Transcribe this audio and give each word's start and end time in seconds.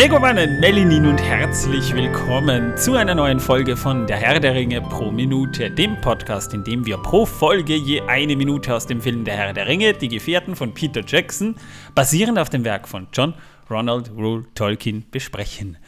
Megowannen, 0.00 0.60
Melinin 0.60 1.06
und 1.06 1.18
herzlich 1.18 1.92
willkommen 1.92 2.76
zu 2.76 2.94
einer 2.94 3.16
neuen 3.16 3.40
Folge 3.40 3.76
von 3.76 4.06
Der 4.06 4.18
Herr 4.18 4.38
der 4.38 4.54
Ringe 4.54 4.80
pro 4.80 5.10
Minute, 5.10 5.72
dem 5.72 6.00
Podcast, 6.00 6.54
in 6.54 6.62
dem 6.62 6.86
wir 6.86 6.98
pro 6.98 7.26
Folge 7.26 7.74
je 7.74 8.02
eine 8.02 8.36
Minute 8.36 8.76
aus 8.76 8.86
dem 8.86 9.00
Film 9.00 9.24
Der 9.24 9.36
Herr 9.36 9.52
der 9.52 9.66
Ringe, 9.66 9.94
Die 9.94 10.06
Gefährten 10.06 10.54
von 10.54 10.72
Peter 10.72 11.02
Jackson, 11.04 11.56
basierend 11.96 12.38
auf 12.38 12.48
dem 12.48 12.62
Werk 12.64 12.86
von 12.86 13.08
John 13.12 13.34
Ronald 13.68 14.12
Rule 14.12 14.44
Tolkien, 14.54 15.04
besprechen. 15.10 15.78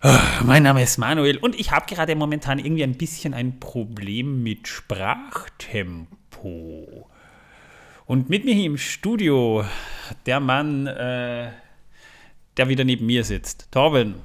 Ah, 0.00 0.40
Mein 0.42 0.62
Name 0.62 0.82
ist 0.82 0.96
Manuel 0.96 1.36
und 1.36 1.60
ich 1.60 1.72
habe 1.72 1.94
gerade 1.94 2.16
momentan 2.16 2.58
irgendwie 2.58 2.84
ein 2.84 2.96
bisschen 2.96 3.34
ein 3.34 3.60
Problem 3.60 4.42
mit 4.42 4.66
Sprachtempo. 4.66 6.06
Und 8.06 8.30
mit 8.30 8.46
mir 8.46 8.54
hier 8.54 8.64
im 8.64 8.78
Studio 8.78 9.66
der 10.24 10.40
Mann, 10.40 10.86
äh, 10.86 11.50
der 12.56 12.68
wieder 12.68 12.84
neben 12.84 13.06
mir 13.06 13.24
sitzt. 13.24 13.68
Torben, 13.70 14.16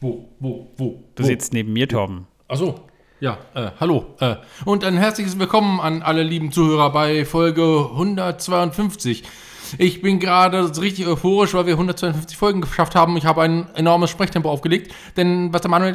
Wo, 0.00 0.28
wo, 0.40 0.68
wo? 0.76 1.04
du 1.14 1.22
wo? 1.22 1.26
sitzt 1.26 1.52
neben 1.52 1.72
mir, 1.72 1.88
Torben. 1.88 2.26
Achso, 2.48 2.80
ja, 3.20 3.38
äh, 3.54 3.70
hallo. 3.80 4.06
Äh, 4.20 4.36
und 4.64 4.84
ein 4.84 4.96
herzliches 4.96 5.38
Willkommen 5.38 5.80
an 5.80 6.02
alle 6.02 6.22
lieben 6.22 6.52
Zuhörer 6.52 6.92
bei 6.92 7.24
Folge 7.24 7.88
152. 7.92 9.24
Ich 9.76 10.00
bin 10.00 10.18
gerade 10.18 10.72
so 10.72 10.80
richtig 10.80 11.06
euphorisch, 11.06 11.52
weil 11.52 11.66
wir 11.66 11.74
152 11.74 12.38
Folgen 12.38 12.60
geschafft 12.62 12.94
haben. 12.94 13.16
Ich 13.16 13.26
habe 13.26 13.42
ein 13.42 13.66
enormes 13.74 14.08
Sprechtempo 14.10 14.48
aufgelegt, 14.48 14.94
denn 15.16 15.52
was 15.52 15.60
der 15.60 15.70
Manuel... 15.70 15.94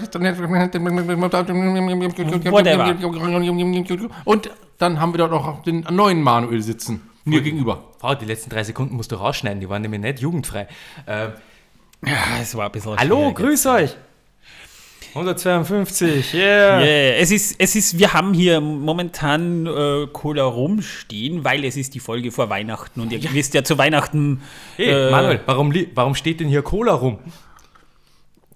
Und 4.26 4.50
dann 4.78 5.00
haben 5.00 5.14
wir 5.14 5.18
dort 5.18 5.32
noch 5.32 5.64
den 5.64 5.88
neuen 5.90 6.22
Manuel 6.22 6.62
sitzen, 6.62 7.02
mir 7.26 7.42
gegenüber. 7.42 7.84
Wow, 8.02 8.16
die 8.18 8.26
letzten 8.26 8.50
drei 8.50 8.64
Sekunden 8.64 8.96
musst 8.96 9.12
du 9.12 9.16
rausschneiden, 9.16 9.60
die 9.60 9.70
waren 9.70 9.82
nämlich 9.82 10.02
nicht 10.02 10.20
jugendfrei. 10.20 10.68
Äh, 11.06 11.30
Ja, 12.06 12.40
es 12.42 12.56
war 12.56 12.66
ein 12.66 12.72
bisschen 12.72 12.98
hallo, 12.98 13.34
grüß 13.34 13.66
euch! 13.68 13.96
152, 15.16 16.34
yeah! 16.34 16.82
Yeah, 16.82 17.18
es 17.18 17.30
ist, 17.30 17.56
es 17.60 17.76
ist, 17.76 18.00
wir 18.00 18.14
haben 18.14 18.34
hier 18.34 18.60
momentan 18.60 19.68
äh, 19.68 20.08
Cola 20.12 20.44
rumstehen, 20.44 21.44
weil 21.44 21.66
es 21.66 21.78
ist 21.78 21.94
die 21.94 22.00
Folge 22.00 22.32
vor 22.32 22.50
Weihnachten 22.50 23.00
und 23.00 23.12
ihr 23.12 23.22
wisst 23.32 23.54
ja 23.54 23.64
zu 23.64 23.78
Weihnachten. 23.78 24.42
Hey, 24.76 24.90
äh, 24.90 25.12
Manuel, 25.12 25.42
warum, 25.46 25.72
warum 25.94 26.16
steht 26.16 26.40
denn 26.40 26.48
hier 26.48 26.64
Cola 26.64 26.94
rum? 26.94 27.20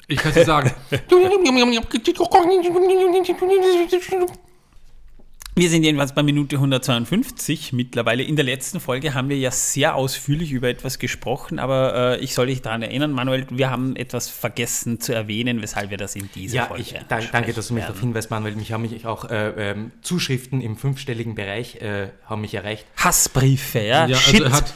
Ich 0.07 0.17
kann 0.17 0.29
es 0.29 0.35
dir 0.35 0.45
sagen. 0.45 0.71
Wir 5.57 5.71
sind 5.71 5.81
jedenfalls 5.81 6.13
bei 6.13 6.21
Minute 6.21 6.57
152 6.57 7.73
mittlerweile. 7.73 8.21
In 8.21 8.35
der 8.35 8.45
letzten 8.45 8.79
Folge 8.79 9.15
haben 9.15 9.27
wir 9.27 9.39
ja 9.39 9.49
sehr 9.49 9.95
ausführlich 9.95 10.51
über 10.51 10.69
etwas 10.69 10.99
gesprochen, 10.99 11.57
aber 11.57 12.17
äh, 12.19 12.23
ich 12.23 12.35
soll 12.35 12.45
dich 12.45 12.61
daran 12.61 12.83
erinnern, 12.83 13.11
Manuel, 13.11 13.47
wir 13.49 13.71
haben 13.71 13.95
etwas 13.95 14.29
vergessen 14.29 14.99
zu 14.99 15.15
erwähnen, 15.15 15.59
weshalb 15.63 15.89
wir 15.89 15.97
das 15.97 16.15
in 16.15 16.29
dieser 16.35 16.57
Ja, 16.57 16.65
Folge 16.67 16.83
ich, 16.83 16.95
dank, 17.09 17.31
danke, 17.31 17.53
dass 17.53 17.69
du 17.69 17.73
mich 17.73 17.85
darauf 17.85 17.99
hinweist, 17.99 18.29
Manuel. 18.29 18.55
Mich 18.55 18.71
haben 18.71 18.83
mich 18.83 19.03
auch 19.07 19.31
äh, 19.31 19.71
ähm, 19.71 19.93
Zuschriften 20.03 20.61
im 20.61 20.77
fünfstelligen 20.77 21.33
Bereich 21.33 21.77
äh, 21.81 22.09
haben 22.27 22.41
mich 22.41 22.53
erreicht. 22.53 22.85
Hassbriefe, 22.95 23.79
ja? 23.79 24.05
Ja, 24.05 24.15
also 24.15 24.19
Shit, 24.19 24.51
hat, 24.51 24.75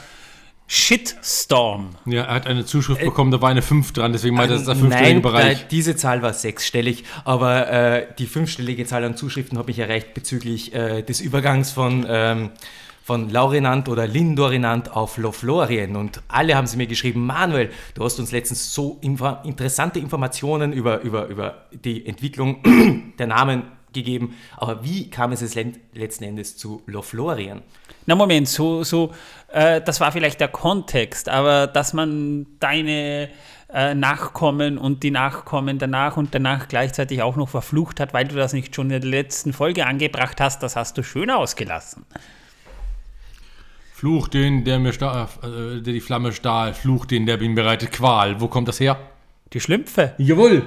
Shitstorm. 0.73 1.89
ja, 2.05 2.23
er 2.23 2.33
hat 2.33 2.47
eine 2.47 2.63
Zuschrift 2.63 3.01
bekommen, 3.01 3.29
da 3.29 3.41
war 3.41 3.49
eine 3.49 3.61
5 3.61 3.91
dran, 3.91 4.13
deswegen 4.13 4.37
meinte 4.37 4.53
er, 4.53 4.59
das 4.59 4.61
ist 4.61 4.67
der 4.67 4.77
fünfstellige 4.77 5.13
Nein, 5.15 5.21
Bereich. 5.21 5.63
äh, 5.63 5.65
diese 5.69 5.97
Zahl 5.97 6.21
war 6.21 6.31
sechsstellig, 6.31 7.03
aber 7.25 7.69
äh, 7.69 8.07
die 8.17 8.25
fünfstellige 8.25 8.85
Zahl 8.85 9.03
an 9.03 9.17
Zuschriften 9.17 9.57
hat 9.57 9.67
mich 9.67 9.79
erreicht 9.79 10.13
bezüglich 10.13 10.73
äh, 10.73 11.01
des 11.01 11.19
Übergangs 11.19 11.71
von, 11.71 12.05
ähm, 12.07 12.51
von 13.03 13.29
Laurinant 13.29 13.89
oder 13.89 14.07
Lindorinant 14.07 14.95
auf 14.95 15.17
Lothlorien. 15.17 15.97
Und 15.97 16.21
alle 16.29 16.55
haben 16.55 16.67
sie 16.67 16.77
mir 16.77 16.87
geschrieben, 16.87 17.25
Manuel, 17.25 17.69
du 17.95 18.05
hast 18.05 18.17
uns 18.21 18.31
letztens 18.31 18.73
so 18.73 18.97
infa 19.01 19.41
interessante 19.43 19.99
Informationen 19.99 20.71
über, 20.71 21.01
über, 21.01 21.27
über 21.27 21.65
die 21.83 22.05
Entwicklung 22.05 22.63
der 23.19 23.27
Namen 23.27 23.63
gegeben, 23.93 24.35
aber 24.57 24.83
wie 24.83 25.09
kam 25.09 25.31
es 25.31 25.41
jetzt 25.41 25.57
letzten 25.93 26.23
Endes 26.23 26.57
zu 26.57 26.81
Lothlorien? 26.85 27.61
Na 28.05 28.15
Moment, 28.15 28.47
so, 28.47 28.83
so 28.83 29.13
äh, 29.51 29.81
das 29.81 29.99
war 29.99 30.11
vielleicht 30.11 30.39
der 30.39 30.47
Kontext, 30.47 31.29
aber 31.29 31.67
dass 31.67 31.93
man 31.93 32.47
deine 32.59 33.29
äh, 33.73 33.93
Nachkommen 33.95 34.77
und 34.77 35.03
die 35.03 35.11
Nachkommen 35.11 35.77
danach 35.77 36.17
und 36.17 36.35
danach 36.35 36.67
gleichzeitig 36.67 37.21
auch 37.21 37.35
noch 37.35 37.49
verflucht 37.49 37.99
hat, 37.99 38.13
weil 38.13 38.27
du 38.27 38.35
das 38.35 38.53
nicht 38.53 38.75
schon 38.75 38.89
in 38.89 39.01
der 39.01 39.09
letzten 39.09 39.53
Folge 39.53 39.85
angebracht 39.85 40.41
hast, 40.41 40.61
das 40.63 40.75
hast 40.75 40.97
du 40.97 41.03
schön 41.03 41.29
ausgelassen. 41.29 42.05
Fluch 43.93 44.27
den, 44.27 44.63
der 44.65 44.79
mir 44.79 44.93
stahl, 44.93 45.27
äh, 45.43 45.81
der 45.81 45.93
die 45.93 46.01
Flamme 46.01 46.33
stahl, 46.33 46.73
Fluch 46.73 47.05
den, 47.05 47.25
der 47.25 47.37
mir 47.37 47.53
bereitet 47.53 47.91
Qual. 47.91 48.41
Wo 48.41 48.47
kommt 48.47 48.67
das 48.67 48.79
her? 48.79 48.97
Die 49.53 49.59
Schlümpfe, 49.59 50.15
Jawohl. 50.17 50.63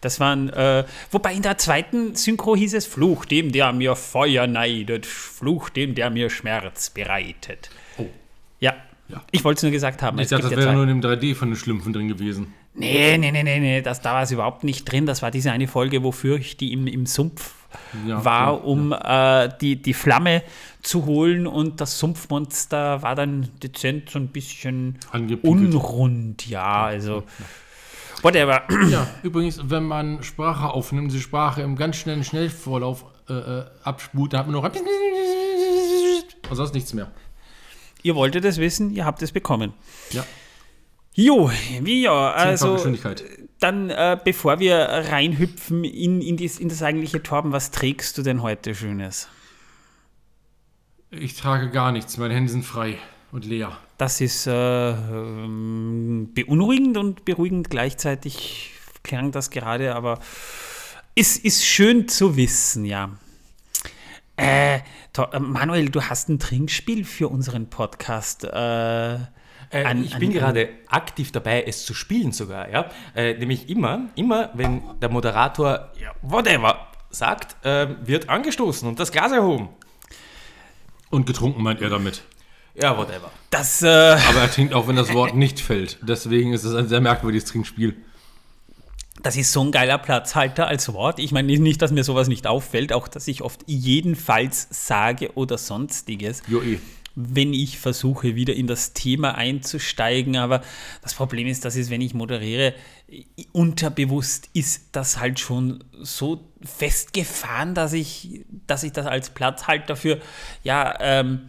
Das 0.00 0.20
waren, 0.20 0.48
äh, 0.50 0.84
wobei 1.10 1.34
in 1.34 1.42
der 1.42 1.58
zweiten 1.58 2.14
Synchro 2.14 2.54
hieß 2.56 2.74
es, 2.74 2.86
Fluch 2.86 3.24
dem, 3.24 3.52
der 3.52 3.72
mir 3.72 3.96
Feuer 3.96 4.46
neidet, 4.46 5.06
Fluch 5.06 5.68
dem, 5.70 5.94
der 5.94 6.10
mir 6.10 6.30
Schmerz 6.30 6.90
bereitet. 6.90 7.70
Oh. 7.96 8.06
Ja, 8.60 8.74
Ja. 9.08 9.22
ich 9.30 9.42
wollte 9.44 9.58
es 9.58 9.62
nur 9.62 9.72
gesagt 9.72 10.02
haben. 10.02 10.18
Ich 10.18 10.28
dachte, 10.28 10.42
das 10.44 10.52
ja 10.52 10.58
wäre 10.58 10.72
nur 10.72 10.82
in 10.84 10.88
dem 10.88 11.00
3D 11.00 11.34
von 11.34 11.48
den 11.50 11.56
Schlümpfen 11.56 11.92
drin 11.92 12.08
gewesen. 12.08 12.54
Nee, 12.74 13.18
nee, 13.18 13.32
nee, 13.32 13.42
nee, 13.42 13.58
nee, 13.58 13.82
das, 13.82 14.02
da 14.02 14.12
war 14.14 14.22
es 14.22 14.30
überhaupt 14.30 14.62
nicht 14.62 14.84
drin. 14.84 15.04
Das 15.06 15.20
war 15.22 15.32
diese 15.32 15.50
eine 15.50 15.66
Folge, 15.66 16.04
wofür 16.04 16.36
ich 16.38 16.56
die 16.56 16.72
im, 16.72 16.86
im 16.86 17.06
Sumpf 17.06 17.54
Ja, 18.06 18.24
war, 18.24 18.64
um 18.64 18.92
äh, 18.92 19.48
die, 19.60 19.76
die 19.82 19.94
Flamme 19.94 20.42
zu 20.82 21.04
holen 21.06 21.48
und 21.48 21.80
das 21.80 21.98
Sumpfmonster 21.98 23.02
war 23.02 23.16
dann 23.16 23.48
dezent 23.62 24.10
so 24.10 24.20
ein 24.20 24.28
bisschen 24.28 24.96
Angepinkelt. 25.10 25.74
unrund, 25.74 26.46
ja, 26.48 26.84
also 26.84 27.24
whatever. 28.22 28.62
Ja, 28.90 29.06
übrigens, 29.22 29.60
wenn 29.64 29.84
man 29.84 30.22
Sprache 30.22 30.68
aufnimmt, 30.68 31.12
die 31.12 31.20
Sprache 31.20 31.62
im 31.62 31.76
ganz 31.76 31.96
schnellen 31.96 32.24
Schnellvorlauf 32.24 33.04
äh, 33.28 33.32
äh, 33.32 33.64
abspult, 33.82 34.32
dann 34.32 34.40
hat 34.40 34.46
man 34.46 34.54
noch 34.54 34.64
ein 34.64 34.72
und 36.50 36.56
sonst 36.56 36.74
nichts 36.74 36.94
mehr. 36.94 37.10
Ihr 38.02 38.14
wolltet 38.14 38.44
es 38.44 38.58
wissen, 38.58 38.90
ihr 38.90 39.04
habt 39.04 39.20
es 39.22 39.32
bekommen. 39.32 39.74
Ja, 40.10 40.24
Jo, 41.20 41.50
wie 41.80 42.02
ja, 42.02 42.30
also 42.30 42.74
also 42.74 42.94
dann 43.58 43.90
äh, 43.90 44.16
bevor 44.22 44.60
wir 44.60 44.76
reinhüpfen 44.76 45.82
in, 45.82 46.22
in, 46.22 46.36
dies, 46.36 46.60
in 46.60 46.68
das 46.68 46.80
eigentliche 46.80 47.20
Torben, 47.20 47.50
was 47.50 47.72
trägst 47.72 48.16
du 48.18 48.22
denn 48.22 48.40
heute 48.40 48.72
Schönes? 48.72 49.26
Ich 51.10 51.34
trage 51.34 51.70
gar 51.70 51.90
nichts, 51.90 52.18
meine 52.18 52.34
Hände 52.34 52.52
sind 52.52 52.64
frei 52.64 52.98
und 53.32 53.44
leer. 53.44 53.76
Das 53.98 54.20
ist 54.20 54.46
äh, 54.46 54.90
ähm, 54.90 56.30
beunruhigend 56.32 56.96
und 56.96 57.24
beruhigend 57.24 57.68
gleichzeitig 57.68 58.72
klang 59.02 59.32
das 59.32 59.50
gerade, 59.50 59.94
aber 59.94 60.20
ist, 61.16 61.44
ist 61.44 61.64
schön 61.64 62.06
zu 62.08 62.36
wissen, 62.36 62.84
ja. 62.84 63.10
Äh, 64.36 64.76
äh, 64.76 64.80
Manuel, 65.40 65.88
du 65.90 66.00
hast 66.02 66.28
ein 66.28 66.38
Trinkspiel 66.38 67.04
für 67.04 67.28
unseren 67.28 67.68
Podcast. 67.70 68.44
Äh, 68.44 69.18
Äh, 69.70 69.84
An- 69.84 70.02
ich 70.02 70.16
bin 70.16 70.28
an- 70.30 70.34
gerade 70.34 70.70
aktiv 70.88 71.30
dabei, 71.30 71.62
es 71.64 71.84
zu 71.84 71.92
spielen 71.92 72.32
sogar. 72.32 72.70
Ja? 72.70 72.88
Äh, 73.14 73.34
nämlich 73.34 73.68
immer, 73.68 74.08
immer, 74.14 74.48
wenn 74.54 74.80
der 75.02 75.10
Moderator 75.10 75.92
ja, 76.00 76.12
whatever 76.22 76.86
sagt, 77.10 77.54
ähm, 77.64 77.96
wird 78.02 78.30
angestoßen 78.30 78.88
und 78.88 78.98
das 78.98 79.12
Glas 79.12 79.30
erhoben. 79.30 79.68
Und 81.10 81.26
getrunken 81.26 81.62
meint 81.62 81.82
er 81.82 81.90
damit. 81.90 82.22
Ja, 82.80 82.96
whatever. 82.96 83.30
das, 83.50 83.82
äh, 83.82 83.86
Aber 83.88 84.40
er 84.40 84.50
trinkt 84.50 84.72
auch, 84.72 84.86
wenn 84.86 84.96
das 84.96 85.12
Wort 85.12 85.34
nicht 85.34 85.58
fällt. 85.60 85.98
Deswegen 86.02 86.52
ist 86.52 86.64
es 86.64 86.74
ein 86.74 86.88
sehr 86.88 87.00
merkwürdiges 87.00 87.44
Trinkspiel. 87.46 87.96
das 89.22 89.36
ist 89.36 89.52
so 89.52 89.64
ein 89.64 89.72
geiler 89.72 89.98
Platzhalter 89.98 90.68
als 90.68 90.92
Wort. 90.92 91.18
Ich 91.18 91.32
meine 91.32 91.58
nicht, 91.58 91.82
dass 91.82 91.90
mir 91.90 92.04
sowas 92.04 92.28
nicht 92.28 92.46
auffällt, 92.46 92.92
auch 92.92 93.08
dass 93.08 93.26
ich 93.26 93.42
oft 93.42 93.62
jedenfalls 93.66 94.68
sage 94.70 95.32
oder 95.34 95.58
sonstiges. 95.58 96.42
Jo 96.46 96.62
eh. 96.62 96.78
wenn 97.16 97.52
ich 97.52 97.78
versuche, 97.80 98.36
wieder 98.36 98.54
in 98.54 98.68
das 98.68 98.92
Thema 98.92 99.34
einzusteigen. 99.34 100.36
Aber 100.36 100.62
das 101.02 101.14
Problem 101.14 101.48
ist, 101.48 101.64
dass 101.64 101.74
es, 101.74 101.90
wenn 101.90 102.00
ich 102.00 102.14
moderiere, 102.14 102.74
unterbewusst 103.50 104.50
ist 104.52 104.90
das 104.92 105.18
halt 105.18 105.40
schon 105.40 105.82
so 106.00 106.44
festgefahren, 106.62 107.74
dass 107.74 107.92
ich, 107.92 108.44
dass 108.68 108.84
ich 108.84 108.92
das 108.92 109.06
als 109.06 109.30
Platzhalter 109.30 109.96
für, 109.96 110.20
ja, 110.62 110.94
ähm, 111.00 111.48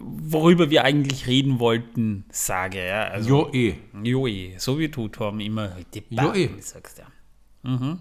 worüber 0.00 0.70
wir 0.70 0.84
eigentlich 0.84 1.26
reden 1.26 1.58
wollten, 1.58 2.24
sage. 2.30 2.86
Ja? 2.86 3.04
Also, 3.04 3.28
Jo 3.28 3.50
eh. 3.52 3.74
Joe, 4.02 4.54
so 4.58 4.78
wie 4.78 4.88
du, 4.88 5.08
Torben, 5.08 5.40
immer 5.40 5.76
die 5.94 6.02
Joe. 6.10 6.26
Backen 6.26 6.60
sagst. 6.60 6.98
Ja. 6.98 7.70
Mhm. 7.70 7.98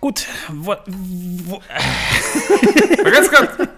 Gut, 0.00 0.26
wo, 0.52 0.74
wo, 0.86 1.62
Ganz 3.04 3.30
kurz. 3.30 3.68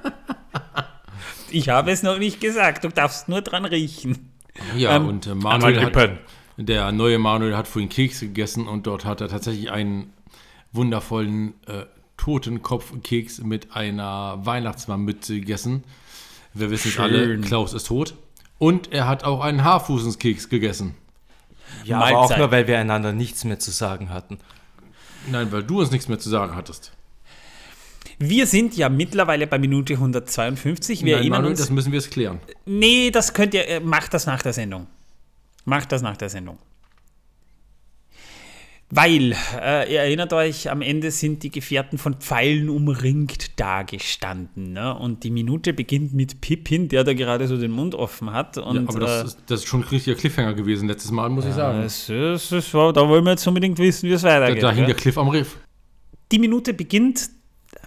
ich 1.51 1.69
habe 1.69 1.93
es 1.93 2.03
noch 2.03 2.19
nicht 2.19 2.41
gesagt, 2.41 2.83
du 2.85 2.89
darfst 2.89 3.29
nur 3.29 3.43
dran 3.43 3.65
riechen. 3.65 4.33
Ja, 4.77 4.97
Ähm, 4.97 5.07
und 5.07 5.27
äh, 5.27 5.35
Manuel 5.35 5.81
hat, 5.81 6.11
der 6.57 6.91
neue 6.91 7.19
Manuel 7.19 7.57
hat 7.57 7.69
vorhin 7.69 7.89
Kekse 7.89 8.27
gegessen 8.27 8.67
und 8.67 8.87
dort 8.87 9.05
hat 9.05 9.21
er 9.21 9.29
tatsächlich 9.29 9.71
einen 9.71 10.13
wundervollen 10.73 11.55
äh, 11.67 11.85
Totenkopfkeks 12.17 13.41
mit 13.43 13.77
einer 13.77 14.45
Weihnachtsmannmütze 14.45 15.39
gegessen. 15.39 15.85
Wir 16.59 16.71
wissen 16.71 16.89
es 16.89 16.99
alle. 16.99 17.39
Klaus 17.41 17.73
ist 17.75 17.87
tot. 17.87 18.15
Und 18.59 18.93
er 18.93 19.07
hat 19.07 19.25
auch 19.25 19.41
einen 19.41 19.63
Haarfußenskeks 19.63 20.49
gegessen. 20.49 20.95
Ja, 21.85 22.01
aber 22.01 22.19
auch 22.19 22.37
nur, 22.37 22.51
weil 22.51 22.67
wir 22.67 22.79
einander 22.79 23.13
nichts 23.13 23.45
mehr 23.45 23.59
zu 23.59 23.71
sagen 23.71 24.11
hatten. 24.11 24.39
Nein, 25.31 25.53
weil 25.53 25.63
du 25.63 25.81
uns 25.81 25.91
nichts 25.91 26.09
mehr 26.09 26.19
zu 26.19 26.31
sagen 26.31 26.55
hattest. 26.55 26.93
Wir 28.19 28.47
sind 28.47 28.77
ja 28.77 28.89
mittlerweile 28.89 29.47
bei 29.47 29.59
Minute 29.59 29.95
152. 29.95 31.05
Wir 31.05 31.13
Nein, 31.13 31.21
erinnern 31.21 31.39
Manuel, 31.39 31.51
uns. 31.51 31.61
das 31.61 31.71
müssen 31.71 31.93
wir 31.93 31.99
jetzt 31.99 32.11
klären. 32.11 32.41
Nee, 32.65 33.11
das 33.11 33.35
könnt 33.35 33.53
ihr, 33.53 33.69
äh, 33.69 33.81
macht 33.81 34.15
das 34.15 34.27
nach 34.27 34.41
der 34.41 34.55
Sendung. 34.55 34.87
Macht 35.65 35.93
das 35.93 36.01
nach 36.01 36.17
der 36.17 36.31
Sendung. 36.31 36.59
Weil, 38.89 39.35
äh, 39.61 39.93
ihr 39.93 40.01
erinnert 40.03 40.33
euch, 40.33 40.71
am 40.71 40.81
Ende 40.81 41.11
sind 41.11 41.43
die 41.43 41.51
Gefährten 41.51 41.99
von 41.99 42.15
Pfeilen 42.15 42.69
umringt 42.69 43.59
dagestanden. 43.59 44.73
Ne? 44.75 44.97
Und 44.97 45.25
die 45.25 45.31
Minute 45.33 45.73
beginnt 45.73 46.15
mit 46.15 46.41
Pippin, 46.41 46.89
der 46.89 47.03
da 47.03 47.13
gerade 47.13 47.49
so 47.49 47.57
den 47.57 47.73
Mund 47.73 47.97
offen 47.97 48.33
hat. 48.33 48.59
Und, 48.59 48.77
ja, 48.77 48.89
aber 48.89 49.01
das, 49.01 49.23
äh, 49.23 49.25
ist, 49.27 49.39
das 49.47 49.61
ist 49.61 49.67
schon 49.67 49.81
ein 49.83 49.89
richtiger 49.89 50.17
Cliffhanger 50.17 50.55
gewesen 50.55 50.87
letztes 50.87 51.11
Mal, 51.11 51.29
muss 51.31 51.45
ich 51.47 51.55
sagen. 51.55 51.83
das, 51.83 52.09
ist- 52.09 52.53
das, 52.53 52.73
war- 52.75 52.93
da 52.93 53.09
wollen 53.09 53.25
wir 53.25 53.33
jetzt 53.33 53.47
unbedingt 53.49 53.77
wissen, 53.79 54.09
wie 54.09 54.13
es 54.13 54.23
Da, 54.23 54.41
weitergeht. 54.41 54.63
da 54.63 54.69
hing 54.69 54.77
gell? 54.79 54.87
der 54.87 54.95
Cliff 54.95 55.19
am 55.19 55.29
Riff. 55.31 55.57
die 56.31 56.39
Minute 56.39 56.73
beginnt 56.73 57.29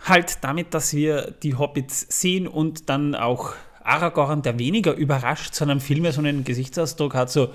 halt 0.04 0.40
damit, 0.42 0.74
dass 0.74 0.94
wir 0.94 1.34
die 1.44 1.56
Hobbits 1.56 2.07
sehen 2.10 2.45
und 2.45 2.90
dann 2.90 3.16
auch 3.16 3.54
Aragorn, 3.84 4.42
der 4.42 4.60
weniger 4.60 4.94
überrascht, 4.95 5.56
sondern 5.56 5.80
vielmehr 5.80 6.12
so 6.12 6.19
einen 6.19 6.44
Gesichtsausdruck 6.44 7.16
hat, 7.16 7.31
so. 7.31 7.45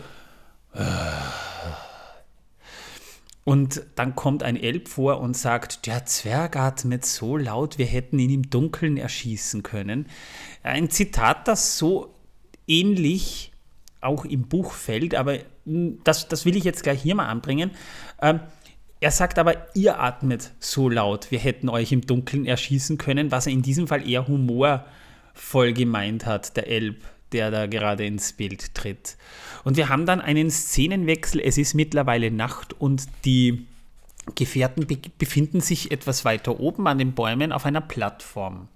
äh. 0.75 0.81
Und 3.45 3.83
dann 3.95 4.17
kommt 4.17 4.43
ein 4.43 4.57
Elb 4.57 4.89
vor 4.89 5.21
und 5.21 5.37
sagt, 5.37 5.87
der 5.87 6.07
Zwerg 6.07 6.57
atmet 6.57 7.05
so 7.05 7.37
laut, 7.37 7.77
wir 7.77 7.87
hätten 7.87 8.19
ihn 8.19 8.31
im 8.31 8.51
Dunkeln 8.51 8.97
erschießen 8.97 9.63
können. 9.63 10.07
Ein 10.63 10.89
Zitat, 10.89 11.47
das 11.47 11.77
so 11.77 12.15
ähnlich 12.67 13.53
auch 14.01 14.25
im 14.25 14.49
Buch 14.49 14.73
fällt, 14.73 15.15
aber 15.15 15.39
das, 15.67 16.29
das 16.29 16.47
will 16.47 16.57
ich 16.57 16.65
jetzt 16.65 16.83
gleich 16.83 17.03
hier 17.03 17.15
mal 17.15 17.27
anbringen. 17.27 17.71
Ähm, 18.21 18.41
er 19.01 19.11
sagt 19.11 19.39
aber, 19.39 19.57
ihr 19.75 20.01
atmet 20.01 20.53
so 20.61 20.89
laut, 20.89 21.31
wir 21.31 21.39
hätten 21.39 21.69
euch 21.69 21.93
im 21.93 22.03
Dunkeln 22.03 22.47
erschießen 22.47 22.97
können, 22.97 23.31
was 23.31 23.47
er 23.47 23.53
in 23.53 23.61
diesem 23.61 23.87
Fall 23.87 24.09
eher 24.09 24.27
humorvoll 24.27 25.75
gemeint 25.75 26.25
hat, 26.25 26.57
der 26.57 26.69
Elb, 26.69 27.03
der 27.35 27.51
da 27.51 27.67
gerade 27.67 28.07
ins 28.07 28.33
Bild 28.33 28.75
tritt. 28.75 29.19
Und 29.65 29.77
wir 29.77 29.91
haben 29.91 30.07
dann 30.07 30.23
einen 30.23 30.51
Szenenwechsel, 30.51 31.41
es 31.41 31.59
ist 31.59 31.75
mittlerweile 31.75 32.31
Nacht 32.31 32.73
und 32.73 33.07
die 33.25 33.67
Gefährten 34.35 34.87
be 34.87 34.97
befinden 35.19 35.61
sich 35.61 35.91
etwas 35.91 36.25
weiter 36.25 36.59
oben 36.59 36.87
an 36.87 36.97
den 36.97 37.13
Bäumen 37.13 37.53
auf 37.53 37.67
einer 37.67 37.83
Plattform. 37.83 38.69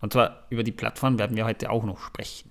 Und 0.00 0.12
zwar 0.12 0.46
über 0.50 0.62
die 0.62 0.72
Plattform 0.72 1.18
werden 1.18 1.36
wir 1.36 1.44
heute 1.44 1.70
auch 1.70 1.84
noch 1.84 2.00
sprechen. 2.00 2.50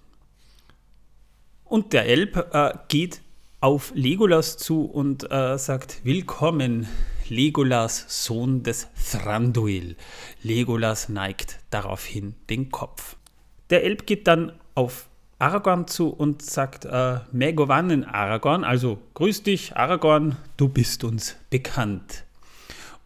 Und 1.63 1.93
der 1.93 2.07
Elb 2.07 2.35
äh, 2.53 2.73
geht 2.87 3.21
auf 3.61 3.91
Legolas 3.95 4.57
zu 4.57 4.83
und 4.85 5.31
äh, 5.31 5.57
sagt: 5.57 6.01
Willkommen, 6.03 6.87
Legolas, 7.29 8.25
Sohn 8.25 8.63
des 8.63 8.87
Thranduil. 9.11 9.95
Legolas 10.41 11.09
neigt 11.09 11.59
daraufhin 11.69 12.35
den 12.49 12.71
Kopf. 12.71 13.15
Der 13.69 13.83
Elb 13.83 14.07
geht 14.07 14.27
dann 14.27 14.53
auf 14.75 15.08
Aragorn 15.39 15.87
zu 15.87 16.09
und 16.09 16.41
sagt: 16.41 16.85
äh, 16.85 17.19
Megowannen, 17.31 18.03
Aragorn, 18.03 18.63
also 18.63 18.99
grüß 19.13 19.43
dich, 19.43 19.75
Aragorn, 19.75 20.35
du 20.57 20.67
bist 20.67 21.03
uns 21.03 21.37
bekannt. 21.49 22.25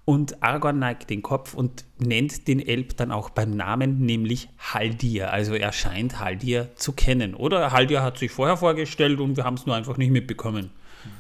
Und 0.06 0.44
Aragorn 0.44 0.80
neigt 0.80 1.10
den 1.10 1.22
Kopf 1.22 1.54
und 1.54 1.86
nennt 1.98 2.50
den 2.50 2.60
Elb 2.60 2.98
dann 2.98 3.12
auch 3.12 3.30
beim 3.30 3.52
Namen, 3.52 4.00
nämlich 4.06 4.50
Haldir. 4.60 5.32
Also 5.32 5.54
er 5.54 5.72
scheint 5.72 6.20
Haldir 6.20 6.76
zu 6.76 6.92
kennen. 6.92 7.36
Oder 7.36 7.72
Haldir 7.72 8.04
hat 8.04 8.18
sich 8.18 8.30
vorher 8.30 8.58
vorgestellt 8.58 9.22
und 9.22 9.38
wir 9.38 9.46
haben 9.46 9.54
es 9.54 9.66
nur 9.66 9.76
einfach 9.76 9.96
nicht 9.96 10.12
mitbekommen. 10.12 10.72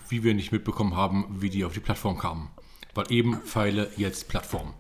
Wie 0.09 0.23
wir 0.23 0.33
nicht 0.33 0.51
mitbekommen 0.51 0.97
haben, 0.97 1.27
wie 1.39 1.49
die 1.49 1.63
auf 1.63 1.73
die 1.73 1.79
Plattform 1.79 2.17
kamen. 2.17 2.49
Weil 2.93 3.09
eben 3.09 3.37
Pfeile, 3.37 3.89
jetzt 3.95 4.27
Plattform. 4.27 4.73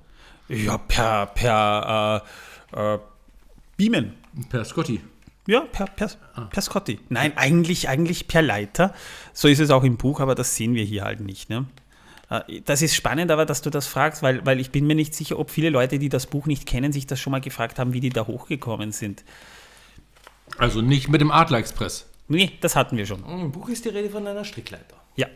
Ja, 0.49 0.77
per, 0.77 1.27
per 1.27 2.23
äh, 2.75 2.95
äh, 2.95 2.99
Beamen. 3.77 4.13
Per 4.49 4.65
Scotty. 4.65 4.99
Ja, 5.45 5.61
per, 5.61 5.87
per, 5.87 6.09
per 6.49 6.61
Scotty. 6.61 6.99
Nein, 7.09 7.33
eigentlich, 7.35 7.89
eigentlich 7.89 8.27
per 8.27 8.41
Leiter. 8.41 8.93
So 9.33 9.47
ist 9.47 9.59
es 9.59 9.71
auch 9.71 9.83
im 9.83 9.97
Buch, 9.97 10.19
aber 10.21 10.35
das 10.35 10.55
sehen 10.55 10.73
wir 10.73 10.83
hier 10.85 11.03
halt 11.03 11.19
nicht. 11.19 11.49
Ne? 11.49 11.65
Äh, 12.29 12.61
Das 12.61 12.81
ist 12.81 12.95
spannend, 12.95 13.29
aber 13.29 13.45
dass 13.45 13.61
du 13.61 13.69
das 13.69 13.85
fragst, 13.87 14.23
weil, 14.23 14.45
weil 14.45 14.59
ich 14.59 14.71
bin 14.71 14.87
mir 14.87 14.95
nicht 14.95 15.13
sicher, 15.13 15.37
ob 15.37 15.51
viele 15.51 15.69
Leute, 15.69 15.99
die 15.99 16.09
das 16.09 16.27
Buch 16.27 16.45
nicht 16.45 16.65
kennen, 16.65 16.93
sich 16.93 17.07
das 17.07 17.19
schon 17.19 17.31
mal 17.31 17.41
gefragt 17.41 17.77
haben, 17.77 17.93
wie 17.93 17.99
die 17.99 18.09
da 18.09 18.25
hochgekommen 18.25 18.91
sind. 18.93 19.23
Also 20.57 20.81
nicht 20.81 21.09
mit 21.09 21.19
dem 21.19 21.31
Adler 21.31 21.57
Express. 21.57 22.05
Nee, 22.29 22.51
das 22.61 22.75
hatten 22.75 22.95
wir 22.95 23.05
schon. 23.05 23.23
Im 23.25 23.51
Buch 23.51 23.67
ist 23.67 23.83
die 23.83 23.89
Rede 23.89 24.09
von 24.09 24.25
einer 24.25 24.45
Strickleiter. 24.45 24.95
Ja. 25.15 25.27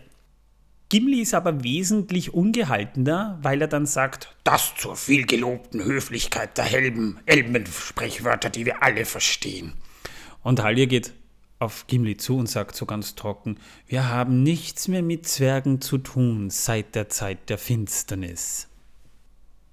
Gimli 0.90 1.20
ist 1.20 1.34
aber 1.34 1.66
wesentlich 1.66 2.34
ungehaltener, 2.34 3.38
weil 3.42 3.62
er 3.62 3.68
dann 3.68 3.86
sagt, 3.86 4.34
das 4.46 4.74
zur 4.78 4.96
vielgelobten 4.96 5.84
Höflichkeit 5.84 6.58
der 6.58 6.64
Helben, 6.64 7.20
Elbensprechwörter, 7.26 8.50
die 8.50 8.66
wir 8.66 8.82
alle 8.84 9.04
verstehen. 9.04 9.74
Und 10.48 10.64
Haldir 10.64 10.88
geht 10.88 11.12
auf 11.60 11.88
Gimli 11.88 12.16
zu 12.16 12.38
und 12.38 12.48
sagt 12.48 12.74
so 12.74 12.86
ganz 12.86 13.16
trocken, 13.16 13.60
wir 13.86 14.08
haben 14.08 14.44
nichts 14.44 14.88
mehr 14.88 15.02
mit 15.02 15.28
Zwergen 15.28 15.82
zu 15.82 15.98
tun 15.98 16.50
seit 16.50 16.96
der 16.96 17.10
Zeit 17.10 17.50
der 17.50 17.58
Finsternis. 17.58 18.70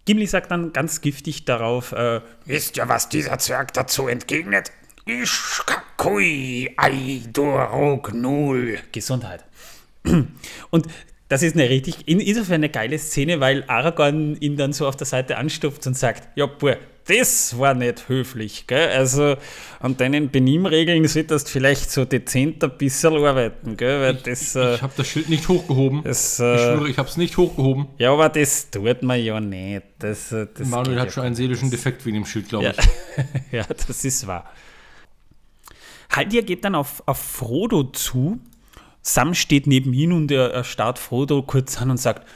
Gimli 0.04 0.26
sagt 0.26 0.50
dann 0.50 0.72
ganz 0.72 1.00
giftig 1.00 1.44
darauf, 1.44 1.92
äh, 1.92 2.22
wisst 2.44 2.76
ihr, 2.76 2.88
was 2.88 3.08
dieser 3.08 3.38
Zwerg 3.38 3.72
dazu 3.72 4.08
entgegnet? 4.08 4.72
Ishkakui 5.06 6.74
Aidorok 6.76 8.12
Null. 8.12 8.80
Gesundheit. 8.90 9.44
Und 10.70 10.88
das 11.28 11.42
ist 11.42 11.56
eine 11.56 11.68
richtig, 11.70 12.06
in- 12.06 12.20
insofern 12.20 12.56
eine 12.56 12.68
geile 12.68 12.98
Szene, 12.98 13.40
weil 13.40 13.64
Aragorn 13.66 14.36
ihn 14.40 14.56
dann 14.56 14.72
so 14.72 14.86
auf 14.86 14.96
der 14.96 15.06
Seite 15.06 15.36
anstupft 15.38 15.86
und 15.86 15.96
sagt, 15.96 16.28
ja, 16.36 16.46
boah, 16.46 16.76
das 17.06 17.58
war 17.58 17.74
nicht 17.74 18.08
höflich, 18.08 18.66
gell? 18.66 18.88
Also 18.88 19.36
an 19.80 19.94
deinen 19.96 20.30
Benimmregeln 20.30 21.06
solltest 21.06 21.48
du 21.48 21.50
vielleicht 21.52 21.90
so 21.90 22.06
dezent 22.06 22.64
ein 22.64 22.78
bisschen 22.78 23.14
arbeiten, 23.14 23.76
gell? 23.76 24.00
Weil 24.00 24.14
das, 24.14 24.54
äh, 24.56 24.76
Ich 24.76 24.82
habe 24.82 24.92
das 24.96 25.06
Schild 25.08 25.28
nicht 25.28 25.46
hochgehoben. 25.48 26.02
das, 26.02 26.38
ich 26.38 26.44
äh, 26.46 26.58
schwöre, 26.58 26.88
ich 26.88 26.96
habe 26.96 27.08
es 27.08 27.16
nicht 27.18 27.36
hochgehoben. 27.36 27.88
ja, 27.98 28.10
aber 28.12 28.30
das 28.30 28.70
tut 28.70 29.02
man 29.02 29.22
ja 29.22 29.38
nicht. 29.38 29.82
Das, 29.98 30.32
äh, 30.32 30.46
das 30.56 30.66
Manuel 30.68 30.98
hat 30.98 31.06
ja 31.08 31.12
schon 31.12 31.24
einen 31.24 31.34
seelischen 31.34 31.70
Defekt 31.70 32.06
in 32.06 32.14
dem 32.14 32.24
Schild, 32.24 32.48
glaube 32.48 32.64
Ja. 32.66 32.72
ich. 32.72 33.24
ja, 33.52 33.64
das 33.64 34.02
ist 34.04 34.26
wahr. 34.26 34.50
Haldir 36.10 36.42
geht 36.42 36.64
dann 36.64 36.74
auf, 36.74 37.02
auf 37.06 37.18
Frodo 37.18 37.84
zu. 37.84 38.38
Sam 39.06 39.34
steht 39.34 39.66
neben 39.66 39.92
ihm 39.92 40.12
und 40.12 40.30
er, 40.32 40.50
er 40.50 40.64
starrt 40.64 40.98
Frodo 40.98 41.42
kurz 41.42 41.80
an 41.80 41.90
und 41.90 41.98
sagt: 41.98 42.26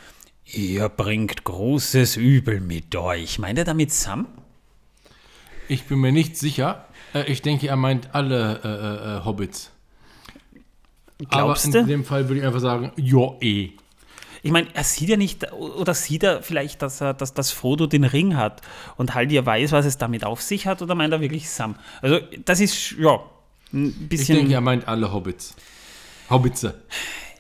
Ihr 0.44 0.88
bringt 0.90 1.42
großes 1.44 2.16
Übel 2.16 2.60
mit 2.60 2.94
euch. 2.94 3.38
Meint 3.38 3.58
er 3.58 3.64
damit 3.64 3.90
Sam? 3.90 4.28
Ich 5.66 5.84
bin 5.84 5.98
mir 5.98 6.12
nicht 6.12 6.36
sicher. 6.36 6.84
Äh, 7.14 7.30
ich 7.32 7.40
denke, 7.42 7.68
er 7.68 7.76
meint 7.76 8.14
alle 8.14 8.60
äh, 8.62 9.16
äh, 9.18 9.24
Hobbits. 9.24 9.70
Glaubst 11.30 11.64
Aber 11.66 11.72
du? 11.72 11.78
in 11.80 11.86
dem 11.86 12.04
Fall 12.04 12.28
würde 12.28 12.40
ich 12.40 12.46
einfach 12.46 12.60
sagen, 12.60 12.92
ja, 12.96 13.32
eh. 13.40 13.70
Ich 14.42 14.52
meine, 14.52 14.68
er 14.72 14.84
sieht 14.84 15.08
ja 15.08 15.16
nicht, 15.16 15.52
oder 15.52 15.94
sieht 15.94 16.22
er 16.22 16.42
vielleicht, 16.42 16.80
dass, 16.82 17.00
er, 17.00 17.12
dass, 17.12 17.34
dass 17.34 17.50
Frodo 17.50 17.86
den 17.86 18.04
Ring 18.04 18.36
hat 18.36 18.60
und 18.96 19.14
Haldir 19.14 19.44
weiß, 19.44 19.72
was 19.72 19.84
es 19.84 19.98
damit 19.98 20.24
auf 20.24 20.42
sich 20.42 20.66
hat, 20.66 20.80
oder 20.80 20.94
meint 20.94 21.12
er 21.12 21.20
wirklich 21.20 21.50
Sam? 21.50 21.74
Also, 22.02 22.20
das 22.44 22.60
ist, 22.60 22.92
ja, 22.92 23.18
ein 23.72 23.88
Ich 23.88 24.08
bisschen. 24.10 24.36
denke, 24.36 24.52
er 24.54 24.60
meint 24.60 24.86
alle 24.86 25.12
Hobbits. 25.12 25.56
Hobbitze. 26.30 26.82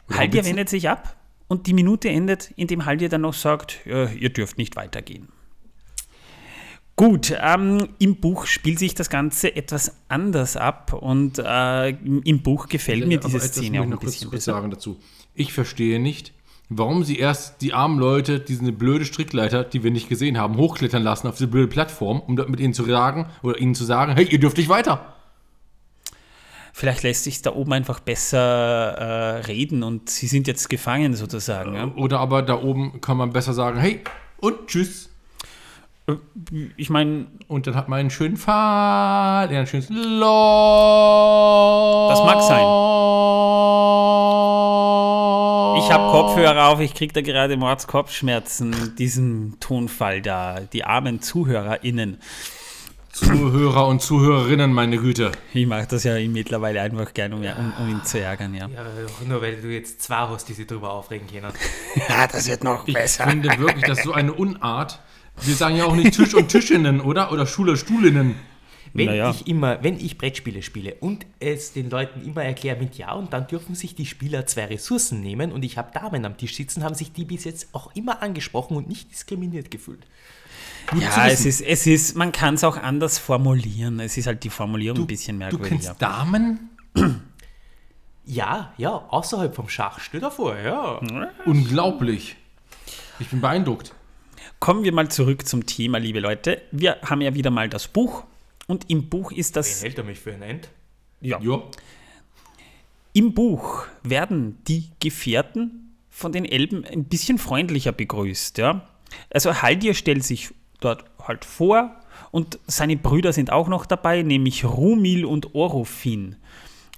Oder 0.08 0.18
Haldir 0.18 0.44
wendet 0.44 0.68
sich 0.68 0.88
ab 0.88 1.16
und 1.48 1.66
die 1.66 1.74
Minute 1.74 2.08
endet, 2.08 2.52
indem 2.56 2.84
Haldir 2.84 3.08
dann 3.08 3.22
noch 3.22 3.34
sagt, 3.34 3.86
ihr 3.86 4.30
dürft 4.30 4.58
nicht 4.58 4.76
weitergehen. 4.76 5.28
Gut, 6.98 7.32
ähm, 7.40 7.90
im 8.00 8.16
Buch 8.16 8.46
spielt 8.46 8.80
sich 8.80 8.92
das 8.92 9.08
Ganze 9.08 9.54
etwas 9.54 9.94
anders 10.08 10.56
ab 10.56 10.92
und 10.92 11.38
äh, 11.38 11.90
im 11.90 12.42
Buch 12.42 12.68
gefällt 12.68 13.06
mir 13.06 13.20
diese 13.20 13.38
Szene 13.38 13.80
auch 13.80 13.84
ein 13.84 13.90
bisschen 14.00 14.30
kurz 14.30 14.40
besser. 14.40 14.52
sagen 14.54 14.72
dazu. 14.72 14.98
Ich 15.32 15.52
verstehe 15.52 16.00
nicht, 16.00 16.32
warum 16.68 17.04
sie 17.04 17.16
erst 17.16 17.62
die 17.62 17.72
armen 17.72 18.00
Leute, 18.00 18.40
diese 18.40 18.72
blöde 18.72 19.04
Strickleiter, 19.04 19.62
die 19.62 19.84
wir 19.84 19.92
nicht 19.92 20.08
gesehen 20.08 20.38
haben, 20.38 20.56
hochklettern 20.56 21.04
lassen 21.04 21.28
auf 21.28 21.36
diese 21.36 21.46
blöde 21.46 21.68
Plattform, 21.68 22.18
um 22.18 22.34
dort 22.34 22.48
mit 22.48 22.58
ihnen 22.58 22.74
zu 22.74 22.82
sagen 22.82 23.26
oder 23.44 23.58
ihnen 23.58 23.76
zu 23.76 23.84
sagen, 23.84 24.14
hey, 24.16 24.26
ihr 24.26 24.40
dürft 24.40 24.56
nicht 24.56 24.68
weiter. 24.68 25.14
Vielleicht 26.78 27.02
lässt 27.02 27.24
sich 27.24 27.42
da 27.42 27.56
oben 27.56 27.72
einfach 27.72 27.98
besser 27.98 28.38
äh, 28.38 29.40
reden 29.46 29.82
und 29.82 30.08
sie 30.08 30.28
sind 30.28 30.46
jetzt 30.46 30.70
gefangen 30.70 31.14
sozusagen. 31.14 31.74
Ja? 31.74 31.90
Oder 31.96 32.20
aber 32.20 32.40
da 32.42 32.62
oben 32.62 33.00
kann 33.00 33.16
man 33.16 33.32
besser 33.32 33.52
sagen, 33.52 33.80
hey, 33.80 34.04
und 34.36 34.68
tschüss. 34.68 35.10
Ich 36.76 36.88
meine, 36.88 37.26
Und 37.48 37.66
dann 37.66 37.74
hat 37.74 37.88
man 37.88 37.98
einen 37.98 38.10
schönen 38.10 38.36
Pfahl, 38.36 39.52
ja, 39.52 39.58
ein 39.58 39.66
schönes 39.66 39.88
Loch. 39.88 40.28
Das 42.10 42.20
mag 42.20 42.42
sein. 42.42 42.64
ich 45.84 45.92
habe 45.92 46.12
Kopfhörer 46.12 46.68
auf, 46.68 46.78
ich 46.78 46.94
kriege 46.94 47.12
da 47.12 47.22
gerade 47.22 47.56
Mordskopfschmerzen, 47.56 48.94
diesen 48.96 49.58
Tonfall 49.58 50.22
da, 50.22 50.60
die 50.60 50.84
armen 50.84 51.22
ZuhörerInnen. 51.22 52.20
Zuhörer 53.18 53.86
und 53.86 54.00
Zuhörerinnen, 54.00 54.72
meine 54.72 54.98
Güte. 54.98 55.32
Ich 55.52 55.66
mache 55.66 55.86
das 55.88 56.04
ja 56.04 56.18
mittlerweile 56.28 56.80
einfach 56.80 57.12
gern, 57.12 57.32
um, 57.32 57.40
um, 57.40 57.72
um 57.80 57.88
ihn 57.88 58.04
zu 58.04 58.20
ärgern, 58.20 58.54
ja. 58.54 58.68
Ja, 58.68 58.84
nur 59.26 59.42
weil 59.42 59.60
du 59.60 59.68
jetzt 59.68 60.02
zwei 60.02 60.16
hast, 60.28 60.48
die 60.48 60.52
sich 60.52 60.66
darüber 60.66 60.92
aufregen 60.92 61.26
können. 61.26 61.52
Ja, 62.08 62.26
das 62.26 62.48
wird 62.48 62.62
noch 62.64 62.86
Ich 62.86 62.96
finde 62.96 63.48
wirklich, 63.58 63.84
das 63.84 63.98
ist 63.98 64.04
so 64.04 64.12
eine 64.12 64.32
Unart. 64.32 65.00
Wir 65.42 65.54
sagen 65.54 65.76
ja 65.76 65.84
auch 65.84 65.94
nicht 65.96 66.14
Tisch 66.14 66.34
und 66.34 66.48
Tischinnen, 66.48 67.00
oder? 67.00 67.32
Oder 67.32 67.46
Schule, 67.46 67.76
Stuhlinnen. 67.76 68.36
Wenn 68.94 69.06
Naja. 69.06 69.30
ich 69.30 69.46
immer, 69.46 69.82
wenn 69.82 69.98
ich 70.00 70.16
Brettspiele 70.16 70.62
spiele 70.62 70.94
und 71.00 71.26
es 71.40 71.72
den 71.72 71.90
Leuten 71.90 72.24
immer 72.24 72.42
erkläre 72.42 72.78
mit 72.80 72.96
Ja 72.96 73.12
und 73.12 73.32
dann 73.32 73.46
dürfen 73.46 73.74
sich 73.74 73.94
die 73.94 74.06
Spieler 74.06 74.46
zwei 74.46 74.64
Ressourcen 74.66 75.20
nehmen 75.20 75.52
und 75.52 75.64
ich 75.64 75.76
habe 75.76 75.92
Damen 75.92 76.24
am 76.24 76.36
Tisch 76.38 76.56
sitzen, 76.56 76.84
haben 76.84 76.94
sich 76.94 77.12
die 77.12 77.24
bis 77.24 77.44
jetzt 77.44 77.68
auch 77.72 77.94
immer 77.94 78.22
angesprochen 78.22 78.76
und 78.76 78.88
nicht 78.88 79.10
diskriminiert 79.12 79.70
gefühlt. 79.70 80.06
Gut 80.90 81.02
Ja, 81.02 81.26
es 81.28 81.44
ist, 81.44 81.60
es 81.60 81.86
ist, 81.86 82.16
man 82.16 82.32
kann 82.32 82.54
es 82.54 82.64
auch 82.64 82.76
anders 82.76 83.18
formulieren. 83.18 84.00
Es 84.00 84.16
ist 84.16 84.26
halt 84.26 84.42
die 84.44 84.50
Formulierung 84.50 85.00
ein 85.00 85.06
bisschen 85.06 85.36
Du 85.36 85.44
merkwürdiger. 85.44 85.68
kennst 85.76 86.02
Damen? 86.02 86.70
Ja, 88.30 88.74
ja, 88.76 88.90
außerhalb 88.90 89.54
vom 89.56 89.70
Schach, 89.70 90.00
stell 90.00 90.20
dir 90.20 90.30
vor, 90.30 90.54
ja. 90.54 91.00
Unglaublich. 91.46 92.36
Ich 93.18 93.28
bin 93.28 93.40
beeindruckt. 93.40 93.94
Kommen 94.60 94.84
wir 94.84 94.92
mal 94.92 95.08
zurück 95.10 95.46
zum 95.46 95.64
Thema, 95.64 95.96
liebe 95.96 96.20
Leute. 96.20 96.60
Wir 96.70 96.98
haben 97.06 97.22
ja 97.22 97.32
wieder 97.32 97.50
mal 97.50 97.70
das 97.70 97.88
Buch 97.88 98.24
und 98.66 98.90
im 98.90 99.08
Buch 99.08 99.32
ist 99.32 99.54
Wen 99.54 99.60
das, 99.60 99.82
hält 99.82 99.96
er 99.96 100.04
mich 100.04 100.18
für 100.20 100.34
ein 100.34 100.42
End? 100.42 100.68
ja, 101.22 101.40
Ja. 101.40 101.62
im 103.14 103.32
Buch 103.32 103.86
werden 104.02 104.58
die 104.68 104.90
Gefährten 105.00 105.94
von 106.10 106.30
den 106.30 106.44
Elben 106.44 106.84
ein 106.84 107.04
bisschen 107.04 107.38
freundlicher 107.38 107.92
begrüßt, 107.92 108.58
ja. 108.58 108.86
Also 109.32 109.62
Haldir 109.62 109.94
stellt 109.94 110.22
sich 110.22 110.50
dort 110.80 111.04
halt 111.22 111.44
vor 111.44 111.94
und 112.30 112.58
seine 112.66 112.96
Brüder 112.96 113.32
sind 113.32 113.52
auch 113.52 113.68
noch 113.68 113.86
dabei, 113.86 114.22
nämlich 114.22 114.64
Rumil 114.64 115.24
und 115.24 115.54
Orofin. 115.54 116.36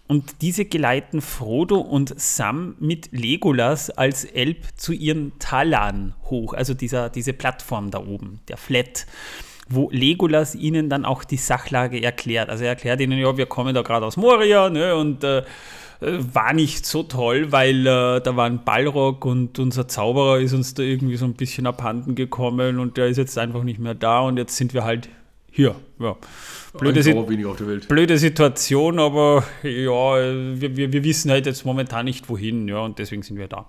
Und 0.08 0.42
diese 0.42 0.64
geleiten 0.64 1.20
Frodo 1.20 1.78
und 1.78 2.18
Sam 2.18 2.74
mit 2.80 3.12
Legolas 3.12 3.90
als 3.90 4.24
Elb 4.24 4.64
zu 4.74 4.92
ihren 4.92 5.38
Talan 5.38 6.14
hoch, 6.24 6.52
also 6.52 6.74
dieser, 6.74 7.10
diese 7.10 7.32
Plattform 7.32 7.92
da 7.92 8.00
oben, 8.00 8.40
der 8.48 8.56
Flat, 8.56 9.06
wo 9.68 9.88
Legolas 9.92 10.56
ihnen 10.56 10.90
dann 10.90 11.04
auch 11.04 11.22
die 11.22 11.36
Sachlage 11.36 12.02
erklärt. 12.02 12.50
Also 12.50 12.64
er 12.64 12.70
erklärt 12.70 13.00
ihnen, 13.00 13.20
ja, 13.20 13.36
wir 13.36 13.46
kommen 13.46 13.72
da 13.72 13.82
gerade 13.82 14.04
aus 14.04 14.16
Moria 14.16 14.68
ne, 14.68 14.96
und 14.96 15.22
äh, 15.22 15.44
war 16.00 16.52
nicht 16.52 16.86
so 16.86 17.02
toll, 17.02 17.52
weil 17.52 17.86
äh, 17.86 18.20
da 18.20 18.36
war 18.36 18.46
ein 18.46 18.64
Ballrock 18.64 19.24
und 19.24 19.58
unser 19.58 19.86
Zauberer 19.86 20.40
ist 20.40 20.54
uns 20.54 20.74
da 20.74 20.82
irgendwie 20.82 21.16
so 21.16 21.26
ein 21.26 21.34
bisschen 21.34 21.66
abhanden 21.66 22.14
gekommen 22.14 22.78
und 22.78 22.96
der 22.96 23.08
ist 23.08 23.18
jetzt 23.18 23.36
einfach 23.36 23.62
nicht 23.62 23.78
mehr 23.78 23.94
da 23.94 24.20
und 24.20 24.38
jetzt 24.38 24.56
sind 24.56 24.72
wir 24.72 24.84
halt 24.84 25.08
hier. 25.50 25.74
Ja. 25.98 26.16
Blöde, 26.78 27.04
Welt. 27.04 27.88
blöde 27.88 28.16
Situation, 28.16 29.00
aber 29.00 29.42
ja, 29.64 30.14
wir, 30.60 30.76
wir, 30.76 30.92
wir 30.92 31.04
wissen 31.04 31.30
halt 31.30 31.46
jetzt 31.46 31.66
momentan 31.66 32.04
nicht 32.04 32.28
wohin, 32.28 32.68
ja, 32.68 32.78
und 32.78 33.00
deswegen 33.00 33.22
sind 33.22 33.38
wir 33.38 33.48
da. 33.48 33.66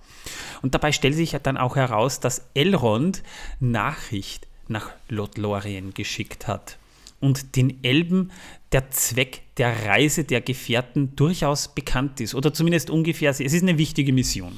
Und 0.62 0.76
dabei 0.76 0.92
stellt 0.92 1.16
sich 1.16 1.32
ja 1.32 1.40
dann 1.40 1.58
auch 1.58 1.76
heraus, 1.76 2.20
dass 2.20 2.48
Elrond 2.54 3.24
Nachricht 3.60 4.48
nach 4.68 4.92
Lothlorien 5.10 5.96
geschickt 5.96 6.48
hat 6.48 6.78
und 7.22 7.56
den 7.56 7.84
Elben 7.84 8.32
der 8.72 8.90
Zweck 8.92 9.44
der 9.58 9.86
Reise 9.86 10.24
der 10.24 10.42
Gefährten 10.42 11.16
durchaus 11.16 11.74
bekannt 11.74 12.20
ist, 12.20 12.36
oder 12.36 12.54
zumindest 12.54 12.90
ungefähr, 12.90 13.30
es 13.30 13.40
ist 13.40 13.62
eine 13.62 13.78
wichtige 13.78 14.12
Mission. 14.12 14.58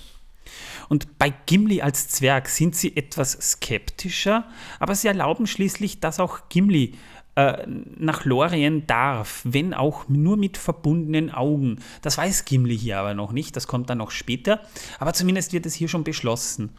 Und 0.89 1.17
bei 1.17 1.34
Gimli 1.46 1.82
als 1.82 2.10
Zwerg 2.10 2.50
sind 2.50 2.75
sie 2.75 2.96
etwas 2.96 3.32
skeptischer, 3.34 4.46
aber 4.79 4.96
sie 4.96 5.08
erlauben 5.08 5.48
schließlich, 5.48 6.00
dass 6.00 6.20
auch 6.20 6.50
Gimli 6.50 6.96
äh, 7.36 7.65
nach 7.67 8.25
Lorien 8.25 8.86
darf, 8.86 9.41
wenn 9.43 9.74
auch 9.74 10.08
nur 10.08 10.38
mit 10.38 10.58
verbundenen 10.58 11.32
Augen. 11.32 11.79
Das 12.01 12.17
weiß 12.17 12.46
Gimli 12.46 12.77
hier 12.77 13.00
aber 13.00 13.13
noch 13.13 13.32
nicht, 13.32 13.55
das 13.55 13.67
kommt 13.67 13.89
dann 13.89 14.00
noch 14.00 14.12
später, 14.12 14.62
aber 15.00 15.13
zumindest 15.13 15.53
wird 15.53 15.65
es 15.65 15.74
hier 15.74 15.88
schon 15.88 16.03
beschlossen. 16.03 16.70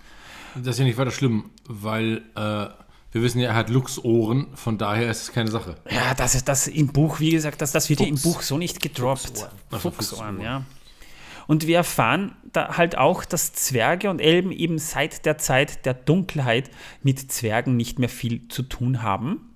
Das 0.55 0.75
ist 0.75 0.79
ja 0.79 0.85
nicht 0.85 0.99
weiter 0.99 1.11
schlimm, 1.11 1.51
weil 1.67 2.23
äh, 2.37 2.67
wir 3.15 3.23
wissen 3.23 3.39
ja, 3.39 3.51
er 3.51 3.55
hat 3.55 3.71
Luchsohren, 3.71 4.49
von 4.55 4.77
daher 4.77 5.09
ist 5.09 5.23
es 5.23 5.33
keine 5.33 5.49
Sache. 5.49 5.77
Ja, 5.89 6.15
das 6.15 6.35
ist 6.35 6.49
das 6.49 6.67
im 6.67 6.89
Buch, 6.89 7.21
wie 7.21 7.31
gesagt, 7.31 7.63
das, 7.63 7.71
das 7.71 7.89
wird 7.89 8.01
ja 8.01 8.07
im 8.07 8.17
Fuchs. 8.17 8.35
Buch 8.35 8.43
so 8.43 8.59
nicht 8.59 8.83
gedroppt. 8.83 9.49
Fuchsohren. 9.71 10.41
ja. 10.41 10.65
Und 11.47 11.69
wir 11.69 11.77
erfahren 11.77 12.35
da 12.53 12.77
halt 12.77 12.99
auch, 12.99 13.25
dass 13.25 13.53
Zwerge 13.53 14.11
und 14.11 14.19
Elben 14.19 14.51
eben 14.51 14.79
seit 14.79 15.27
der 15.27 15.39
Zeit 15.39 15.87
der 15.87 15.95
Dunkelheit 15.95 16.71
mit 17.05 17.31
Zwergen 17.31 17.77
nicht 17.77 18.01
mehr 18.01 18.09
viel 18.09 18.49
zu 18.49 18.65
tun 18.65 19.03
haben. 19.03 19.55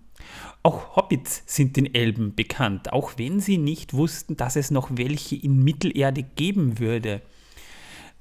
Auch 0.62 0.94
Hobbits 0.94 1.42
sind 1.46 1.76
den 1.76 1.92
Elben 1.92 2.36
bekannt, 2.36 2.92
auch 2.92 3.14
wenn 3.16 3.40
sie 3.40 3.58
nicht 3.58 3.92
wussten, 3.92 4.36
dass 4.36 4.54
es 4.54 4.70
noch 4.70 4.90
welche 4.92 5.34
in 5.34 5.64
Mittelerde 5.64 6.22
geben 6.22 6.78
würde. 6.78 7.22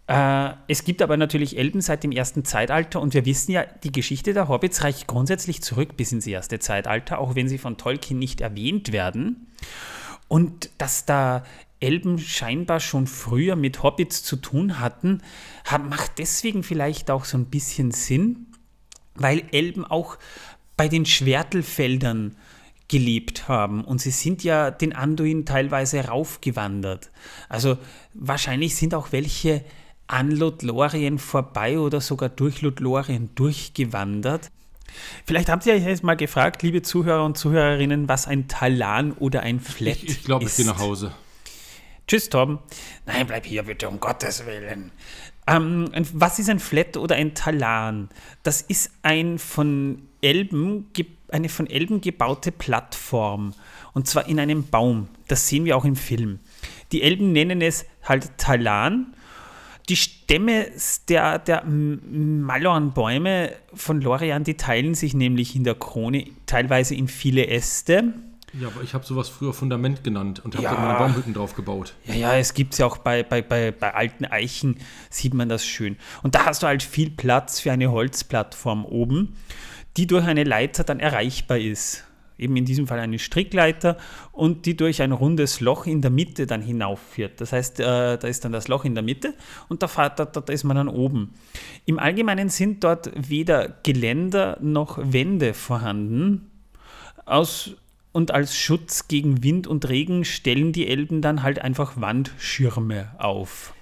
Äh, 0.08 0.54
es 0.68 0.86
gibt 0.86 1.02
aber 1.02 1.18
natürlich 1.18 1.58
Elben 1.58 1.82
seit 1.82 2.04
dem 2.04 2.12
ersten 2.12 2.46
Zeitalter 2.46 3.02
und 3.02 3.14
wir 3.14 3.26
wissen 3.26 3.52
ja, 3.52 3.66
die 3.84 3.92
Geschichte 3.92 4.34
der 4.34 4.48
Hobbits 4.48 4.84
reicht 4.84 5.08
grundsätzlich 5.08 5.62
zurück 5.62 5.98
bis 5.98 6.12
ins 6.12 6.26
erste 6.26 6.60
Zeitalter, 6.60 7.20
auch 7.20 7.36
wenn 7.36 7.50
sie 7.50 7.58
von 7.58 7.78
Tolkien 7.78 8.18
nicht 8.18 8.42
erwähnt 8.42 8.92
werden. 8.94 9.48
Und 10.30 10.70
dass 10.78 11.06
da 11.06 11.44
Elben 11.80 12.18
scheinbar 12.20 12.80
schon 12.80 13.06
früher 13.06 13.56
mit 13.56 13.84
Hobbits 13.84 14.24
zu 14.24 14.38
tun 14.38 14.80
hatten, 14.80 15.22
hat, 15.66 15.88
macht 15.88 16.14
deswegen 16.18 16.64
vielleicht 16.64 17.12
auch 17.12 17.26
so 17.26 17.38
ein 17.38 17.46
bisschen 17.46 17.92
Sinn, 17.92 18.48
weil 19.14 19.44
Elben 19.52 19.86
auch 19.86 20.18
bei 20.76 20.88
den 20.88 21.06
Schwertelfeldern 21.06 22.36
gelebt 22.88 23.50
haben 23.50 23.84
und 23.84 24.00
sie 24.00 24.12
sind 24.12 24.44
ja 24.44 24.72
den 24.72 24.94
Anduin 24.94 25.46
teilweise 25.46 26.06
raufgewandert. 26.06 27.12
Also 27.50 27.78
wahrscheinlich 28.14 28.76
sind 28.76 28.94
auch 28.94 29.12
welche 29.12 29.64
an 30.08 30.32
Lothlorien 30.32 31.20
vorbei 31.20 31.80
oder 31.80 32.02
sogar 32.02 32.30
durch 32.30 32.62
Lothlorien 32.62 33.30
durchgewandert. 33.36 34.52
Vielleicht 35.26 35.50
habt 35.50 35.66
ihr 35.66 35.74
euch 35.74 35.84
jetzt 35.84 36.04
mal 36.04 36.16
gefragt, 36.16 36.64
liebe 36.64 36.82
Zuhörer 36.82 37.26
und 37.26 37.38
Zuhörerinnen, 37.38 38.08
was 38.08 38.28
ein 38.28 38.48
Talan 38.48 39.12
oder 39.14 39.42
ein 39.42 39.60
Flat 39.60 39.98
Ich, 39.98 40.10
ich 40.10 40.24
glaube, 40.24 40.46
ich 40.46 40.52
ist. 40.52 40.58
gehe 40.58 40.66
nach 40.66 40.80
Hause. 40.80 41.12
Tschüss, 42.08 42.30
Tom. 42.30 42.60
Nein, 43.06 43.28
bleib 43.28 43.46
hier 43.46 43.64
bitte, 43.64 43.90
um 43.90 44.00
Gottes 44.00 44.46
Willen. 44.46 44.92
Ähm, 45.46 45.90
was 46.14 46.40
ist 46.40 46.50
ein 46.50 46.60
Flat 46.60 46.96
oder 46.98 47.16
ein 47.16 47.36
Talan? 47.36 48.10
Das 48.44 48.62
ist 48.62 48.92
ein 49.04 49.40
von 49.40 50.04
Elben, 50.22 50.90
eine 51.30 51.50
von 51.50 51.68
Elben 51.68 52.00
gebaute 52.02 52.52
Plattform. 52.52 53.54
Und 53.94 54.08
zwar 54.08 54.28
in 54.28 54.40
einem 54.40 54.68
Baum. 54.68 55.10
Das 55.28 55.48
sehen 55.50 55.66
wir 55.66 55.76
auch 55.76 55.86
im 55.86 55.96
Film. 55.96 56.40
Die 56.92 57.02
Elben 57.02 57.34
nennen 57.34 57.62
es 57.62 57.86
halt 58.04 58.38
Talan. 58.38 59.14
Die 59.89 59.96
Stämme 59.96 60.65
der, 61.08 61.39
der 61.39 61.63
Malorn-Bäume 61.65 63.51
von 63.74 64.01
Lorian, 64.01 64.44
die 64.44 64.56
teilen 64.56 64.96
sich 64.96 65.13
nämlich 65.13 65.56
in 65.56 65.63
der 65.63 65.75
Krone 65.75 66.25
teilweise 66.46 66.96
in 66.96 67.08
viele 67.08 67.48
Äste. 67.48 68.13
Ja, 68.60 68.67
aber 68.67 68.82
ich 68.82 68.94
habe 68.94 69.06
sowas 69.06 69.29
früher 69.29 69.53
Fundament 69.53 70.03
genannt 70.03 70.41
und 70.44 70.56
habe 70.56 70.63
Ja. 70.63 70.74
da 70.74 70.79
meine 70.82 70.98
Baumhütten 70.98 71.34
drauf 71.34 71.53
gebaut. 71.53 71.94
Ja, 72.06 72.15
ja, 72.15 72.38
es 72.38 72.53
gibt 72.53 72.74
es 72.74 72.79
ja 72.79 72.86
auch 72.86 72.98
bei, 72.98 73.24
bei, 73.24 73.41
bei, 73.41 73.72
bei 73.72 73.94
alten 73.94 74.25
Eichen, 74.25 74.77
sieht 75.10 75.34
man 75.34 75.50
das 75.50 75.65
schön. 75.65 75.98
Und 76.24 76.34
da 76.36 76.46
hast 76.46 76.63
du 76.63 76.67
halt 76.67 76.82
viel 76.82 77.10
Platz 77.10 77.60
für 77.60 77.72
eine 77.72 77.91
Holzplattform 77.91 78.86
oben, 78.86 79.36
die 79.98 80.08
durch 80.08 80.25
eine 80.25 80.44
Leiter 80.44 80.84
dann 80.84 81.00
erreichbar 81.00 81.58
ist. 81.60 82.03
Eben 82.38 82.56
in 82.56 82.65
diesem 82.65 82.88
Fall 82.88 83.00
eine 83.00 83.20
Strickleiter 83.20 83.98
und 84.32 84.65
die 84.65 84.77
durch 84.77 85.01
ein 85.01 85.12
rundes 85.12 85.60
Loch 85.60 85.86
in 85.86 86.01
der 86.01 86.12
Mitte 86.12 86.46
dann 86.48 86.62
hinaufführt. 86.62 87.41
Das 87.41 87.51
heißt, 87.51 87.79
äh, 87.79 88.17
da 88.17 88.27
ist 88.27 88.46
dann 88.46 88.51
das 88.51 88.67
Loch 88.67 88.86
in 88.86 88.96
der 88.96 89.03
Mitte 89.03 89.34
und 89.70 89.82
da, 89.84 89.88
da, 90.10 90.25
da 90.25 90.53
ist 90.53 90.63
man 90.63 90.77
dann 90.77 90.88
oben. 90.88 91.34
Im 91.86 92.00
Allgemeinen 92.00 92.50
sind 92.50 92.84
dort 92.84 93.12
weder 93.15 93.77
Geländer 93.84 94.58
noch 94.62 95.00
Wände 95.01 95.53
vorhanden. 95.53 96.51
Aus, 97.25 97.75
und 98.12 98.32
als 98.32 98.56
Schutz 98.56 99.08
gegen 99.08 99.44
Wind 99.44 99.67
und 99.67 99.89
Regen 99.89 100.25
stellen 100.25 100.72
die 100.72 100.88
Elben 100.88 101.22
dann 101.22 101.44
halt 101.44 101.60
einfach 101.60 102.00
Wandschirme 102.00 103.12
auf. 103.17 103.74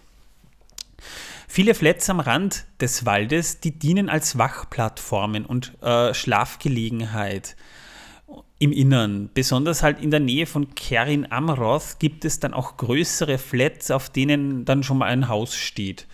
Viele 1.48 1.74
Flats 1.74 2.10
am 2.10 2.20
Rand 2.20 2.66
des 2.82 3.06
Waldes, 3.06 3.62
die 3.62 3.72
dienen 3.72 4.10
als 4.10 4.38
Wachplattformen 4.38 5.46
und 5.46 5.82
äh, 5.82 6.14
Schlafgelegenheit 6.14 7.56
im 8.60 8.72
Innern. 8.72 9.30
Besonders 9.34 9.84
halt 9.84 10.02
in 10.02 10.12
der 10.12 10.20
Nähe 10.20 10.46
von 10.46 10.76
Kerin 10.76 11.32
Amroth 11.32 12.00
gibt 12.00 12.26
es 12.26 12.40
dann 12.40 12.54
auch 12.54 12.78
größere 12.78 13.38
Flats, 13.38 13.92
auf 13.92 14.10
denen 14.10 14.66
dann 14.66 14.84
schon 14.84 14.98
mal 14.98 15.08
ein 15.08 15.28
Haus 15.28 15.56
steht. 15.56 16.08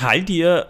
Haldir 0.00 0.66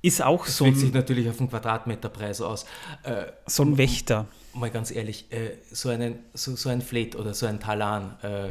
ist 0.00 0.22
auch 0.22 0.46
so 0.46 0.64
Wirkt 0.64 0.78
sich 0.78 0.90
ein, 0.90 0.94
natürlich 0.94 1.28
auf 1.28 1.36
den 1.36 1.48
Quadratmeterpreis 1.48 2.40
aus. 2.40 2.64
Äh, 3.02 3.26
so 3.46 3.62
ein 3.62 3.78
Wächter. 3.78 4.26
mal 4.54 4.70
ganz 4.70 4.90
ehrlich, 4.90 5.30
äh, 5.30 5.52
so, 5.70 5.90
einen, 5.90 6.18
so, 6.34 6.56
so 6.56 6.68
ein 6.68 6.80
Flat 6.80 7.14
oder 7.14 7.34
so 7.34 7.46
ein 7.46 7.60
Talan 7.60 8.16
äh, 8.22 8.50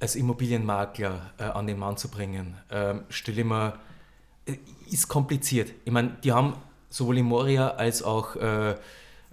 als 0.00 0.16
Immobilienmakler 0.16 1.32
äh, 1.38 1.44
an 1.44 1.66
den 1.66 1.78
Mann 1.78 1.96
zu 1.96 2.08
bringen, 2.08 2.56
ähm, 2.70 3.02
stelle 3.08 3.40
ich 3.40 3.46
mir, 3.46 3.78
äh, 4.46 4.56
ist 4.90 5.08
kompliziert. 5.08 5.72
Ich 5.84 5.92
meine, 5.92 6.16
die 6.24 6.32
haben 6.32 6.56
sowohl 6.90 7.18
in 7.18 7.26
Moria 7.26 7.68
als 7.68 8.02
auch 8.02 8.36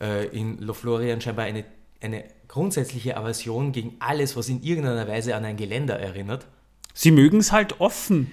äh, 0.02 0.26
in 0.28 0.58
Lothlorien 0.58 1.22
scheinbar 1.22 1.46
eine, 1.46 1.64
eine 2.02 2.24
grundsätzliche 2.48 3.16
Aversion 3.16 3.72
gegen 3.72 3.96
alles, 4.00 4.36
was 4.36 4.50
in 4.50 4.62
irgendeiner 4.64 5.08
Weise 5.08 5.36
an 5.36 5.46
ein 5.46 5.56
Geländer 5.56 6.00
erinnert. 6.00 6.48
Sie 6.94 7.12
mögen 7.12 7.38
es 7.38 7.52
halt 7.52 7.80
offen. 7.80 8.32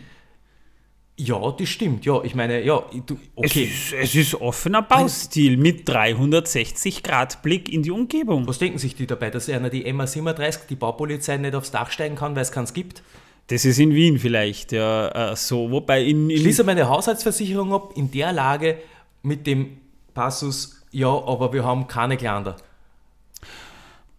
Ja, 1.21 1.51
das 1.51 1.69
stimmt. 1.69 2.05
Ja, 2.05 2.23
ich 2.23 2.37
meine, 2.37 2.63
ja, 2.63 2.81
du, 3.07 3.19
okay. 3.35 3.69
Es, 3.71 3.93
ist, 3.93 3.93
es 3.93 4.15
ist 4.15 4.35
offener 4.37 4.83
Baustil 4.83 5.57
mit 5.57 5.89
360 5.89 7.03
Grad 7.03 7.43
Blick 7.43 7.73
in 7.73 7.83
die 7.83 7.91
Umgebung. 7.91 8.47
Was 8.47 8.59
denken 8.59 8.79
sich 8.79 8.95
die 8.95 9.07
dabei, 9.07 9.31
dass 9.31 9.49
einer 9.49 9.69
die 9.69 9.85
MA37, 9.85 10.67
die 10.71 10.77
Baupolizei, 10.77 11.37
nicht 11.37 11.57
aufs 11.57 11.73
Dach 11.73 11.91
steigen 11.91 12.15
kann, 12.15 12.37
weil 12.37 12.43
es 12.43 12.53
keins 12.53 12.73
gibt? 12.73 13.03
Das 13.49 13.65
ist 13.65 13.81
in 13.81 13.95
Wien 13.95 14.19
vielleicht, 14.19 14.73
ja, 14.73 15.33
äh, 15.33 15.37
so. 15.37 15.71
Wobei 15.73 16.05
in. 16.05 16.31
in 16.31 16.39
Schließe 16.39 16.63
meine 16.63 16.89
Haushaltsversicherung 16.89 17.73
ab, 17.73 17.95
in 17.97 18.13
der 18.13 18.33
Lage 18.33 18.79
mit 19.23 19.47
dem 19.47 19.79
Passus, 20.15 20.78
ja, 20.91 21.09
aber 21.09 21.53
wir 21.53 21.65
haben 21.65 21.87
keine 21.87 22.17
Gländer. 22.17 22.57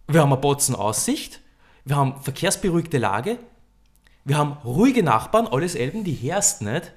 Wir 0.08 0.22
haben 0.22 0.32
eine 0.32 0.42
Botzen 0.42 0.76
Aussicht, 0.76 1.42
wir 1.86 1.96
haben 1.96 2.22
verkehrsberuhigte 2.22 2.98
Lage, 2.98 3.38
wir 4.26 4.38
haben 4.38 4.54
ruhige 4.64 5.04
Nachbarn, 5.04 5.48
alles 5.48 5.76
Elben, 5.76 6.04
die 6.04 6.14
herst 6.14 6.62
nicht. 6.62 6.92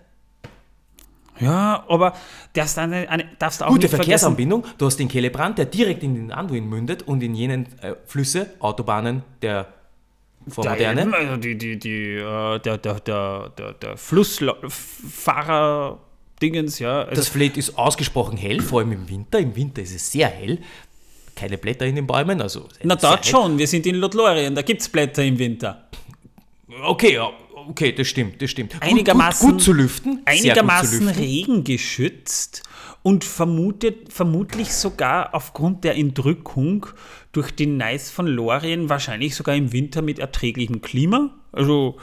ja, 1.39 1.85
aber 1.89 2.15
darfst 2.53 2.77
du, 2.77 2.83
eine, 2.83 3.09
eine, 3.09 3.29
darfst 3.39 3.61
du 3.61 3.67
auch 3.67 3.71
Gute 3.71 3.83
nicht. 3.83 3.95
Verkehrsanbindung, 3.95 4.65
du 4.79 4.87
hast 4.87 4.97
den 4.97 5.09
Kellebrand, 5.09 5.59
der 5.59 5.67
direkt 5.67 6.03
in 6.03 6.15
den 6.15 6.33
Anduin 6.33 6.69
mündet 6.69 7.03
und 7.03 7.23
in 7.23 7.35
jenen 7.35 7.67
äh, 7.81 7.95
Flüsse, 8.07 8.55
Autobahnen 8.61 9.23
der 9.43 9.69
Der 10.47 10.53
Vormoderne. 10.55 11.01
Elben, 11.03 11.15
also 11.15 11.37
die, 11.37 11.57
die, 11.57 11.79
die, 11.79 12.15
äh, 12.17 12.59
der, 12.61 12.79
der, 12.79 13.01
der, 13.01 13.51
der, 13.51 13.73
der 13.75 13.97
Flussfahrer-Dingens, 16.43 16.79
ja. 16.79 17.03
Also, 17.03 17.15
Das 17.15 17.29
Fleet 17.29 17.57
ist 17.57 17.77
ausgesprochen 17.79 18.37
hell, 18.37 18.61
vor 18.61 18.81
allem 18.81 18.93
im 18.93 19.09
Winter. 19.09 19.39
Im 19.39 19.55
Winter 19.57 19.83
ist 19.83 19.95
es 19.95 20.11
sehr 20.11 20.29
hell. 20.29 20.59
Keine 21.35 21.57
Blätter 21.59 21.87
in 21.87 21.97
den 21.97 22.07
Bäumen, 22.07 22.41
also. 22.43 22.69
na, 22.83 22.95
dort 22.97 23.25
schon. 23.27 23.59
Wir 23.59 23.67
sind 23.67 23.87
in 23.87 23.97
Lothlorien, 23.97 24.55
da 24.55 24.63
gibt 24.63 24.83
es 24.83 24.89
Blätter 24.89 25.25
im 25.25 25.39
Winter. 25.39 25.89
Okay, 26.85 27.15
ja, 27.15 27.31
okay, 27.69 27.93
das 27.93 28.07
stimmt, 28.09 28.41
das 28.43 28.51
stimmt. 28.51 28.75
Einigermaßen- 28.83 29.41
Gut, 29.41 29.51
gut 29.53 29.63
zu 29.63 29.73
lüften. 29.73 30.17
gut 30.17 30.21
zu 30.27 30.31
Einigermaßen 30.33 31.07
lüften. 31.07 31.23
regengeschützt 31.23 32.63
und 33.03 33.25
vermutet, 33.25 34.13
vermutlich 34.13 34.73
sogar 34.75 35.35
aufgrund 35.35 35.85
der 35.85 35.97
Entrückung 35.97 36.87
durch 37.33 37.51
den 37.51 37.77
Neis 37.77 38.11
von 38.11 38.27
Lorien 38.27 38.89
wahrscheinlich 38.89 39.35
sogar 39.35 39.55
im 39.57 39.73
Winter 39.73 40.03
mit 40.03 40.19
erträglichem 40.19 40.83
Klima. 40.83 41.31
Also 41.51 41.97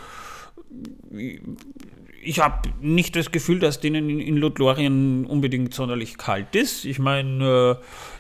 ich 2.29 2.39
habe 2.39 2.69
nicht 2.79 3.15
das 3.15 3.31
Gefühl, 3.31 3.59
dass 3.59 3.79
denen 3.79 4.09
in, 4.09 4.19
in 4.19 4.37
Lothlorien 4.37 5.25
unbedingt 5.25 5.73
sonderlich 5.73 6.17
kalt 6.17 6.55
ist. 6.55 6.85
Ich 6.85 6.99
meine, 6.99 7.77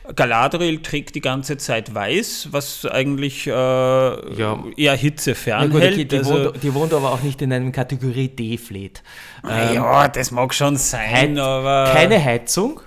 äh, 0.07 0.13
Galadriel 0.13 0.81
trägt 0.81 1.13
die 1.15 1.21
ganze 1.21 1.57
Zeit 1.57 1.93
weiß, 1.93 2.49
was 2.51 2.85
eigentlich 2.85 3.45
äh, 3.45 3.51
eher 3.51 4.95
hitzefern 4.95 5.61
Ja, 5.61 5.67
gut, 5.67 5.83
okay, 5.83 6.05
die, 6.05 6.17
also, 6.17 6.33
wohnt, 6.45 6.63
die 6.63 6.73
wohnt 6.73 6.93
aber 6.93 7.11
auch 7.11 7.21
nicht 7.21 7.41
in 7.41 7.53
einem 7.53 7.71
Kategorie 7.71 8.29
D-Fleet. 8.29 9.03
Ähm, 9.47 9.75
ja, 9.75 10.07
das 10.07 10.31
mag 10.31 10.53
schon 10.53 10.75
sein, 10.77 11.09
Heit- 11.11 11.37
aber 11.39 11.91
keine 11.93 12.23
Heizung, 12.23 12.81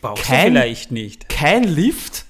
brauchst 0.00 0.24
kein- 0.24 0.52
du 0.54 0.60
vielleicht 0.60 0.90
nicht. 0.90 1.28
kein 1.28 1.64
Lift. 1.64 2.24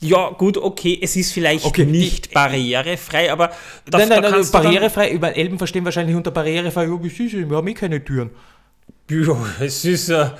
Ja, 0.00 0.30
gut, 0.30 0.56
okay, 0.56 0.96
es 1.02 1.16
ist 1.16 1.32
vielleicht 1.32 1.64
Okay, 1.64 1.84
nicht 1.84 2.32
barrierefrei, 2.32 3.32
aber 3.32 3.48
da, 3.84 3.98
nein, 3.98 4.08
nein, 4.08 4.08
da 4.08 4.20
nein, 4.20 4.32
kannst 4.32 4.54
du 4.54 4.58
dann- 4.58 4.64
barrierefrei. 4.66 5.10
Über 5.10 5.34
Elben 5.36 5.58
verstehen 5.58 5.84
wahrscheinlich 5.84 6.14
unter 6.14 6.30
barrierefrei, 6.30 6.84
ja, 6.84 7.02
wie 7.02 7.08
süß, 7.08 7.32
wir 7.32 7.56
haben 7.56 7.66
eh 7.68 7.74
keine 7.74 8.04
Türen. 8.04 8.30
Ja, 9.10 9.36
es 9.60 9.84
ist, 9.86 10.10
äh, 10.10 10.30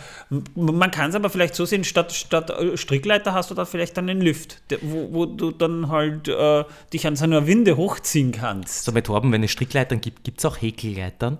man 0.54 0.90
kann 0.90 1.08
es 1.10 1.16
aber 1.16 1.30
vielleicht 1.30 1.54
so 1.54 1.64
sehen, 1.64 1.84
statt, 1.84 2.12
statt 2.12 2.50
äh, 2.50 2.76
Strickleiter 2.76 3.32
hast 3.32 3.50
du 3.50 3.54
da 3.54 3.64
vielleicht 3.64 3.96
dann 3.96 4.08
einen 4.10 4.20
Lift, 4.20 4.60
der, 4.70 4.78
wo, 4.82 5.08
wo 5.12 5.26
du 5.26 5.50
dann 5.50 5.88
halt 5.88 6.28
äh, 6.28 6.64
dich 6.92 7.06
an 7.06 7.16
so 7.16 7.24
einer 7.24 7.46
Winde 7.46 7.76
hochziehen 7.78 8.30
kannst. 8.30 8.84
So, 8.84 8.92
mit 8.92 9.06
Torben, 9.06 9.32
wenn 9.32 9.42
es 9.42 9.50
Strickleitern 9.52 10.00
gibt, 10.02 10.22
gibt 10.22 10.38
es 10.38 10.44
auch 10.44 10.60
Häkelleitern? 10.60 11.38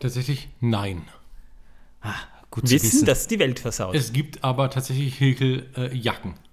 Tatsächlich 0.00 0.48
nein. 0.60 1.02
Ah, 2.02 2.14
gut 2.50 2.66
zu 2.66 2.74
Wissen, 2.74 2.86
wissen. 2.92 3.06
dass 3.06 3.28
die 3.28 3.38
Welt 3.38 3.60
versaut. 3.60 3.94
Es 3.94 4.12
gibt 4.12 4.42
aber 4.44 4.70
tatsächlich 4.70 5.18
Häkeljacken. 5.20 6.32
Äh. 6.32 6.47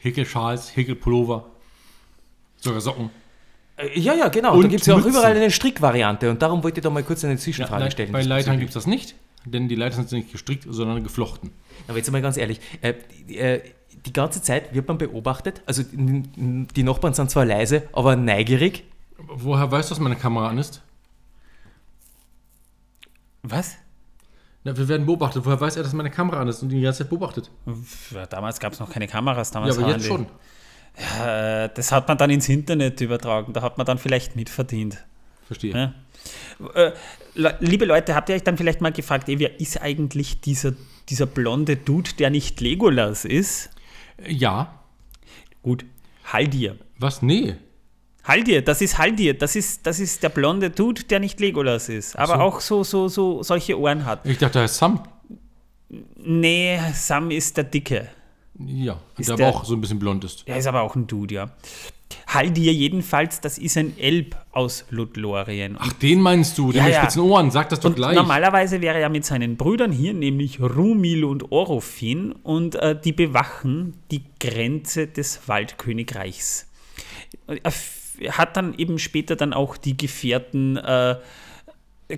Häkelschals, 0.00 0.74
Häkelpullover, 0.76 1.46
sogar 2.56 2.80
Socken. 2.80 3.10
Äh, 3.76 3.98
Ja, 3.98 4.14
ja, 4.14 4.28
genau. 4.28 4.54
Und 4.54 4.62
da 4.62 4.68
gibt 4.68 4.80
es 4.82 4.86
ja 4.86 4.94
auch 4.96 5.04
überall 5.04 5.36
eine 5.36 5.50
Strickvariante 5.50 6.30
und 6.30 6.40
darum 6.42 6.62
wollte 6.62 6.80
ich 6.80 6.82
da 6.82 6.90
mal 6.90 7.02
kurz 7.02 7.24
eine 7.24 7.34
Ja, 7.34 7.38
Zwischenfrage 7.38 7.82
nein, 7.82 7.90
stellen. 7.90 8.12
bei 8.12 8.22
Leitern 8.22 8.58
gibt 8.58 8.70
es 8.70 8.74
das 8.74 8.86
nicht, 8.86 9.14
denn 9.44 9.68
die 9.68 9.74
Leitern 9.74 10.06
sind 10.06 10.18
nicht 10.20 10.32
gestrickt, 10.32 10.66
sondern 10.68 11.02
geflochten. 11.02 11.50
Aber 11.88 11.96
jetzt 11.98 12.10
mal 12.10 12.22
ganz 12.22 12.36
ehrlich, 12.36 12.60
äh, 12.82 12.94
die, 13.28 13.38
äh, 13.38 13.62
die 14.06 14.12
ganze 14.12 14.42
Zeit 14.42 14.74
wird 14.74 14.88
man 14.88 14.96
beobachtet, 14.98 15.62
also 15.66 15.82
die 15.92 16.82
Nachbarn 16.82 17.12
sind 17.14 17.30
zwar 17.30 17.44
leise, 17.44 17.82
aber 17.92 18.16
neugierig. 18.16 18.84
Woher 19.18 19.70
weißt 19.70 19.90
du, 19.90 19.94
dass 19.94 20.00
meine 20.00 20.16
Kamera 20.16 20.48
an 20.48 20.56
ist? 20.58 20.80
Was? 23.42 23.76
Na, 24.64 24.76
wir 24.76 24.88
werden 24.88 25.06
beobachtet. 25.06 25.44
Woher 25.44 25.60
weiß 25.60 25.76
er, 25.76 25.82
dass 25.82 25.92
meine 25.92 26.10
Kamera 26.10 26.40
an 26.40 26.48
ist 26.48 26.62
und 26.62 26.70
ihn 26.70 26.78
die 26.78 26.82
ganze 26.82 26.98
Zeit 26.98 27.08
beobachtet? 27.08 27.50
Ja, 28.12 28.26
damals 28.26 28.60
gab 28.60 28.72
es 28.72 28.80
noch 28.80 28.90
keine 28.90 29.08
Kameras, 29.08 29.50
Ja, 29.50 29.54
damals 29.54 29.78
aber 29.78 29.86
waren 29.86 29.96
jetzt 30.00 30.06
schon. 30.06 30.26
Äh, 31.24 31.70
das 31.74 31.92
hat 31.92 32.08
man 32.08 32.18
dann 32.18 32.30
ins 32.30 32.48
Internet 32.48 33.00
übertragen, 33.00 33.52
da 33.52 33.62
hat 33.62 33.78
man 33.78 33.86
dann 33.86 33.98
vielleicht 33.98 34.36
mitverdient. 34.36 35.04
Verstehe. 35.46 35.72
Ja. 35.72 35.94
Äh, 36.74 36.92
liebe 37.60 37.86
Leute, 37.86 38.14
habt 38.14 38.28
ihr 38.28 38.34
euch 38.34 38.42
dann 38.44 38.58
vielleicht 38.58 38.80
mal 38.80 38.92
gefragt, 38.92 39.28
ey, 39.28 39.38
wer 39.38 39.60
ist 39.60 39.80
eigentlich 39.80 40.40
dieser, 40.40 40.74
dieser 41.08 41.26
blonde 41.26 41.76
Dude, 41.76 42.10
der 42.18 42.30
nicht 42.30 42.60
Legolas 42.60 43.24
ist? 43.24 43.70
Ja. 44.26 44.80
Gut, 45.62 45.86
Haldir. 46.24 46.76
Was? 46.98 47.22
Nee. 47.22 47.56
Haldir, 48.24 48.62
das 48.62 48.80
ist 48.82 48.98
Haldir, 48.98 49.34
das 49.34 49.56
ist, 49.56 49.86
das 49.86 49.98
ist 49.98 50.22
der 50.22 50.28
blonde 50.28 50.70
Dude, 50.70 51.04
der 51.04 51.20
nicht 51.20 51.40
Legolas 51.40 51.88
ist, 51.88 52.16
aber 52.18 52.34
so. 52.36 52.40
auch 52.40 52.60
so, 52.60 52.84
so, 52.84 53.08
so 53.08 53.42
solche 53.42 53.78
Ohren 53.78 54.04
hat. 54.04 54.24
Ich 54.26 54.38
dachte, 54.38 54.58
er 54.60 54.66
ist 54.66 54.76
Sam. 54.76 55.02
Nee, 56.16 56.78
Sam 56.94 57.30
ist 57.30 57.56
der 57.56 57.64
Dicke. 57.64 58.08
Ja. 58.58 59.00
Ist 59.18 59.28
der, 59.30 59.36
der- 59.36 59.48
aber 59.48 59.56
auch 59.56 59.64
so 59.64 59.74
ein 59.74 59.80
bisschen 59.80 59.98
blond 59.98 60.22
ist. 60.24 60.46
Der 60.46 60.56
ist 60.58 60.66
aber 60.66 60.82
auch 60.82 60.94
ein 60.94 61.06
Dude, 61.06 61.34
ja. 61.34 61.50
Haldir 62.26 62.72
jedenfalls, 62.72 63.40
das 63.40 63.56
ist 63.56 63.76
ein 63.76 63.96
Elb 63.98 64.36
aus 64.52 64.84
Lothlorien. 64.90 65.76
Ach, 65.78 65.92
den 65.94 66.20
meinst 66.20 66.58
du? 66.58 66.70
Den 66.72 66.78
Ja, 66.78 66.84
mit 66.84 66.92
ja. 66.94 67.00
spitzen 67.02 67.22
Ohren. 67.22 67.50
Sag 67.50 67.68
das 67.70 67.80
doch 67.80 67.90
Und 67.90 67.96
gleich. 67.96 68.14
normalerweise 68.16 68.80
wäre 68.80 68.98
er 68.98 69.08
mit 69.08 69.24
seinen 69.24 69.56
Brüdern 69.56 69.92
hier, 69.92 70.12
nämlich 70.12 70.60
Rumil 70.60 71.24
und 71.24 71.50
Orofin, 71.52 72.32
und 72.32 72.74
äh, 72.76 73.00
die 73.00 73.12
bewachen 73.12 73.94
die 74.10 74.22
Grenze 74.40 75.06
des 75.06 75.48
Waldkönigreichs. 75.48 76.66
Er 77.46 77.58
f- 77.64 77.99
hat 78.28 78.56
dann 78.56 78.74
eben 78.74 78.98
später 78.98 79.36
dann 79.36 79.52
auch 79.52 79.76
die 79.76 79.96
Gefährten 79.96 80.76
äh, 80.76 81.16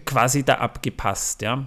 quasi 0.04 0.44
da 0.44 0.54
abgepasst. 0.54 1.42
Ja. 1.42 1.66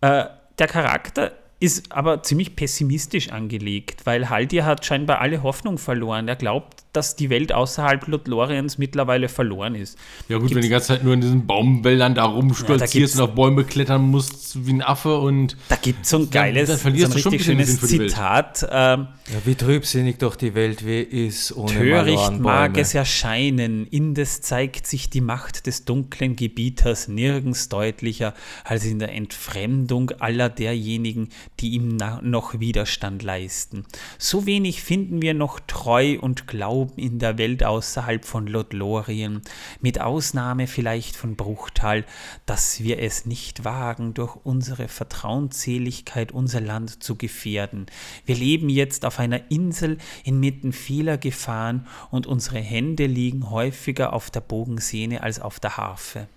Äh, 0.00 0.24
der 0.58 0.66
Charakter 0.66 1.32
ist 1.62 1.92
aber 1.92 2.24
ziemlich 2.24 2.56
pessimistisch 2.56 3.30
angelegt, 3.30 4.04
weil 4.04 4.28
Haldir 4.28 4.64
hat 4.64 4.84
scheinbar 4.84 5.20
alle 5.20 5.44
Hoffnung 5.44 5.78
verloren. 5.78 6.26
Er 6.26 6.34
glaubt, 6.34 6.82
dass 6.92 7.16
die 7.16 7.30
Welt 7.30 7.52
außerhalb 7.52 8.06
Lothloriens 8.06 8.78
mittlerweile 8.78 9.28
verloren 9.28 9.74
ist. 9.74 9.96
Ja 10.28 10.38
gut, 10.38 10.50
wenn 10.50 10.56
du 10.56 10.62
die 10.62 10.68
ganze 10.68 10.88
Zeit 10.88 11.04
nur 11.04 11.14
in 11.14 11.20
diesen 11.20 11.46
Baumwäldern 11.46 12.14
da 12.14 12.24
rumstolzierst 12.24 12.92
gibt's- 12.92 13.14
und 13.16 13.22
auf 13.22 13.34
Bäume 13.34 13.64
klettern 13.64 14.02
musst 14.02 14.66
wie 14.66 14.72
ein 14.72 14.82
Affe 14.82 15.18
und 15.18 15.56
Da 15.68 15.76
gibt 15.76 16.02
es 16.02 16.10
so 16.10 16.18
ein 16.18 16.30
geiles, 16.30 16.68
dann 16.68 16.78
verlierst 16.78 17.12
so 17.12 17.16
ein 17.16 17.16
du 17.16 17.22
schon 17.22 17.32
richtig 17.32 17.50
ein 17.50 17.56
bisschen 17.58 17.88
schönes. 17.88 18.12
Zitat. 18.12 18.68
Ähm, 18.70 19.06
Ja, 19.32 19.38
wie 19.44 19.54
trübsinnig 19.54 20.18
doch 20.18 20.36
die 20.36 20.54
Welt 20.54 20.84
wie 20.84 21.00
ist 21.00 21.56
ohne 21.56 21.72
Töricht 21.72 22.38
mag 22.40 22.76
es 22.76 22.92
erscheinen, 22.92 23.86
indes 23.86 24.42
zeigt 24.42 24.86
sich 24.86 25.08
die 25.08 25.20
Macht 25.22 25.66
des 25.66 25.84
dunklen 25.84 26.36
Gebieters 26.36 27.08
nirgends 27.08 27.68
deutlicher 27.68 28.34
als 28.64 28.84
in 28.84 28.98
der 28.98 29.14
Entfremdung 29.14 30.10
aller 30.18 30.50
derjenigen, 30.50 31.28
die 31.60 31.70
ihm 31.70 31.96
noch 31.96 32.58
Widerstand 32.58 33.22
leisten. 33.22 33.84
So 34.18 34.46
wenig 34.46 34.82
finden 34.82 35.22
wir 35.22 35.34
noch 35.34 35.60
Treu 35.60 36.18
und 36.20 36.46
Glauben 36.48 36.98
in 36.98 37.18
der 37.18 37.38
Welt 37.38 37.62
außerhalb 37.64 38.24
von 38.24 38.46
Lothlorien, 38.46 39.42
mit 39.80 40.00
Ausnahme 40.00 40.66
vielleicht 40.66 41.16
von 41.16 41.36
Bruchtal, 41.36 42.04
dass 42.46 42.82
wir 42.82 42.98
es 42.98 43.26
nicht 43.26 43.64
wagen, 43.64 44.14
durch 44.14 44.36
unsere 44.44 44.88
Vertrauensseligkeit 44.88 46.32
unser 46.32 46.60
Land 46.60 47.02
zu 47.02 47.16
gefährden. 47.16 47.86
Wir 48.26 48.36
leben 48.36 48.68
jetzt 48.68 49.04
auf 49.04 49.18
einer 49.18 49.50
Insel 49.50 49.98
inmitten 50.24 50.72
vieler 50.72 51.18
Gefahren 51.18 51.86
und 52.10 52.26
unsere 52.26 52.58
Hände 52.58 53.06
liegen 53.06 53.50
häufiger 53.50 54.12
auf 54.12 54.30
der 54.30 54.40
Bogensehne 54.40 55.22
als 55.22 55.40
auf 55.40 55.60
der 55.60 55.76
Harfe. 55.76 56.28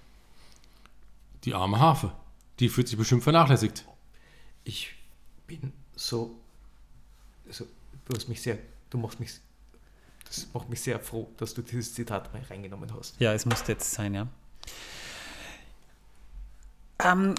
die 1.43 1.53
arme 1.53 1.79
Harfe. 1.79 2.11
Die 2.59 2.69
fühlt 2.69 2.87
sich 2.87 2.97
bestimmt 2.97 3.23
vernachlässigt. 3.23 3.85
Ich 4.63 4.94
bin 5.47 5.71
so, 5.95 6.39
so. 7.49 7.65
Du 8.05 8.15
hast 8.15 8.27
mich 8.27 8.41
sehr. 8.41 8.57
Du 8.89 8.97
machst 8.97 9.19
mich. 9.19 9.31
Das 10.25 10.47
macht 10.53 10.69
mich 10.69 10.81
sehr 10.81 10.99
froh, 10.99 11.29
dass 11.37 11.53
du 11.53 11.61
dieses 11.61 11.93
Zitat 11.93 12.33
mal 12.33 12.41
reingenommen 12.49 12.91
hast. 12.93 13.19
Ja, 13.19 13.33
es 13.33 13.45
musste 13.45 13.73
jetzt 13.73 13.91
sein, 13.91 14.13
ja. 14.13 14.27
Ähm, 17.03 17.35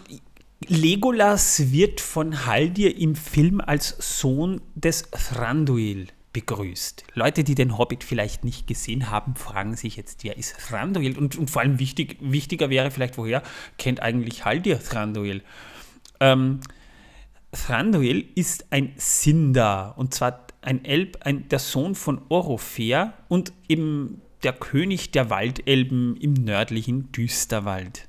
Legolas 0.61 1.73
wird 1.73 2.01
von 2.01 2.47
Haldir 2.47 2.97
im 2.97 3.17
Film 3.17 3.61
als 3.61 4.21
Sohn 4.21 4.61
des 4.75 5.03
Thranduil 5.11 6.09
begrüßt. 6.33 7.05
Leute, 7.15 7.45
die 7.45 7.55
den 7.55 7.79
Hobbit 7.79 8.05
vielleicht 8.05 8.45
nicht 8.45 8.67
gesehen 8.67 9.11
haben, 9.11 9.37
fragen 9.37 9.75
sich 9.75 9.97
jetzt, 9.97 10.23
wer 10.23 10.37
ist 10.37 10.57
Thranduil? 10.59 11.17
Und, 11.17 11.37
und 11.37 11.51
vor 11.51 11.63
allem 11.63 11.79
wichtig, 11.79 12.19
wichtiger 12.21 12.71
wäre 12.71 12.91
vielleicht, 12.91 13.17
woher 13.17 13.43
kennt 13.79 14.01
eigentlich 14.01 14.45
Haldir 14.45 14.79
Thranduil? 14.83 15.43
Ähm, 16.21 16.61
Thranduil 17.57 18.27
ist 18.35 18.67
ein 18.71 18.93
Sindar 18.97 19.97
und 19.97 20.15
zwar 20.15 20.47
ein 20.63 20.85
Elb, 20.85 21.19
ein, 21.21 21.49
der 21.49 21.59
Sohn 21.59 21.95
von 21.95 22.21
Orofer 22.29 23.15
und 23.29 23.53
eben 23.69 24.21
der 24.43 24.53
König 24.53 25.11
der 25.13 25.31
Waldelben 25.31 26.17
im 26.17 26.35
nördlichen 26.35 27.11
Düsterwald. 27.13 28.09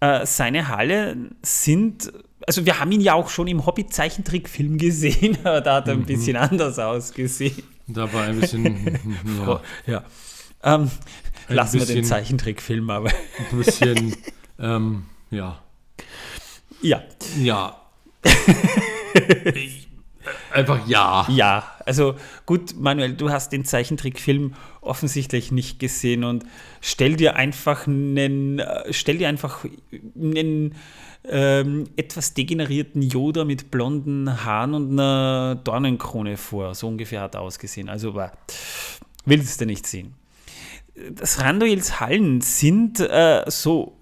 Äh, 0.00 0.26
seine 0.26 0.68
Halle 0.68 1.30
sind, 1.42 2.12
also 2.46 2.66
wir 2.66 2.78
haben 2.78 2.92
ihn 2.92 3.00
ja 3.00 3.14
auch 3.14 3.30
schon 3.30 3.48
im 3.48 3.64
Hobbit-Zeichentrickfilm 3.64 4.76
gesehen, 4.76 5.38
aber 5.44 5.60
da 5.60 5.76
hat 5.76 5.88
er 5.88 5.94
ein 5.94 6.00
mhm. 6.00 6.06
bisschen 6.06 6.36
anders 6.36 6.78
ausgesehen. 6.78 7.62
Da 7.86 8.12
war 8.12 8.24
ein 8.24 8.40
bisschen, 8.40 8.98
ja. 9.46 9.60
ja. 9.86 10.04
Ähm, 10.62 10.90
lassen 11.48 11.78
bisschen, 11.78 11.88
wir 11.88 12.02
den 12.02 12.04
Zeichentrickfilm 12.04 12.90
aber. 12.90 13.10
Ein 13.10 13.58
bisschen, 13.58 14.16
ähm, 14.58 15.04
ja. 15.30 15.62
Ja. 16.82 17.02
Ja. 17.38 17.85
Einfach 20.52 20.86
ja. 20.88 21.26
Ja, 21.28 21.64
also 21.84 22.16
gut, 22.46 22.74
Manuel, 22.78 23.14
du 23.14 23.30
hast 23.30 23.52
den 23.52 23.64
Zeichentrickfilm 23.64 24.54
offensichtlich 24.80 25.52
nicht 25.52 25.78
gesehen 25.78 26.24
und 26.24 26.44
stell 26.80 27.16
dir 27.16 27.36
einfach 27.36 27.86
einen, 27.86 28.58
äh, 28.58 28.92
stell 28.92 29.18
dir 29.18 29.28
einfach 29.28 29.64
einen 30.16 30.74
ähm, 31.28 31.84
etwas 31.96 32.34
degenerierten 32.34 33.02
Yoda 33.02 33.44
mit 33.44 33.70
blonden 33.70 34.44
Haaren 34.44 34.74
und 34.74 34.92
einer 34.92 35.60
Dornenkrone 35.62 36.36
vor. 36.36 36.74
So 36.74 36.88
ungefähr 36.88 37.20
hat 37.20 37.34
er 37.34 37.42
ausgesehen. 37.42 37.88
Also 37.88 38.20
willst 39.24 39.60
du 39.60 39.66
nicht 39.66 39.86
sehen 39.86 40.14
das 41.12 41.40
Randuils 41.40 42.00
Hallen 42.00 42.40
sind, 42.40 43.00
äh, 43.00 43.44
so 43.48 44.00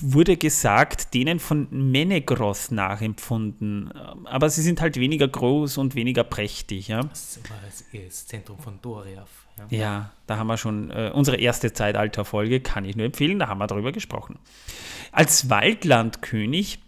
wurde 0.00 0.36
gesagt, 0.36 1.14
denen 1.14 1.38
von 1.38 1.68
Menegroth 1.70 2.72
nachempfunden. 2.72 3.92
Aber 4.24 4.50
sie 4.50 4.62
sind 4.62 4.80
halt 4.80 4.96
weniger 4.96 5.28
groß 5.28 5.78
und 5.78 5.94
weniger 5.94 6.24
prächtig. 6.24 6.88
Ja? 6.88 7.02
Das 7.02 7.38
war 7.48 7.58
das 7.92 8.26
Zentrum 8.26 8.58
von 8.58 8.80
Doriath. 8.82 9.28
Ja. 9.70 9.78
ja, 9.78 10.10
da 10.26 10.38
haben 10.38 10.46
wir 10.46 10.56
schon 10.56 10.90
äh, 10.90 11.10
unsere 11.12 11.36
erste 11.36 11.72
Zeitalterfolge, 11.72 12.60
kann 12.60 12.86
ich 12.86 12.96
nur 12.96 13.04
empfehlen, 13.04 13.38
da 13.38 13.48
haben 13.48 13.58
wir 13.58 13.66
darüber 13.66 13.92
gesprochen. 13.92 14.38
Als 15.12 15.50
Waldlandkönig 15.50 16.78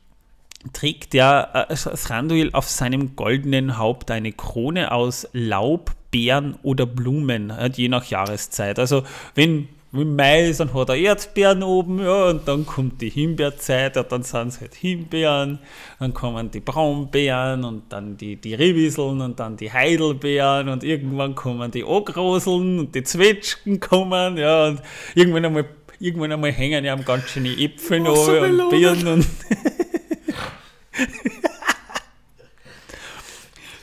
trägt 0.73 1.13
der 1.13 1.69
äh, 1.69 1.75
Thranduil 1.75 2.51
auf 2.53 2.69
seinem 2.69 3.17
goldenen 3.17 3.77
Haupt 3.77 4.11
eine 4.11 4.33
Krone 4.33 4.93
aus 4.93 5.29
Laub, 5.33 5.95
Beeren 6.15 6.55
oder 6.63 6.87
Blumen, 6.87 7.53
je 7.75 7.89
nach 7.89 8.05
Jahreszeit. 8.05 8.79
Also 8.79 9.03
wenn 9.35 9.69
im 9.93 10.17
Mai 10.17 10.49
ist, 10.49 10.61
dann 10.61 10.75
hat 10.75 10.89
er 10.89 10.97
Erdbeeren 10.97 11.63
oben, 11.63 12.01
ja, 12.01 12.31
und 12.31 12.49
dann 12.49 12.67
kommt 12.67 13.01
die 13.01 13.11
Himbeerzeit, 13.11 13.97
und 13.97 14.11
dann 14.11 14.23
sind 14.23 14.49
es 14.49 14.61
halt 14.61 14.75
Himbeeren, 14.75 15.59
dann 15.99 16.15
kommen 16.15 16.51
die 16.51 16.61
Braunbeeren 16.61 17.65
und 17.65 17.93
dann 17.93 18.17
die, 18.17 18.37
die 18.37 18.55
Ribiseln 18.55 19.21
und 19.21 19.39
dann 19.39 19.57
die 19.57 19.73
Heidelbeeren 19.73 20.69
und 20.69 20.85
irgendwann 20.85 21.35
kommen 21.35 21.71
die 21.71 21.85
Ogroseln 21.85 22.81
und 22.81 22.95
die 22.95 23.05
Zwetschgen 23.05 23.81
kommen, 23.81 24.37
ja, 24.37 24.69
und 24.69 24.83
irgendwann 25.15 25.45
einmal, 25.45 25.65
irgendwann 26.01 26.33
einmal 26.33 26.53
hängen 26.53 26.85
ja 26.85 26.93
am 26.93 27.05
ganz 27.05 27.31
schöne 27.31 27.57
Äpfel 27.57 28.01
noch 28.01 28.29
und 28.29 28.71
Birnen 28.71 29.07
und 29.07 29.27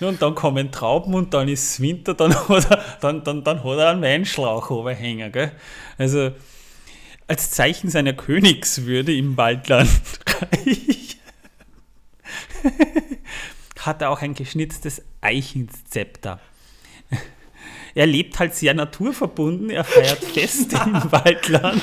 und 0.08 0.22
dann 0.22 0.36
kommen 0.36 0.72
Trauben 0.72 1.14
und 1.14 1.34
dann 1.34 1.48
ist 1.48 1.74
es 1.74 1.80
Winter, 1.82 2.14
dann 2.14 2.34
hat 2.50 2.70
er, 2.70 2.84
dann, 3.02 3.24
dann, 3.24 3.44
dann 3.44 3.64
hat 3.64 3.78
er 3.78 3.90
einen 3.90 4.02
Weinschlauch 4.02 4.70
oberhängen. 4.70 5.32
Gell? 5.32 5.52
Also 5.98 6.32
als 7.28 7.52
Zeichen 7.52 7.90
seiner 7.90 8.14
Königswürde 8.14 9.16
im 9.16 9.38
Waldlandreich 9.38 11.18
hat 13.80 14.02
er 14.02 14.10
auch 14.10 14.22
ein 14.22 14.34
geschnitztes 14.34 15.02
Eichenzepter. 15.22 16.40
Er 17.94 18.06
lebt 18.06 18.40
halt 18.40 18.56
sehr 18.56 18.74
naturverbunden, 18.74 19.70
er 19.70 19.84
feiert 19.84 20.24
Feste 20.24 20.78
im 20.86 20.94
Waldland 21.12 21.82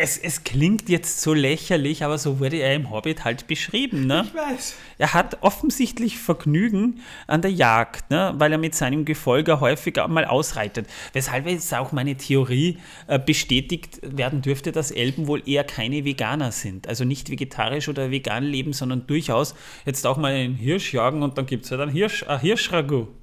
es, 0.00 0.16
es 0.16 0.44
klingt 0.44 0.88
jetzt 0.88 1.20
so 1.20 1.34
lächerlich, 1.34 2.02
aber 2.04 2.16
so 2.18 2.40
wurde 2.40 2.56
er 2.56 2.74
im 2.74 2.90
Hobbit 2.90 3.24
halt 3.24 3.46
beschrieben. 3.46 4.06
Ne? 4.06 4.24
Ich 4.26 4.34
weiß. 4.34 4.74
Er 4.98 5.14
hat 5.14 5.42
offensichtlich 5.42 6.18
Vergnügen 6.18 7.00
an 7.26 7.42
der 7.42 7.52
Jagd, 7.52 8.10
ne? 8.10 8.34
weil 8.36 8.52
er 8.52 8.58
mit 8.58 8.74
seinem 8.74 9.04
Gefolge 9.04 9.60
häufiger 9.60 10.08
mal 10.08 10.24
ausreitet. 10.24 10.86
Weshalb 11.12 11.46
jetzt 11.46 11.72
auch 11.74 11.92
meine 11.92 12.16
Theorie 12.16 12.78
äh, 13.06 13.18
bestätigt 13.18 14.00
werden 14.02 14.42
dürfte, 14.42 14.72
dass 14.72 14.90
Elben 14.90 15.26
wohl 15.26 15.42
eher 15.46 15.64
keine 15.64 16.04
Veganer 16.04 16.50
sind. 16.50 16.88
Also 16.88 17.04
nicht 17.04 17.30
vegetarisch 17.30 17.88
oder 17.88 18.10
vegan 18.10 18.44
leben, 18.44 18.72
sondern 18.72 19.06
durchaus 19.06 19.54
jetzt 19.84 20.06
auch 20.06 20.16
mal 20.16 20.32
einen 20.32 20.54
Hirsch 20.54 20.94
jagen 20.94 21.22
und 21.22 21.36
dann 21.36 21.46
gibt 21.46 21.66
es 21.66 21.70
halt 21.70 21.82
ein 21.82 21.90
Hirsch, 21.90 22.24
ein 22.26 22.40
Hirschragout. 22.40 23.19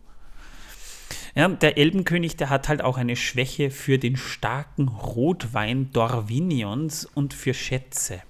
Ja, 1.38 1.48
der 1.50 1.78
Elbenkönig, 1.78 2.36
der 2.36 2.50
hat 2.50 2.68
halt 2.68 2.82
auch 2.82 2.98
eine 2.98 3.16
Schwäche 3.16 3.70
für 3.70 4.00
den 4.00 4.18
starken 4.18 4.88
Rotwein 4.88 5.92
Dorvinions 5.94 7.06
und 7.06 7.32
für 7.32 7.54
Schätze. 7.54 8.24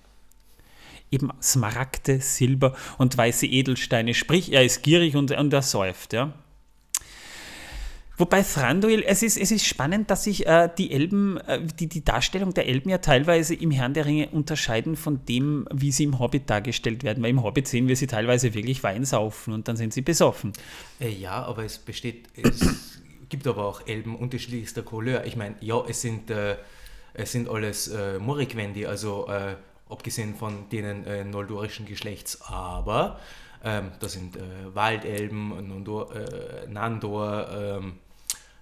Eben 1.10 1.32
Smaragde, 1.42 2.20
Silber 2.20 2.76
und 2.98 3.18
weiße 3.18 3.46
Edelsteine. 3.46 4.14
Sprich, 4.14 4.52
er 4.52 4.66
ist 4.66 4.84
gierig 4.84 5.16
und, 5.16 5.32
und 5.32 5.54
er 5.54 5.62
säuft. 5.62 6.12
Ja. 6.12 6.34
Wobei 8.20 8.42
Thranduil, 8.42 9.04
es 9.06 9.22
ist, 9.22 9.38
es 9.38 9.52
ist 9.52 9.64
spannend, 9.64 10.10
dass 10.10 10.24
sich 10.24 10.48
äh, 10.48 10.70
die 10.76 10.92
Elben, 10.92 11.38
äh, 11.38 11.62
die, 11.62 11.88
die 11.88 12.04
Darstellung 12.04 12.52
der 12.52 12.68
Elben 12.68 12.90
ja 12.90 12.98
teilweise 12.98 13.54
im 13.54 13.70
Herrn 13.70 13.94
der 13.94 14.06
Ringe 14.06 14.30
unterscheiden 14.30 14.96
von 14.96 15.24
dem, 15.26 15.68
wie 15.72 15.92
sie 15.92 16.06
im 16.06 16.18
Hobbit 16.18 16.50
dargestellt 16.50 17.04
werden. 17.04 17.22
Weil 17.24 17.30
im 17.30 17.44
Hobbit 17.44 17.68
sehen 17.68 17.88
wir 17.88 17.96
sie 17.96 18.08
teilweise 18.08 18.56
wirklich 18.56 18.82
Wein 18.82 19.06
saufen 19.06 19.54
und 19.54 19.68
dann 19.68 19.78
sind 19.78 19.94
sie 19.94 20.02
besoffen. 20.02 20.54
Äh, 21.00 21.10
ja, 21.10 21.44
aber 21.44 21.64
es 21.64 21.78
besteht, 21.78 22.28
es 22.36 22.60
gibt 23.30 23.46
aber 23.46 23.66
auch 23.66 23.86
Elben 23.86 24.16
unterschiedlichster 24.16 24.82
Couleur. 24.82 25.26
Ich 25.26 25.36
meine, 25.36 25.56
ja, 25.62 25.80
es 25.88 26.02
sind, 26.02 26.32
äh, 26.32 26.58
es 27.14 27.32
sind 27.32 27.48
alles 27.48 27.88
äh, 27.88 28.18
Morikwendi, 28.18 28.88
also 28.88 29.28
äh, 29.28 29.58
abgesehen 29.90 30.34
von 30.34 30.70
denen 30.70 31.06
äh, 31.06 31.24
noldorischen 31.24 31.86
Geschlechts, 31.86 32.42
aber 32.42 33.20
ähm, 33.64 33.92
da 34.00 34.10
sind 34.10 34.38
äh, 34.38 34.40
Waldelben, 34.74 35.68
Nondor, 35.68 36.16
äh, 36.16 36.68
Nandor, 36.68 37.50
ähm, 37.52 37.94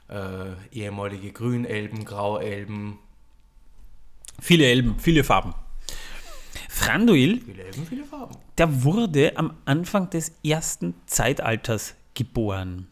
äh, 0.10 0.54
ehemalige 0.72 1.32
Grünelben, 1.32 2.06
Grauelben. 2.06 3.00
Viele 4.40 4.66
Elben, 4.66 5.00
viele 5.00 5.24
Farben. 5.24 5.54
Franduil, 6.70 7.42
viele 7.42 7.64
Elben, 7.64 7.86
viele 7.88 8.04
Farben. 8.04 8.36
der 8.58 8.84
wurde 8.84 9.38
am 9.38 9.54
Anfang 9.66 10.10
des 10.10 10.34
ersten 10.44 10.94
Zeitalters 11.06 11.96
geboren. 12.14 12.88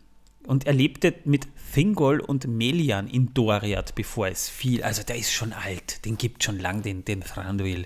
Und 0.46 0.68
er 0.68 0.74
lebte 0.74 1.14
mit 1.26 1.48
Thingol 1.74 2.20
und 2.20 2.48
Melian 2.48 3.08
in 3.08 3.34
Doriath, 3.34 3.96
bevor 3.96 4.28
es 4.28 4.50
fiel. 4.50 4.84
Also 4.84 5.04
der 5.04 5.16
ist 5.16 5.32
schon 5.32 5.54
alt, 5.54 6.06
den 6.06 6.18
gibt 6.18 6.44
schon 6.44 6.60
lang, 6.60 6.82
den, 6.82 7.06
den 7.06 7.22
Thranduil. 7.22 7.86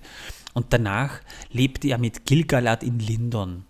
Und 0.54 0.74
danach 0.74 1.20
lebte 1.52 1.88
er 1.90 2.00
mit 2.00 2.26
Gilgalad 2.26 2.84
in 2.84 3.00
Lindon. 3.00 3.66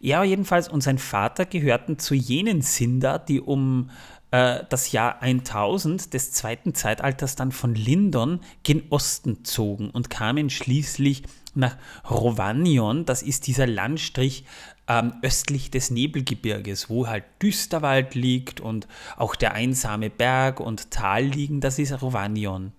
Er 0.00 0.24
jedenfalls 0.24 0.68
und 0.68 0.82
sein 0.82 0.98
Vater 0.98 1.46
gehörten 1.46 1.98
zu 1.98 2.14
jenen 2.14 2.60
Sindar, 2.60 3.20
die 3.20 3.40
um 3.40 3.90
äh, 4.32 4.64
das 4.68 4.90
Jahr 4.90 5.22
1000 5.22 6.12
des 6.12 6.32
zweiten 6.32 6.74
Zeitalters 6.74 7.36
dann 7.36 7.52
von 7.52 7.74
Lindon 7.74 8.40
gen 8.64 8.82
Osten 8.90 9.44
zogen 9.44 9.90
und 9.90 10.10
kamen 10.10 10.50
schließlich 10.50 11.22
nach 11.54 11.76
Rovanion, 12.10 13.04
das 13.04 13.22
ist 13.22 13.46
dieser 13.46 13.66
Landstrich 13.66 14.46
ähm, 14.88 15.12
östlich 15.22 15.70
des 15.70 15.90
Nebelgebirges, 15.90 16.88
wo 16.88 17.06
halt 17.06 17.24
Düsterwald 17.42 18.14
liegt 18.14 18.60
und 18.60 18.88
auch 19.16 19.36
der 19.36 19.52
einsame 19.52 20.08
Berg 20.08 20.60
und 20.60 20.90
Tal 20.90 21.24
liegen, 21.24 21.60
das 21.60 21.78
ist 21.78 22.00
Rovanion. 22.02 22.72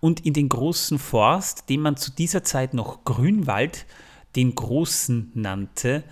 Und 0.00 0.24
in 0.24 0.34
den 0.34 0.48
großen 0.48 0.98
Forst, 0.98 1.68
den 1.68 1.80
man 1.80 1.96
zu 1.96 2.12
dieser 2.12 2.44
Zeit 2.44 2.74
noch 2.74 3.04
Grünwald, 3.04 3.86
den 4.36 4.54
Großen 4.54 5.32
nannte, 5.34 6.04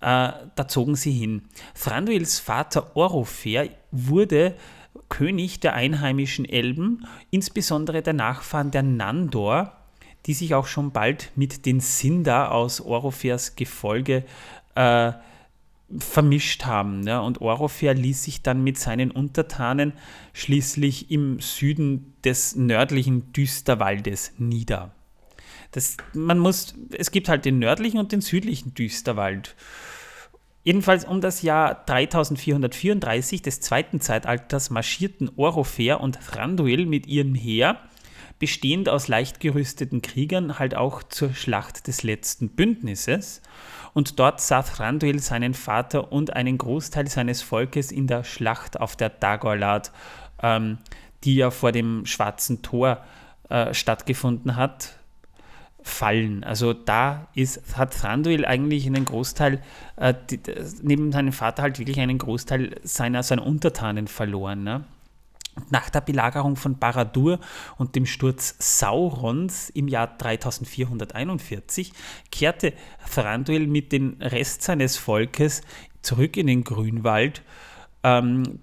äh, 0.00 0.32
da 0.54 0.68
zogen 0.68 0.96
sie 0.96 1.12
hin. 1.12 1.42
Thranduils 1.74 2.38
Vater 2.38 2.96
Orofer 2.96 3.68
wurde 3.94 4.54
König 5.08 5.60
der 5.60 5.74
einheimischen 5.74 6.44
Elben, 6.44 7.06
insbesondere 7.30 8.02
der 8.02 8.12
Nachfahren 8.12 8.70
der 8.70 8.82
Nandor, 8.82 9.76
die 10.26 10.34
sich 10.34 10.54
auch 10.54 10.66
schon 10.66 10.92
bald 10.92 11.30
mit 11.36 11.66
den 11.66 11.80
Sindar 11.80 12.52
aus 12.52 12.80
Orofers 12.80 13.56
Gefolge 13.56 14.24
äh, 14.74 15.12
vermischt 15.98 16.64
haben. 16.64 17.06
Ja? 17.06 17.20
Und 17.20 17.40
Orofer 17.40 17.94
ließ 17.94 18.22
sich 18.22 18.42
dann 18.42 18.64
mit 18.64 18.78
seinen 18.78 19.10
Untertanen 19.10 19.92
schließlich 20.32 21.10
im 21.10 21.40
Süden 21.40 22.14
des 22.24 22.56
nördlichen 22.56 23.32
Düsterwaldes 23.32 24.32
nieder. 24.38 24.94
Das, 25.72 25.96
man 26.12 26.38
muss, 26.38 26.74
es 26.96 27.10
gibt 27.10 27.28
halt 27.28 27.44
den 27.44 27.58
nördlichen 27.58 27.98
und 27.98 28.12
den 28.12 28.20
südlichen 28.20 28.74
Düsterwald. 28.74 29.56
Jedenfalls 30.64 31.04
um 31.04 31.20
das 31.20 31.42
Jahr 31.42 31.84
3434 31.84 33.42
des 33.42 33.60
zweiten 33.60 34.00
Zeitalters 34.00 34.70
marschierten 34.70 35.30
Orofer 35.36 36.00
und 36.00 36.18
Thranduil 36.26 36.86
mit 36.86 37.06
ihrem 37.06 37.34
Heer, 37.34 37.78
bestehend 38.38 38.88
aus 38.88 39.06
leicht 39.06 39.40
gerüsteten 39.40 40.00
Kriegern, 40.00 40.58
halt 40.58 40.74
auch 40.74 41.02
zur 41.02 41.34
Schlacht 41.34 41.86
des 41.86 42.02
letzten 42.02 42.48
Bündnisses. 42.48 43.42
Und 43.92 44.18
dort 44.18 44.40
sah 44.40 44.62
Thranduil 44.62 45.20
seinen 45.20 45.52
Vater 45.52 46.10
und 46.10 46.32
einen 46.32 46.56
Großteil 46.56 47.08
seines 47.08 47.42
Volkes 47.42 47.92
in 47.92 48.06
der 48.06 48.24
Schlacht 48.24 48.80
auf 48.80 48.96
der 48.96 49.10
Dagorlad, 49.10 49.92
ähm, 50.42 50.78
die 51.24 51.36
ja 51.36 51.50
vor 51.50 51.72
dem 51.72 52.06
Schwarzen 52.06 52.62
Tor 52.62 53.04
äh, 53.50 53.74
stattgefunden 53.74 54.56
hat, 54.56 54.96
fallen. 55.84 56.42
Also 56.44 56.72
da 56.72 57.28
ist, 57.34 57.76
hat 57.76 57.92
Thranduil 57.94 58.46
eigentlich 58.46 58.86
einen 58.86 59.04
Großteil, 59.04 59.62
äh, 59.96 60.14
die, 60.30 60.40
neben 60.82 61.12
seinem 61.12 61.32
Vater 61.32 61.62
halt 61.62 61.78
wirklich 61.78 62.00
einen 62.00 62.16
Großteil 62.16 62.80
seiner, 62.82 63.22
seiner 63.22 63.46
Untertanen 63.46 64.08
verloren. 64.08 64.64
Ne? 64.64 64.84
Nach 65.68 65.90
der 65.90 66.00
Belagerung 66.00 66.56
von 66.56 66.78
Baradur 66.78 67.38
und 67.76 67.96
dem 67.96 68.06
Sturz 68.06 68.56
Saurons 68.58 69.68
im 69.70 69.86
Jahr 69.86 70.16
3441 70.16 71.92
kehrte 72.32 72.72
Thranduil 73.12 73.66
mit 73.66 73.92
dem 73.92 74.16
Rest 74.20 74.62
seines 74.62 74.96
Volkes 74.96 75.60
zurück 76.00 76.38
in 76.38 76.46
den 76.46 76.64
Grünwald. 76.64 77.42
Ähm, 78.02 78.58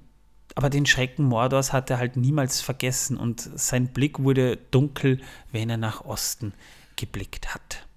aber 0.55 0.71
den 0.71 0.87
Schrecken 0.87 1.25
Mordors 1.25 1.71
hat 1.71 1.91
er 1.91 1.99
halt 1.99 2.17
niemals 2.17 2.61
vergessen 2.61 3.15
und 3.15 3.39
sein 3.39 3.89
Blick 3.89 4.19
wurde 4.19 4.57
dunkel, 4.71 5.21
wenn 5.51 5.69
er 5.69 5.77
nach 5.77 6.03
Osten 6.03 6.53
geblickt 7.01 7.53
hat. 7.53 7.87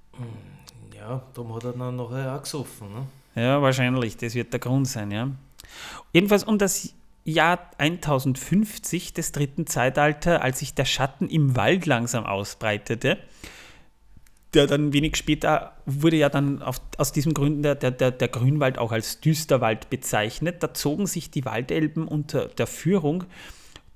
Ja, 0.96 1.22
darum 1.34 1.54
hat 1.54 1.64
er 1.64 1.72
dann 1.72 1.96
nachher 1.96 2.34
auch 2.34 2.42
gesoffen. 2.42 2.88
Ne? 2.92 3.42
Ja, 3.42 3.60
wahrscheinlich, 3.60 4.16
das 4.16 4.34
wird 4.34 4.52
der 4.52 4.60
Grund 4.60 4.88
sein, 4.88 5.10
ja. 5.10 5.30
Jedenfalls 6.12 6.44
um 6.44 6.56
das 6.56 6.94
Jahr 7.24 7.70
1050 7.78 9.12
des 9.12 9.32
dritten 9.32 9.66
Zeitalters, 9.66 10.40
als 10.40 10.60
sich 10.60 10.74
der 10.74 10.86
Schatten 10.86 11.28
im 11.28 11.54
Wald 11.56 11.84
langsam 11.84 12.24
ausbreitete, 12.24 13.18
der 14.54 14.66
dann 14.66 14.92
wenig 14.92 15.16
später 15.16 15.76
wurde 15.84 16.16
ja 16.16 16.28
dann 16.28 16.62
auf, 16.62 16.80
aus 16.96 17.12
diesen 17.12 17.34
Gründen 17.34 17.62
der, 17.62 17.74
der, 17.74 18.10
der 18.10 18.28
Grünwald 18.28 18.78
auch 18.78 18.92
als 18.92 19.20
Düsterwald 19.20 19.90
bezeichnet. 19.90 20.62
Da 20.62 20.72
zogen 20.72 21.06
sich 21.06 21.30
die 21.30 21.44
Waldelben 21.44 22.08
unter 22.08 22.46
der 22.46 22.66
Führung 22.66 23.24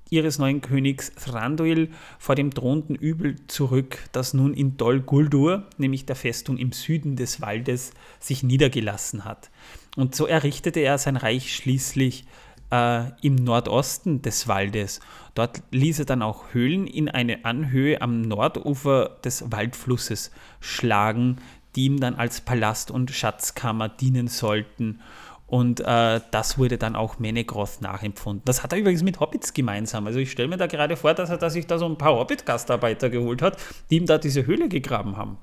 ihres 0.09 0.39
neuen 0.39 0.61
Königs 0.61 1.11
Thranduil 1.13 1.89
vor 2.17 2.35
dem 2.35 2.49
drohenden 2.51 2.95
Übel 2.95 3.35
zurück, 3.47 3.99
das 4.11 4.33
nun 4.33 4.53
in 4.53 4.77
Dol 4.77 5.01
Guldur, 5.01 5.67
nämlich 5.77 6.05
der 6.05 6.15
Festung 6.15 6.57
im 6.57 6.71
Süden 6.71 7.15
des 7.15 7.41
Waldes, 7.41 7.91
sich 8.19 8.43
niedergelassen 8.43 9.25
hat. 9.25 9.49
Und 9.95 10.15
so 10.15 10.25
errichtete 10.25 10.79
er 10.79 10.97
sein 10.97 11.17
Reich 11.17 11.55
schließlich 11.55 12.25
äh, 12.71 13.11
im 13.21 13.35
Nordosten 13.35 14.21
des 14.21 14.47
Waldes. 14.47 14.99
Dort 15.35 15.61
ließ 15.71 15.99
er 15.99 16.05
dann 16.05 16.21
auch 16.21 16.53
Höhlen 16.53 16.87
in 16.87 17.09
eine 17.09 17.45
Anhöhe 17.45 18.01
am 18.01 18.21
Nordufer 18.21 19.17
des 19.23 19.51
Waldflusses 19.51 20.31
schlagen, 20.59 21.37
die 21.75 21.85
ihm 21.85 21.99
dann 21.99 22.15
als 22.15 22.41
Palast 22.41 22.91
und 22.91 23.11
Schatzkammer 23.11 23.89
dienen 23.89 24.27
sollten. 24.27 25.01
Und 25.49 25.79
äh, 25.79 26.21
das 26.29 26.59
wurde 26.59 26.77
dann 26.77 26.95
auch 26.95 27.17
Menegroth 27.17 27.81
nachempfunden. 27.81 28.43
Das 28.45 28.61
hat 28.61 28.71
er 28.71 28.79
übrigens 28.79 29.01
mit 29.01 29.19
Hobbits 29.19 29.53
gemeinsam. 29.53 30.05
Also 30.05 30.19
ich 30.19 30.29
stelle 30.29 30.47
mir 30.47 30.57
da 30.57 30.67
gerade 30.67 30.95
vor, 30.95 31.15
dass 31.15 31.31
er 31.31 31.37
dass 31.37 31.53
sich 31.53 31.65
da 31.65 31.79
so 31.79 31.87
ein 31.87 31.97
paar 31.97 32.15
Hobbit-Gastarbeiter 32.15 33.09
geholt 33.09 33.41
hat, 33.41 33.57
die 33.89 33.97
ihm 33.97 34.05
da 34.05 34.19
diese 34.19 34.45
Höhle 34.45 34.69
gegraben 34.69 35.17
haben. 35.17 35.37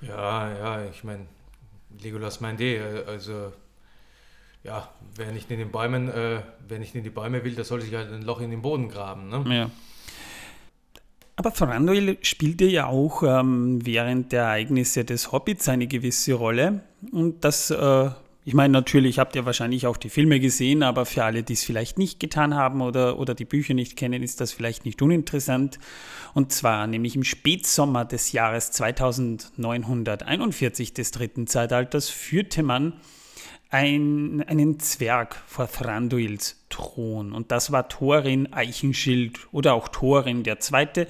Ja, 0.00 0.50
ja, 0.56 0.84
ich 0.86 1.04
meine, 1.04 1.26
Legolas 2.02 2.40
meint 2.40 2.62
eh, 2.62 2.80
also 3.06 3.52
ja, 4.64 4.88
wer 5.16 5.32
nicht 5.32 5.50
in 5.50 5.58
den 5.58 5.70
Bäumen, 5.70 6.08
äh, 6.08 6.40
wer 6.66 6.78
nicht 6.78 6.94
in 6.94 7.04
die 7.04 7.10
Bäume 7.10 7.44
will, 7.44 7.54
der 7.54 7.64
soll 7.64 7.82
sich 7.82 7.94
halt 7.94 8.10
ein 8.10 8.22
Loch 8.22 8.40
in 8.40 8.50
den 8.50 8.62
Boden 8.62 8.88
graben. 8.88 9.28
Ne? 9.28 9.44
Ja. 9.54 9.70
Aber 11.36 11.52
Thranduil 11.52 12.16
spielte 12.22 12.64
ja 12.64 12.86
auch 12.86 13.22
ähm, 13.22 13.84
während 13.84 14.32
der 14.32 14.44
Ereignisse 14.44 15.04
des 15.04 15.30
Hobbits 15.30 15.68
eine 15.68 15.86
gewisse 15.86 16.34
Rolle. 16.34 16.80
Und 17.12 17.44
das 17.44 17.70
äh, 17.70 18.10
ich 18.48 18.54
meine, 18.54 18.72
natürlich 18.72 19.18
habt 19.18 19.36
ihr 19.36 19.44
wahrscheinlich 19.44 19.86
auch 19.86 19.98
die 19.98 20.08
Filme 20.08 20.40
gesehen, 20.40 20.82
aber 20.82 21.04
für 21.04 21.22
alle, 21.22 21.42
die 21.42 21.52
es 21.52 21.64
vielleicht 21.64 21.98
nicht 21.98 22.18
getan 22.18 22.54
haben 22.54 22.80
oder, 22.80 23.18
oder 23.18 23.34
die 23.34 23.44
Bücher 23.44 23.74
nicht 23.74 23.94
kennen, 23.94 24.22
ist 24.22 24.40
das 24.40 24.52
vielleicht 24.52 24.86
nicht 24.86 25.02
uninteressant. 25.02 25.78
Und 26.32 26.50
zwar 26.50 26.86
nämlich 26.86 27.14
im 27.14 27.24
Spätsommer 27.24 28.06
des 28.06 28.32
Jahres 28.32 28.70
2941 28.70 30.94
des 30.94 31.10
dritten 31.10 31.46
Zeitalters 31.46 32.08
führte 32.08 32.62
man 32.62 32.94
ein, 33.68 34.42
einen 34.46 34.80
Zwerg 34.80 35.36
vor 35.46 35.70
Thranduils 35.70 36.56
Thron. 36.70 37.34
Und 37.34 37.52
das 37.52 37.70
war 37.70 37.90
Thorin 37.90 38.50
Eichenschild 38.50 39.40
oder 39.52 39.74
auch 39.74 39.88
Thorin 39.88 40.42
der 40.42 40.58
Zweite, 40.58 41.06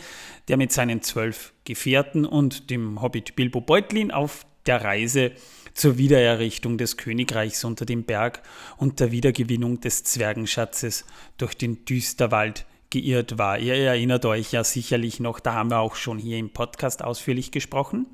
der 0.48 0.56
mit 0.56 0.72
seinen 0.72 1.02
zwölf 1.02 1.52
Gefährten 1.62 2.24
und 2.24 2.70
dem 2.70 3.00
Hobbit 3.00 3.36
Bilbo 3.36 3.60
Beutlin 3.60 4.10
auf 4.10 4.44
der 4.66 4.82
Reise 4.82 5.30
zur 5.78 5.96
Wiedererrichtung 5.96 6.76
des 6.76 6.96
Königreichs 6.96 7.64
unter 7.64 7.86
dem 7.86 8.04
Berg 8.04 8.42
und 8.76 9.00
der 9.00 9.12
Wiedergewinnung 9.12 9.80
des 9.80 10.04
Zwergenschatzes 10.04 11.04
durch 11.36 11.56
den 11.56 11.84
Düsterwald 11.84 12.66
geirrt 12.90 13.38
war. 13.38 13.58
Ihr 13.58 13.74
erinnert 13.74 14.24
euch 14.24 14.52
ja 14.52 14.64
sicherlich 14.64 15.20
noch, 15.20 15.40
da 15.40 15.54
haben 15.54 15.70
wir 15.70 15.78
auch 15.78 15.94
schon 15.94 16.18
hier 16.18 16.38
im 16.38 16.50
Podcast 16.50 17.04
ausführlich 17.04 17.52
gesprochen. 17.52 18.06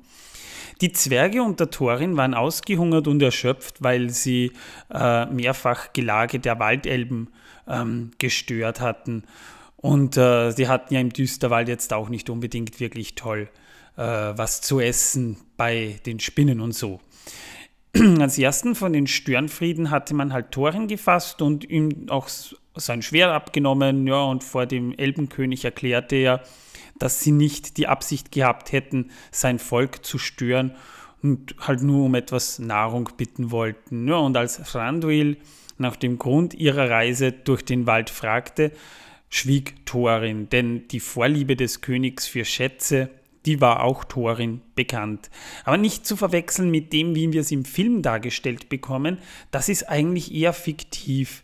Die 0.81 0.91
Zwerge 0.91 1.41
und 1.41 1.59
der 1.59 1.69
Thorin 1.69 2.17
waren 2.17 2.33
ausgehungert 2.33 3.07
und 3.07 3.21
erschöpft, 3.21 3.81
weil 3.81 4.09
sie 4.09 4.51
äh, 4.93 5.25
mehrfach 5.27 5.93
Gelage 5.93 6.39
der 6.39 6.59
Waldelben 6.59 7.29
ähm, 7.67 8.11
gestört 8.17 8.81
hatten. 8.81 9.23
Und 9.77 10.17
äh, 10.17 10.51
sie 10.51 10.67
hatten 10.67 10.93
ja 10.93 10.99
im 10.99 11.11
Düsterwald 11.11 11.69
jetzt 11.69 11.93
auch 11.93 12.09
nicht 12.09 12.29
unbedingt 12.29 12.79
wirklich 12.79 13.15
toll 13.15 13.49
äh, 13.97 14.01
was 14.01 14.61
zu 14.61 14.79
essen 14.79 15.37
bei 15.57 15.99
den 16.05 16.19
Spinnen 16.19 16.59
und 16.59 16.73
so. 16.73 16.99
als 18.19 18.37
ersten 18.37 18.75
von 18.75 18.93
den 18.93 19.07
Störenfrieden 19.07 19.89
hatte 19.89 20.13
man 20.13 20.33
halt 20.33 20.51
Thorin 20.51 20.87
gefasst 20.87 21.41
und 21.41 21.69
ihm 21.69 22.07
auch 22.09 22.27
sein 22.75 23.01
Schwert 23.01 23.31
abgenommen, 23.31 24.05
ja, 24.05 24.21
und 24.23 24.43
vor 24.43 24.65
dem 24.65 24.93
Elbenkönig 24.97 25.63
erklärte 25.63 26.15
er, 26.17 26.43
dass 26.99 27.21
sie 27.21 27.31
nicht 27.31 27.77
die 27.77 27.87
Absicht 27.87 28.31
gehabt 28.31 28.71
hätten, 28.71 29.11
sein 29.31 29.59
Volk 29.59 30.05
zu 30.05 30.17
stören 30.17 30.75
und 31.21 31.55
halt 31.59 31.81
nur 31.83 32.05
um 32.05 32.15
etwas 32.15 32.59
Nahrung 32.59 33.09
bitten 33.15 33.51
wollten. 33.51 34.07
Ja, 34.07 34.17
und 34.17 34.35
als 34.35 34.57
Thranduil 34.57 35.37
nach 35.77 35.95
dem 35.95 36.17
Grund 36.17 36.53
ihrer 36.53 36.89
Reise 36.89 37.31
durch 37.31 37.63
den 37.63 37.87
Wald 37.87 38.09
fragte, 38.09 38.71
schwieg 39.29 39.85
Thorin, 39.85 40.49
denn 40.49 40.87
die 40.89 40.99
Vorliebe 40.99 41.55
des 41.55 41.81
Königs 41.81 42.27
für 42.27 42.45
Schätze 42.45 43.09
die 43.45 43.61
war 43.61 43.83
auch 43.83 44.03
Thorin 44.03 44.61
bekannt. 44.75 45.29
Aber 45.63 45.77
nicht 45.77 46.05
zu 46.05 46.15
verwechseln 46.15 46.71
mit 46.71 46.93
dem, 46.93 47.15
wie 47.15 47.31
wir 47.31 47.41
es 47.41 47.51
im 47.51 47.65
Film 47.65 48.01
dargestellt 48.01 48.69
bekommen, 48.69 49.19
das 49.51 49.69
ist 49.69 49.89
eigentlich 49.89 50.33
eher 50.33 50.53
fiktiv. 50.53 51.43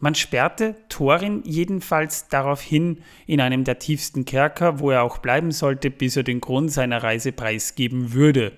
Man 0.00 0.16
sperrte 0.16 0.74
Thorin 0.88 1.42
jedenfalls 1.44 2.26
daraufhin 2.26 2.98
in 3.26 3.40
einem 3.40 3.62
der 3.62 3.78
tiefsten 3.78 4.24
Kerker, 4.24 4.80
wo 4.80 4.90
er 4.90 5.04
auch 5.04 5.18
bleiben 5.18 5.52
sollte, 5.52 5.90
bis 5.90 6.16
er 6.16 6.24
den 6.24 6.40
Grund 6.40 6.72
seiner 6.72 7.04
Reise 7.04 7.30
preisgeben 7.30 8.12
würde. 8.12 8.52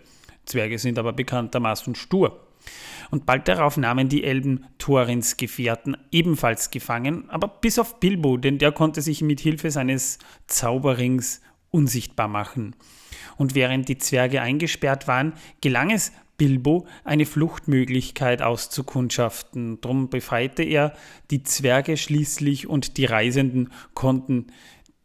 Zwerge 0.47 0.79
sind 0.79 0.99
aber 0.99 1.13
bekanntermaßen 1.13 1.95
stur. 1.95 2.41
Und 3.11 3.27
bald 3.27 3.47
darauf 3.47 3.77
nahmen 3.77 4.09
die 4.09 4.25
Elben 4.25 4.65
Thorins 4.79 5.37
Gefährten 5.37 5.97
ebenfalls 6.11 6.71
gefangen, 6.71 7.29
aber 7.29 7.49
bis 7.49 7.79
auf 7.79 8.01
Bilbo, 8.01 8.39
denn 8.39 8.57
der 8.57 8.73
konnte 8.73 9.03
sich 9.03 9.21
mit 9.21 9.41
Hilfe 9.41 9.71
seines 9.71 10.19
Zauberrings 10.47 11.43
unsichtbar 11.75 12.29
machen. 12.29 12.77
Und 13.37 13.55
während 13.55 13.89
die 13.89 13.99
Zwerge 13.99 14.41
eingesperrt 14.41 15.09
waren, 15.09 15.35
gelang 15.61 15.91
es 15.91 16.13
Bilbo, 16.37 16.87
eine 17.05 17.27
Fluchtmöglichkeit 17.27 18.43
auszukundschaften. 18.43 19.81
Drum 19.81 20.09
befreite 20.09 20.63
er 20.63 20.95
die 21.31 21.43
Zwerge 21.43 21.97
schließlich 21.97 22.69
und 22.69 22.97
die 22.97 23.05
Reisenden 23.05 23.73
konnten 23.93 24.47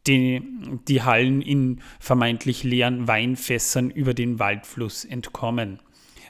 die, 0.08 0.42
die 0.88 1.02
Hallen 1.02 1.42
in 1.42 1.82
vermeintlich 2.00 2.64
leeren 2.64 3.08
Weinfässern 3.08 3.90
über 3.90 4.14
den 4.14 4.40
Waldfluss 4.40 5.06
entkommen. 5.06 5.80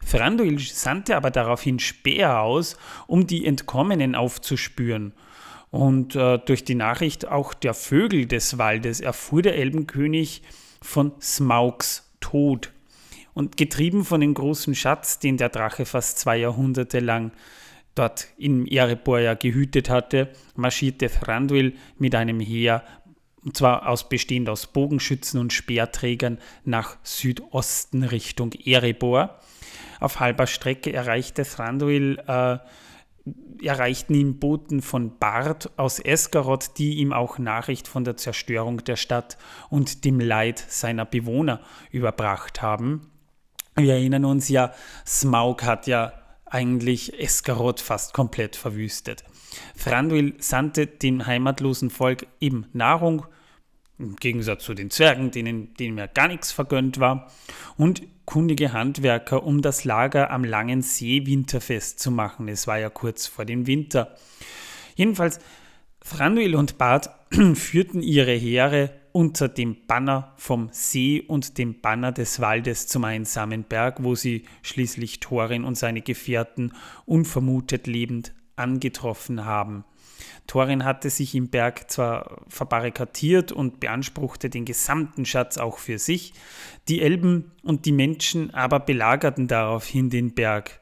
Thranduil 0.10 0.60
sandte 0.60 1.15
aber 1.15 1.32
daraufhin 1.32 1.80
Speer 1.80 2.39
aus, 2.39 2.78
um 3.08 3.28
die 3.28 3.45
Entkommenen 3.45 4.15
aufzuspüren. 4.15 5.13
Und 5.71 6.15
äh, 6.15 6.39
durch 6.39 6.63
die 6.63 6.75
Nachricht 6.75 7.27
auch 7.27 7.53
der 7.53 7.73
Vögel 7.73 8.25
des 8.25 8.58
Waldes 8.58 9.01
erfuhr 9.01 9.41
der 9.41 9.55
Elbenkönig 9.55 10.41
von 10.82 11.13
Smaugs 11.21 12.12
Tod. 12.19 12.71
Und 13.34 13.55
getrieben 13.58 14.03
von 14.03 14.21
dem 14.21 14.34
großen 14.34 14.75
Schatz, 14.75 15.19
den 15.19 15.38
der 15.38 15.49
Drache 15.49 15.86
fast 15.86 16.19
zwei 16.19 16.38
Jahrhunderte 16.38 16.99
lang 16.99 17.32
dort 17.95 18.27
in 18.38 18.65
Erebor 18.65 19.19
ja 19.19 19.34
gehütet 19.36 19.89
hatte, 19.89 20.29
marschierte 20.55 21.10
Thranduil 21.10 21.73
mit 21.97 22.15
einem 22.15 22.39
Heer 22.39 22.84
und 23.43 23.55
zwar 23.55 23.88
aus, 23.88 24.10
bestehend 24.10 24.49
aus 24.49 24.67
Bogenschützen 24.67 25.39
und 25.39 25.53
Speerträgern 25.53 26.39
nach 26.65 26.97
Südosten 27.03 28.03
Richtung 28.03 28.51
Erebor. 28.53 29.39
Auf 29.99 30.19
halber 30.19 30.47
Strecke 30.47 30.91
erreichte 30.93 31.43
Thranduil 31.43 32.19
äh, 32.27 32.58
erreichten 33.62 34.15
ihn 34.15 34.39
Boten 34.39 34.82
von 34.82 35.18
Bart 35.18 35.72
aus 35.78 36.00
Esgaroth, 36.00 36.78
die 36.78 36.96
ihm 36.96 37.13
auch 37.13 37.38
Nachricht 37.38 37.88
von 37.88 38.04
der 38.04 38.18
Zerstörung 38.18 38.84
der 38.84 38.96
Stadt 38.96 39.38
und 39.70 40.06
dem 40.06 40.20
Leid 40.20 40.63
seiner 40.68 41.06
Bewohner 41.06 41.62
überbracht 41.92 42.62
haben. 42.62 43.12
Wir 43.76 43.94
erinnern 43.94 44.26
uns 44.26 44.50
ja, 44.50 44.74
Smaug 45.06 45.63
hat 45.63 45.88
ja 45.88 46.13
eigentlich 46.46 47.20
Esgaroth 47.20 47.80
fast 47.80 48.13
komplett 48.13 48.56
verwüstet. 48.56 49.24
Thranduil 49.82 50.34
sandte 50.39 50.88
dem 50.88 51.26
heimatlosen 51.26 51.89
Volk 51.89 52.28
eben 52.39 52.68
Nahrung, 52.74 53.26
im 54.00 54.16
Gegensatz 54.16 54.64
zu 54.64 54.74
den 54.74 54.90
Zwergen, 54.90 55.32
denen, 55.32 55.74
denen 55.76 55.98
ja 55.98 56.08
gar 56.08 56.28
nichts 56.28 56.52
vergönnt 56.52 57.00
war, 57.00 57.32
und 57.78 58.02
kundige 58.26 58.74
Handwerker, 58.74 59.44
um 59.44 59.62
das 59.62 59.84
Lager 59.84 60.32
am 60.32 60.44
langen 60.44 60.82
See 60.82 61.26
winterfest 61.26 62.00
zu 62.00 62.12
machen. 62.12 62.48
Es 62.48 62.68
war 62.68 62.80
ja 62.80 62.90
kurz 62.90 63.28
vor 63.28 63.46
dem 63.46 63.68
Winter. 63.68 64.16
Jedenfalls, 64.96 65.40
Thranduil 66.02 66.56
und 66.56 66.78
Bart 66.78 67.10
führten 67.56 68.02
ihre 68.02 68.34
Heere 68.34 68.92
unter 69.12 69.48
dem 69.48 69.76
Banner 69.88 70.34
vom 70.38 70.70
See 70.72 71.22
und 71.22 71.58
dem 71.58 71.82
Banner 71.82 72.12
des 72.12 72.40
Waldes 72.40 72.88
zum 72.88 73.04
einsamen 73.04 73.64
Berg, 73.64 74.04
wo 74.04 74.16
sie 74.16 74.46
schließlich 74.62 75.20
Thorin 75.20 75.64
und 75.64 75.76
seine 75.76 76.02
Gefährten 76.02 76.74
unvermutet 77.06 77.88
lebend 77.88 78.34
angetroffen 78.56 79.46
haben. 79.46 79.84
Thorin 80.50 80.84
hatte 80.84 81.12
sich 81.12 81.36
im 81.36 81.50
Berg 81.50 81.92
zwar 81.92 82.42
verbarrikadiert 82.48 83.52
und 83.52 83.80
beanspruchte 83.80 84.50
den 84.50 84.66
gesamten 84.66 85.26
Schatz 85.26 85.60
auch 85.60 85.78
für 85.78 86.00
sich, 86.00 86.34
die 86.88 87.02
Elben 87.02 87.52
und 87.62 87.86
die 87.86 87.92
Menschen 87.92 88.52
aber 88.56 88.80
belagerten 88.80 89.48
daraufhin 89.48 90.10
den 90.10 90.34
Berg. 90.34 90.80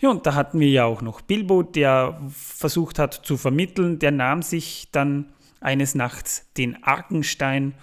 Ja, 0.00 0.10
und 0.10 0.26
da 0.26 0.34
hatten 0.34 0.58
wir 0.58 0.68
ja 0.68 0.86
auch 0.86 1.02
noch 1.02 1.20
Bilbo, 1.20 1.62
der 1.62 2.20
versucht 2.30 2.98
hat 2.98 3.14
zu 3.14 3.36
vermitteln, 3.36 4.00
der 4.00 4.10
nahm 4.10 4.42
sich 4.42 4.88
dann 4.90 5.32
eines 5.60 5.94
Nachts 5.94 6.50
den 6.56 6.82
Arkenstein, 6.82 7.74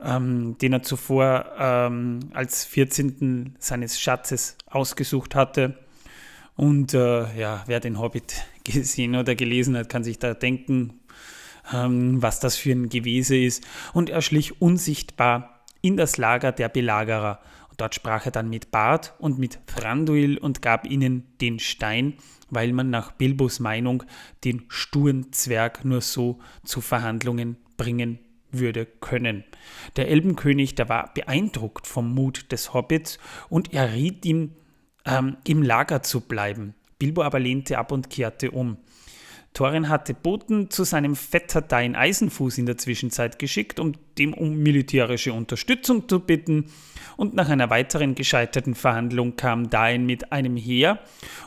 ähm, 0.00 0.56
den 0.58 0.72
er 0.72 0.84
zuvor 0.84 1.46
ähm, 1.58 2.20
als 2.32 2.64
14. 2.64 3.56
seines 3.58 4.00
Schatzes 4.00 4.56
ausgesucht 4.66 5.34
hatte. 5.34 5.76
Und 6.60 6.92
äh, 6.92 7.40
ja, 7.40 7.64
wer 7.68 7.80
den 7.80 7.98
Hobbit 7.98 8.34
gesehen 8.64 9.16
oder 9.16 9.34
gelesen 9.34 9.78
hat, 9.78 9.88
kann 9.88 10.04
sich 10.04 10.18
da 10.18 10.34
denken, 10.34 11.00
ähm, 11.72 12.20
was 12.20 12.38
das 12.38 12.56
für 12.56 12.72
ein 12.72 12.90
Gewese 12.90 13.34
ist. 13.34 13.66
Und 13.94 14.10
er 14.10 14.20
schlich 14.20 14.60
unsichtbar 14.60 15.64
in 15.80 15.96
das 15.96 16.18
Lager 16.18 16.52
der 16.52 16.68
Belagerer. 16.68 17.40
Und 17.70 17.80
dort 17.80 17.94
sprach 17.94 18.26
er 18.26 18.32
dann 18.32 18.50
mit 18.50 18.70
Bart 18.70 19.14
und 19.18 19.38
mit 19.38 19.66
Thranduil 19.68 20.36
und 20.36 20.60
gab 20.60 20.86
ihnen 20.86 21.24
den 21.40 21.60
Stein, 21.60 22.12
weil 22.50 22.74
man 22.74 22.90
nach 22.90 23.12
Bilbos 23.12 23.58
Meinung 23.58 24.02
den 24.44 24.64
sturen 24.68 25.32
Zwerg 25.32 25.86
nur 25.86 26.02
so 26.02 26.40
zu 26.62 26.82
Verhandlungen 26.82 27.56
bringen 27.78 28.18
würde 28.52 28.84
können. 28.84 29.44
Der 29.96 30.08
Elbenkönig, 30.08 30.74
der 30.74 30.90
war 30.90 31.14
beeindruckt 31.14 31.86
vom 31.86 32.12
Mut 32.14 32.52
des 32.52 32.74
Hobbits 32.74 33.18
und 33.48 33.72
er 33.72 33.94
riet 33.94 34.26
ihm, 34.26 34.52
ähm, 35.04 35.36
im 35.46 35.62
Lager 35.62 36.02
zu 36.02 36.20
bleiben. 36.20 36.74
Bilbo 36.98 37.22
aber 37.22 37.38
lehnte 37.38 37.78
ab 37.78 37.92
und 37.92 38.10
kehrte 38.10 38.50
um. 38.50 38.76
Thorin 39.52 39.88
hatte 39.88 40.14
Boten 40.14 40.70
zu 40.70 40.84
seinem 40.84 41.16
Vetter 41.16 41.60
Dain 41.60 41.96
Eisenfuß 41.96 42.58
in 42.58 42.66
der 42.66 42.78
Zwischenzeit 42.78 43.38
geschickt, 43.38 43.80
um 43.80 43.94
dem 44.16 44.32
um 44.32 44.58
militärische 44.58 45.32
Unterstützung 45.32 46.08
zu 46.08 46.20
bitten, 46.20 46.66
und 47.16 47.34
nach 47.34 47.48
einer 47.48 47.68
weiteren 47.68 48.14
gescheiterten 48.14 48.74
Verhandlung 48.74 49.36
kam 49.36 49.68
Dain 49.68 50.06
mit 50.06 50.32
einem 50.32 50.56
Heer 50.56 51.00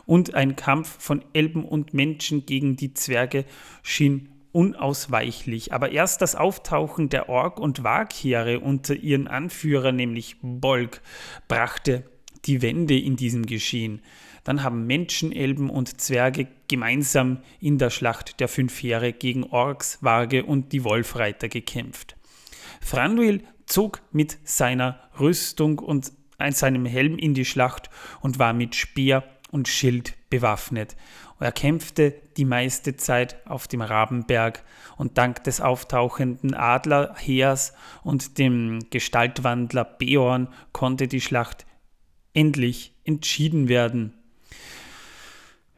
und 0.05 0.35
ein 0.35 0.55
Kampf 0.55 1.01
von 1.01 1.23
Elben 1.33 1.65
und 1.65 1.93
Menschen 1.93 2.45
gegen 2.45 2.75
die 2.75 2.93
Zwerge 2.93 3.45
schien 3.81 4.29
unausweichlich. 4.51 5.73
Aber 5.73 5.91
erst 5.91 6.21
das 6.21 6.35
Auftauchen 6.35 7.09
der 7.09 7.27
Ork- 7.27 7.59
und 7.59 7.83
Wagheere 7.83 8.59
unter 8.59 8.93
ihren 8.93 9.27
Anführer, 9.27 9.91
nämlich 9.91 10.35
Bolg, 10.41 11.01
brachte 11.47 12.03
die 12.45 12.61
Wende 12.61 12.97
in 12.97 13.15
diesem 13.15 13.45
Geschehen. 13.45 14.01
Dann 14.43 14.63
haben 14.63 14.85
Menschen, 14.85 15.31
Elben 15.31 15.69
und 15.69 16.01
Zwerge 16.01 16.47
gemeinsam 16.67 17.39
in 17.59 17.77
der 17.77 17.89
Schlacht 17.89 18.39
der 18.39 18.47
fünf 18.47 18.81
Heere 18.81 19.13
gegen 19.13 19.45
Orks, 19.45 19.99
Warge 20.01 20.43
und 20.45 20.73
die 20.73 20.83
Wolfreiter 20.83 21.47
gekämpft. 21.47 22.17
Thranduil 22.87 23.41
zog 23.65 24.01
mit 24.11 24.37
seiner 24.43 24.99
Rüstung 25.19 25.79
und 25.79 26.11
seinem 26.49 26.85
Helm 26.85 27.17
in 27.17 27.33
die 27.33 27.45
Schlacht 27.45 27.89
und 28.19 28.37
war 28.37 28.51
mit 28.51 28.75
Speer 28.75 29.23
und 29.51 29.69
Schild 29.69 30.15
bewaffnet. 30.29 30.97
Er 31.39 31.51
kämpfte 31.51 32.15
die 32.37 32.45
meiste 32.45 32.95
Zeit 32.95 33.45
auf 33.45 33.67
dem 33.67 33.81
Rabenberg 33.81 34.63
und 34.97 35.17
dank 35.17 35.43
des 35.43 35.61
auftauchenden 35.61 36.53
Adlerheers 36.53 37.73
und 38.03 38.37
dem 38.37 38.79
Gestaltwandler 38.89 39.83
Beorn 39.83 40.47
konnte 40.71 41.07
die 41.07 41.21
Schlacht 41.21 41.65
endlich 42.33 42.93
entschieden 43.03 43.67
werden. 43.67 44.13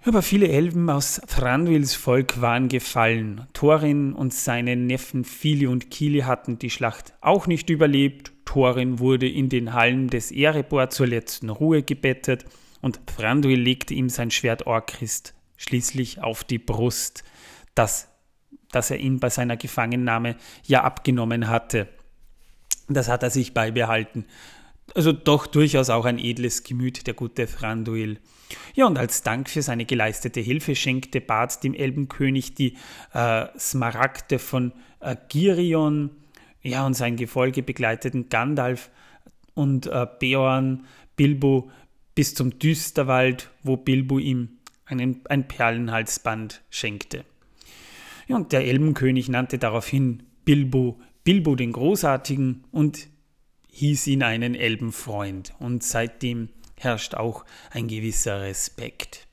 Aber 0.04 0.22
viele 0.22 0.48
Elben 0.48 0.89
aus 0.89 1.20
Thranduils 1.28 1.96
Volk 1.96 2.39
waren 2.39 2.68
gefallen. 2.68 3.48
Thorin 3.54 4.13
und 4.13 4.34
seine 4.34 4.76
Neffen 4.76 5.24
Fili 5.24 5.65
und 5.65 5.89
Kili 5.89 6.20
hatten 6.20 6.60
die 6.60 6.70
Schlacht 6.70 7.13
auch 7.22 7.48
nicht 7.48 7.72
überlebt. 7.72 8.32
Thorin 8.46 9.00
wurde 9.00 9.28
in 9.28 9.50
den 9.50 9.74
Hallen 9.74 10.08
des 10.08 10.32
Erebor 10.32 10.91
zur 10.91 11.08
letzten 11.08 11.50
Ruhe 11.50 11.82
gebettet 11.82 12.46
und 12.82 13.00
Thranduil 13.08 13.60
legte 13.60 13.96
ihm 13.96 14.10
sein 14.10 14.30
Schwert 14.30 14.68
Orchrist 14.68 15.34
schließlich 15.58 16.22
auf 16.22 16.44
die 16.44 16.60
Brust, 16.60 17.24
das, 17.74 18.10
das 18.72 18.91
er 18.91 18.98
ihm 18.98 19.20
bei 19.20 19.30
seiner 19.30 19.58
Gefangennahme 19.58 20.36
ja 20.65 20.84
abgenommen 20.84 21.48
hatte. 21.48 21.88
Das 22.88 23.08
hat 23.10 23.24
er 23.24 23.32
sich 23.32 23.54
beibehalten 23.54 24.26
also 24.93 25.12
doch 25.12 25.48
durchaus 25.48 25.89
auch 25.89 26.06
ein 26.06 26.19
edles 26.19 26.63
Gemüt, 26.63 27.08
der 27.08 27.13
gute 27.13 27.48
Thranduil. 27.48 28.19
Ja, 28.76 28.86
und 28.86 28.98
als 28.98 29.24
Dank 29.24 29.50
für 29.50 29.62
seine 29.62 29.86
geleistete 29.86 30.39
Hilfe 30.39 30.76
schenkte 30.76 31.21
Bart 31.21 31.63
dem 31.63 31.74
Elbenkönig 31.74 32.54
die 32.54 32.78
äh, 33.13 33.48
Smaragde 33.58 34.39
von 34.39 34.74
äh, 35.00 35.15
Girion, 35.30 36.12
ja, 36.62 36.86
und 36.86 36.93
sein 36.93 37.15
Gefolge 37.15 37.63
begleiteten 37.63 38.30
Gandalf 38.30 38.89
und 39.54 39.88
äh, 39.88 40.08
Beorn, 40.19 40.86
Bilbo 41.15 41.71
bis 42.13 42.34
zum 42.34 42.58
Düsterwald, 42.60 43.50
wo 43.63 43.78
Bilbo 43.78 44.19
ihm 44.19 44.50
einen, 44.86 45.21
ein 45.30 45.48
Perlenhalsband 45.48 46.62
schenkte. 46.69 47.26
Ja, 48.28 48.36
und 48.36 48.52
der 48.52 48.65
Elbenkönig 48.65 49.30
nannte 49.30 49.58
daraufhin 49.58 50.24
Bilbo 50.45 51.00
Bilbo 51.26 51.56
den 51.56 51.74
Großartigen 51.74 52.63
und 52.71 53.08
hieß 53.76 54.08
ihn 54.08 54.24
einen 54.24 54.56
Elbenfreund 54.56 55.54
und 55.60 55.84
seitdem 55.84 56.48
herrscht 56.78 57.14
auch 57.14 57.44
ein 57.72 57.90
gewisser 57.90 58.40
Respekt. 58.40 59.28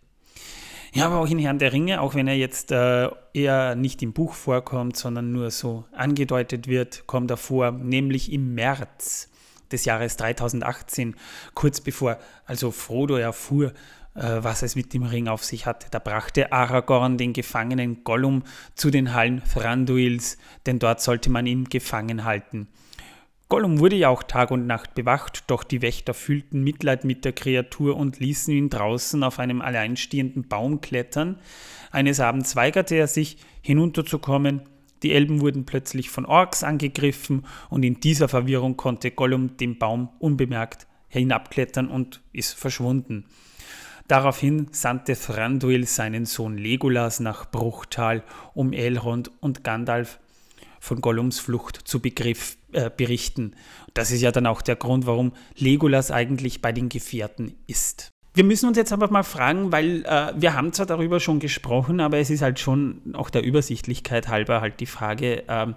Ja, 0.92 1.06
aber 1.06 1.20
auch 1.20 1.30
in 1.30 1.38
Herrn 1.38 1.60
der 1.60 1.72
Ringe, 1.72 2.00
auch 2.00 2.16
wenn 2.16 2.26
er 2.26 2.34
jetzt 2.34 2.72
äh, 2.72 3.08
eher 3.32 3.76
nicht 3.76 4.02
im 4.02 4.12
Buch 4.12 4.34
vorkommt, 4.34 4.96
sondern 4.96 5.30
nur 5.30 5.52
so 5.52 5.84
angedeutet 5.92 6.66
wird, 6.66 7.06
kommt 7.06 7.30
er 7.30 7.36
vor, 7.36 7.70
nämlich 7.70 8.32
im 8.32 8.54
März 8.54 9.30
des 9.70 9.84
Jahres 9.84 10.16
3018, 10.16 11.14
kurz 11.54 11.80
bevor 11.80 12.18
also 12.44 12.72
Frodo 12.72 13.14
erfuhr, 13.16 13.72
äh, 14.14 14.38
was 14.40 14.62
es 14.62 14.74
mit 14.74 14.92
dem 14.92 15.04
Ring 15.04 15.28
auf 15.28 15.44
sich 15.44 15.66
hatte. 15.66 15.86
Da 15.88 16.00
brachte 16.00 16.50
Aragorn 16.50 17.16
den 17.16 17.32
gefangenen 17.32 18.02
Gollum 18.02 18.42
zu 18.74 18.90
den 18.90 19.14
Hallen 19.14 19.40
Thranduils, 19.50 20.36
denn 20.66 20.80
dort 20.80 21.00
sollte 21.00 21.30
man 21.30 21.46
ihn 21.46 21.66
gefangen 21.66 22.24
halten. 22.24 22.66
Gollum 23.52 23.80
wurde 23.80 23.96
ja 23.96 24.08
auch 24.08 24.22
Tag 24.22 24.50
und 24.50 24.66
Nacht 24.66 24.94
bewacht, 24.94 25.44
doch 25.48 25.62
die 25.62 25.82
Wächter 25.82 26.14
fühlten 26.14 26.64
Mitleid 26.64 27.04
mit 27.04 27.26
der 27.26 27.34
Kreatur 27.34 27.98
und 27.98 28.18
ließen 28.18 28.54
ihn 28.54 28.70
draußen 28.70 29.22
auf 29.22 29.38
einem 29.38 29.60
alleinstehenden 29.60 30.48
Baum 30.48 30.80
klettern. 30.80 31.38
Eines 31.90 32.18
Abends 32.18 32.56
weigerte 32.56 32.94
er 32.94 33.08
sich, 33.08 33.36
hinunterzukommen. 33.60 34.62
Die 35.02 35.12
Elben 35.12 35.42
wurden 35.42 35.66
plötzlich 35.66 36.08
von 36.08 36.24
Orks 36.24 36.64
angegriffen 36.64 37.44
und 37.68 37.82
in 37.82 38.00
dieser 38.00 38.26
Verwirrung 38.26 38.78
konnte 38.78 39.10
Gollum 39.10 39.58
den 39.58 39.78
Baum 39.78 40.08
unbemerkt 40.18 40.86
hinabklettern 41.08 41.88
und 41.88 42.22
ist 42.32 42.54
verschwunden. 42.54 43.26
Daraufhin 44.08 44.68
sandte 44.70 45.14
Thranduil 45.14 45.86
seinen 45.86 46.24
Sohn 46.24 46.56
Legolas 46.56 47.20
nach 47.20 47.50
Bruchtal, 47.50 48.22
um 48.54 48.72
Elrond 48.72 49.30
und 49.40 49.62
Gandalf 49.62 50.20
von 50.82 51.00
Gollums 51.00 51.38
Flucht 51.38 51.76
zu 51.84 52.00
Begriff, 52.00 52.56
äh, 52.72 52.90
berichten. 52.94 53.54
Das 53.94 54.10
ist 54.10 54.20
ja 54.20 54.32
dann 54.32 54.48
auch 54.48 54.62
der 54.62 54.74
Grund, 54.74 55.06
warum 55.06 55.32
Legolas 55.56 56.10
eigentlich 56.10 56.60
bei 56.60 56.72
den 56.72 56.88
Gefährten 56.88 57.54
ist. 57.68 58.08
Wir 58.34 58.42
müssen 58.42 58.66
uns 58.66 58.76
jetzt 58.76 58.92
einfach 58.92 59.10
mal 59.10 59.22
fragen, 59.22 59.70
weil 59.70 60.04
äh, 60.04 60.32
wir 60.34 60.54
haben 60.54 60.72
zwar 60.72 60.86
darüber 60.86 61.20
schon 61.20 61.38
gesprochen, 61.38 62.00
aber 62.00 62.18
es 62.18 62.30
ist 62.30 62.42
halt 62.42 62.58
schon 62.58 63.14
auch 63.14 63.30
der 63.30 63.44
Übersichtlichkeit 63.44 64.26
halber 64.26 64.60
halt 64.60 64.80
die 64.80 64.86
Frage, 64.86 65.46
äh, 65.46 65.68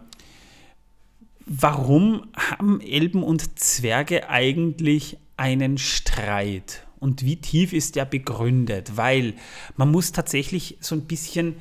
warum 1.45 2.28
haben 2.36 2.82
Elben 2.82 3.22
und 3.22 3.60
Zwerge 3.60 4.28
eigentlich 4.28 5.18
einen 5.38 5.78
Streit? 5.78 6.88
Und 6.99 7.24
wie 7.24 7.36
tief 7.36 7.74
ist 7.74 7.95
der 7.95 8.06
begründet? 8.06 8.93
Weil 8.97 9.36
man 9.78 9.91
muss 9.91 10.14
tatsächlich 10.14 10.78
so 10.80 10.95
ein 10.95 11.01
bisschen 11.01 11.58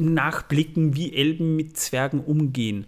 nachblicken, 0.00 0.96
wie 0.96 1.14
Elben 1.14 1.56
mit 1.56 1.76
Zwergen 1.76 2.20
umgehen. 2.20 2.86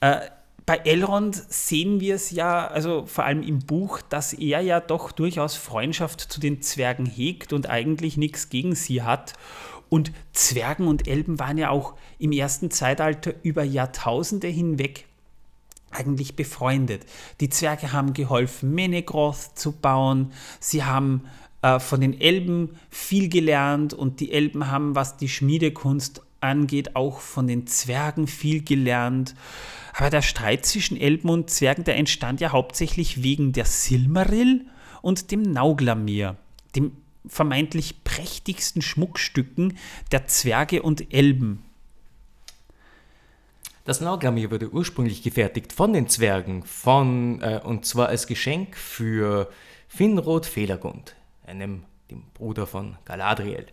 Äh, 0.00 0.20
bei 0.66 0.78
Elrond 0.78 1.34
sehen 1.34 2.00
wir 2.00 2.14
es 2.14 2.30
ja, 2.30 2.66
also 2.66 3.04
vor 3.04 3.24
allem 3.24 3.42
im 3.42 3.58
Buch, 3.58 4.00
dass 4.00 4.32
er 4.32 4.60
ja 4.62 4.80
doch 4.80 5.12
durchaus 5.12 5.56
Freundschaft 5.56 6.20
zu 6.20 6.40
den 6.40 6.62
Zwergen 6.62 7.04
hegt 7.04 7.52
und 7.52 7.68
eigentlich 7.68 8.16
nichts 8.16 8.48
gegen 8.48 8.74
sie 8.74 9.02
hat. 9.02 9.34
Und 9.90 10.10
Zwergen 10.32 10.86
und 10.86 11.06
Elben 11.06 11.38
waren 11.38 11.58
ja 11.58 11.68
auch 11.68 11.94
im 12.18 12.32
ersten 12.32 12.70
Zeitalter 12.70 13.34
über 13.42 13.62
Jahrtausende 13.62 14.48
hinweg 14.48 15.06
eigentlich 15.90 16.34
befreundet. 16.34 17.04
Die 17.40 17.50
Zwerge 17.50 17.92
haben 17.92 18.14
geholfen, 18.14 18.74
Menegroth 18.74 19.56
zu 19.56 19.72
bauen. 19.72 20.32
Sie 20.60 20.82
haben 20.82 21.24
äh, 21.62 21.78
von 21.78 22.00
den 22.00 22.20
Elben 22.20 22.76
viel 22.90 23.28
gelernt 23.28 23.94
und 23.94 24.20
die 24.20 24.32
Elben 24.32 24.70
haben, 24.70 24.94
was 24.94 25.16
die 25.16 25.28
Schmiedekunst 25.28 26.22
angeht, 26.44 26.94
auch 26.96 27.20
von 27.20 27.46
den 27.46 27.66
Zwergen 27.66 28.26
viel 28.26 28.62
gelernt. 28.62 29.34
Aber 29.94 30.10
der 30.10 30.22
Streit 30.22 30.66
zwischen 30.66 30.96
Elben 30.96 31.28
und 31.28 31.50
Zwergen, 31.50 31.84
der 31.84 31.96
entstand 31.96 32.40
ja 32.40 32.52
hauptsächlich 32.52 33.22
wegen 33.22 33.52
der 33.52 33.64
Silmaril 33.64 34.66
und 35.02 35.30
dem 35.30 35.42
Nauglamir, 35.42 36.36
dem 36.74 36.92
vermeintlich 37.26 38.04
prächtigsten 38.04 38.82
Schmuckstücken 38.82 39.78
der 40.12 40.26
Zwerge 40.26 40.82
und 40.82 41.12
Elben. 41.12 41.62
Das 43.84 44.00
Nauglamir 44.00 44.50
wurde 44.50 44.70
ursprünglich 44.70 45.22
gefertigt 45.22 45.72
von 45.72 45.92
den 45.92 46.08
Zwergen, 46.08 46.64
von, 46.64 47.42
äh, 47.42 47.60
und 47.62 47.84
zwar 47.84 48.08
als 48.08 48.26
Geschenk 48.26 48.76
für 48.76 49.50
Finrod 49.88 50.46
Felagund, 50.46 51.14
einem 51.46 51.84
dem 52.10 52.22
Bruder 52.34 52.66
von 52.66 52.96
Galadriel 53.04 53.66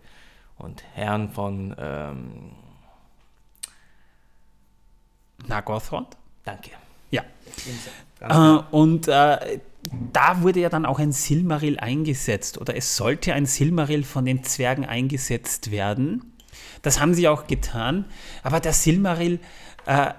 und 0.62 0.84
Herrn 0.94 1.30
von 1.30 1.76
ähm, 1.78 2.52
Nagothrond? 5.48 6.18
Danke. 6.44 6.72
Ja. 7.10 7.24
Äh, 8.20 8.64
und 8.72 9.08
äh, 9.08 9.60
da 10.14 10.42
wurde 10.42 10.60
ja 10.60 10.70
dann 10.70 10.86
auch 10.86 11.00
ein 11.00 11.12
Silmaril 11.12 11.80
eingesetzt 11.80 12.60
oder 12.60 12.76
es 12.76 12.96
sollte 12.96 13.34
ein 13.34 13.46
Silmaril 13.46 14.04
von 14.04 14.26
den 14.26 14.44
Zwergen 14.44 14.86
eingesetzt 14.86 15.72
werden. 15.72 16.34
Das 16.82 17.00
haben 17.00 17.14
sie 17.14 17.28
auch 17.28 17.48
getan. 17.48 18.06
Aber 18.44 18.60
der 18.60 18.74
Silmaril, 18.74 19.40
äh, 19.86 20.14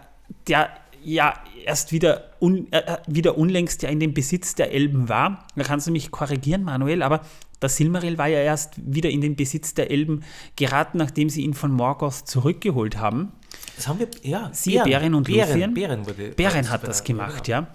der 0.48 0.70
ja 1.02 1.34
erst 1.64 1.92
wieder, 1.92 2.32
un, 2.40 2.70
äh, 2.72 2.78
äh, 2.78 2.98
wieder 3.06 3.38
unlängst 3.38 3.82
ja 3.82 3.88
in 3.88 4.00
dem 4.00 4.14
Besitz 4.14 4.54
der 4.54 4.72
Elben 4.72 5.08
war, 5.08 5.46
da 5.56 5.64
kannst 5.64 5.86
du 5.86 5.90
mich 5.90 6.10
korrigieren, 6.10 6.62
Manuel, 6.64 7.02
aber 7.02 7.22
der 7.62 7.68
Silmaril 7.68 8.18
war 8.18 8.28
ja 8.28 8.40
erst 8.40 8.74
wieder 8.76 9.10
in 9.10 9.20
den 9.20 9.36
Besitz 9.36 9.74
der 9.74 9.90
Elben 9.90 10.22
geraten, 10.56 10.98
nachdem 10.98 11.30
sie 11.30 11.42
ihn 11.42 11.54
von 11.54 11.72
Morgoth 11.72 12.26
zurückgeholt 12.28 12.98
haben. 12.98 13.32
Das 13.76 13.88
haben 13.88 13.98
wir, 13.98 14.08
ja. 14.22 14.50
Sie, 14.52 14.72
Bären, 14.72 14.90
Bären 14.90 15.14
und 15.14 15.26
Bären, 15.26 15.50
Lúthien. 15.50 15.74
Bären, 15.74 16.06
wurde 16.06 16.28
Bären 16.30 16.70
hat 16.70 16.86
das 16.86 17.04
gemacht, 17.04 17.48
ja. 17.48 17.68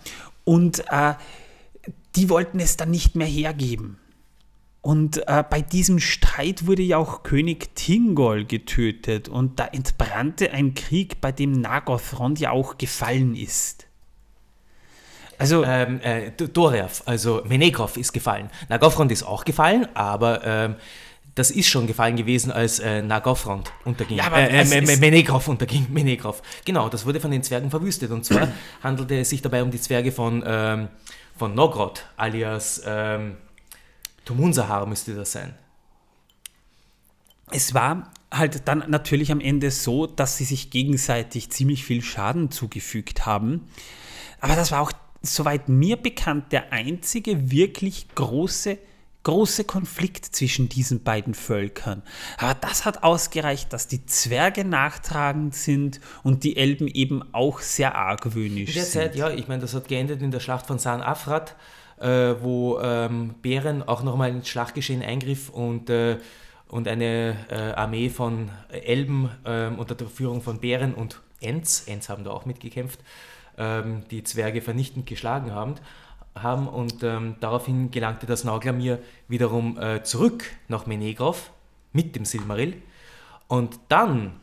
Und 0.43 0.83
äh, 0.89 1.13
die 2.15 2.29
wollten 2.29 2.59
es 2.59 2.77
dann 2.77 2.91
nicht 2.91 3.15
mehr 3.15 3.27
hergeben. 3.27 3.97
Und 4.81 5.27
äh, 5.27 5.43
bei 5.49 5.61
diesem 5.61 5.99
Streit 5.99 6.65
wurde 6.65 6.81
ja 6.81 6.97
auch 6.97 7.23
König 7.23 7.75
Tingol 7.75 8.45
getötet 8.45 9.27
und 9.27 9.59
da 9.59 9.65
entbrannte 9.65 10.51
ein 10.51 10.75
Krieg, 10.75 11.19
bei 11.19 11.31
dem 11.31 11.51
Nagothrond 11.51 12.39
ja 12.39 12.51
auch 12.51 12.77
gefallen 12.77 13.35
ist. 13.35 13.86
Also 15.37 15.63
ähm, 15.63 15.99
äh, 16.01 16.31
Doriath, 16.31 17.03
also 17.05 17.43
Menegroth 17.45 17.97
ist 17.97 18.11
gefallen. 18.11 18.49
Nagothrond 18.69 19.11
ist 19.11 19.23
auch 19.23 19.45
gefallen, 19.45 19.87
aber 19.93 20.43
ähm, 20.43 20.75
das 21.35 21.51
ist 21.51 21.67
schon 21.67 21.85
gefallen 21.85 22.15
gewesen, 22.15 22.51
als 22.51 22.79
äh, 22.79 23.03
Nagothrond 23.03 23.71
unterging. 23.85 24.17
Ja, 24.17 24.35
äh, 24.35 24.61
äh, 24.61 24.97
Menegroth 24.97 25.47
unterging. 25.47 25.85
Menegroth. 25.93 26.41
Genau, 26.65 26.89
das 26.89 27.05
wurde 27.05 27.19
von 27.19 27.29
den 27.29 27.43
Zwergen 27.43 27.69
verwüstet. 27.69 28.09
Und 28.09 28.25
zwar 28.25 28.47
handelte 28.83 29.19
es 29.19 29.29
sich 29.29 29.43
dabei 29.43 29.61
um 29.61 29.69
die 29.69 29.79
Zwerge 29.79 30.11
von, 30.11 30.43
ähm, 30.45 30.87
von 31.37 31.53
Nogrod, 31.53 32.05
alias 32.17 32.81
ähm, 32.85 33.37
Tumunsahar 34.25 34.85
müsste 34.87 35.13
das 35.13 35.31
sein. 35.31 35.53
Es 37.51 37.73
war 37.73 38.11
halt 38.31 38.67
dann 38.67 38.83
natürlich 38.87 39.31
am 39.31 39.39
Ende 39.39 39.71
so, 39.71 40.07
dass 40.07 40.37
sie 40.37 40.43
sich 40.43 40.69
gegenseitig 40.69 41.49
ziemlich 41.49 41.85
viel 41.85 42.01
Schaden 42.01 42.51
zugefügt 42.51 43.25
haben. 43.25 43.67
Aber 44.41 44.55
das 44.55 44.71
war 44.71 44.81
auch, 44.81 44.91
soweit 45.21 45.69
mir 45.69 45.97
bekannt, 45.97 46.51
der 46.51 46.71
einzige 46.73 47.51
wirklich 47.51 48.07
große 48.15 48.77
große 49.27 49.65
Konflikt 49.65 50.23
zwischen 50.23 50.69
diesen 50.69 51.03
beiden 51.03 51.33
Völkern. 51.33 52.01
Aber 52.37 52.53
das 52.53 52.85
hat 52.85 53.03
ausgereicht, 53.03 53.73
dass 53.73 53.89
die 53.89 54.05
Zwerge 54.05 54.63
nachtragend 54.63 55.53
sind 55.53 55.99
und 56.23 56.45
die 56.45 56.55
Elben 56.55 56.87
eben 56.87 57.23
auch 57.33 57.59
sehr 57.59 57.95
argwöhnisch 57.95 58.69
in 58.69 58.75
der 58.75 58.83
sind. 58.85 59.01
Zeit, 59.01 59.15
ja, 59.17 59.29
ich 59.29 59.49
meine, 59.49 59.59
das 59.59 59.73
hat 59.73 59.89
geendet 59.89 60.21
in 60.21 60.31
der 60.31 60.39
Schlacht 60.39 60.65
von 60.65 60.79
San 60.79 61.01
Afrat, 61.01 61.57
äh, 61.99 62.35
wo 62.39 62.79
ähm, 62.79 63.35
Bären 63.41 63.83
auch 63.83 64.01
nochmal 64.01 64.29
ins 64.29 64.47
Schlachtgeschehen 64.47 65.01
eingriff 65.01 65.49
und 65.49 65.89
äh, 65.89 66.19
und 66.69 66.87
eine 66.87 67.35
äh, 67.49 67.73
Armee 67.73 68.09
von 68.09 68.49
Elben 68.69 69.29
äh, 69.45 69.67
unter 69.67 69.95
der 69.95 70.07
Führung 70.07 70.41
von 70.41 70.59
Bären 70.59 70.93
und 70.93 71.21
Ents, 71.39 71.83
Ents 71.87 72.09
haben 72.09 72.23
da 72.23 72.31
auch 72.31 72.45
mitgekämpft, 72.45 72.99
ähm, 73.57 74.03
die 74.11 74.23
Zwerge 74.23 74.61
vernichtend 74.61 75.05
geschlagen 75.05 75.51
haben 75.51 75.75
haben 76.41 76.67
und 76.67 77.03
ähm, 77.03 77.35
daraufhin 77.39 77.91
gelangte 77.91 78.25
das 78.25 78.43
Nauglamir 78.43 78.99
wiederum 79.27 79.79
äh, 79.79 80.03
zurück 80.03 80.45
nach 80.67 80.85
Menegroth 80.85 81.51
mit 81.93 82.15
dem 82.15 82.25
Silmaril. 82.25 82.81
Und 83.47 83.79
dann 83.89 84.33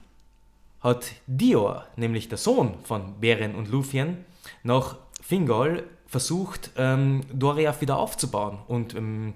hat 0.80 1.12
Dior, 1.26 1.86
nämlich 1.96 2.28
der 2.28 2.38
Sohn 2.38 2.74
von 2.84 3.20
Beren 3.20 3.54
und 3.54 3.68
Lúthien, 3.70 4.16
nach 4.62 4.96
Fingol 5.22 5.84
versucht, 6.06 6.70
ähm, 6.76 7.22
Doriath 7.32 7.80
wieder 7.80 7.98
aufzubauen 7.98 8.58
und 8.68 8.94
ähm, 8.94 9.34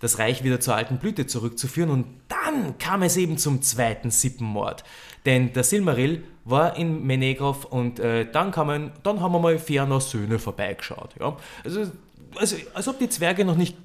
das 0.00 0.18
Reich 0.18 0.44
wieder 0.44 0.60
zur 0.60 0.74
alten 0.74 0.98
Blüte 0.98 1.26
zurückzuführen. 1.26 1.90
Und 1.90 2.06
dann 2.28 2.78
kam 2.78 3.02
es 3.02 3.16
eben 3.16 3.38
zum 3.38 3.62
zweiten 3.62 4.10
Sippenmord. 4.10 4.84
Denn 5.26 5.52
der 5.52 5.64
Silmaril 5.64 6.24
war 6.44 6.76
in 6.76 7.04
Menegroth 7.04 7.64
und 7.64 7.98
äh, 7.98 8.30
dann, 8.30 8.50
kamen, 8.50 8.92
dann 9.02 9.20
haben 9.20 9.32
wir 9.32 9.40
mal 9.40 9.58
Ferner 9.58 10.00
Söhne 10.00 10.38
vorbeigeschaut. 10.38 11.14
Ja? 11.20 11.36
Also, 11.64 11.90
also, 12.36 12.56
als 12.74 12.88
ob 12.88 12.98
die 12.98 13.08
Zwerge 13.08 13.44
noch 13.44 13.56
nicht 13.56 13.76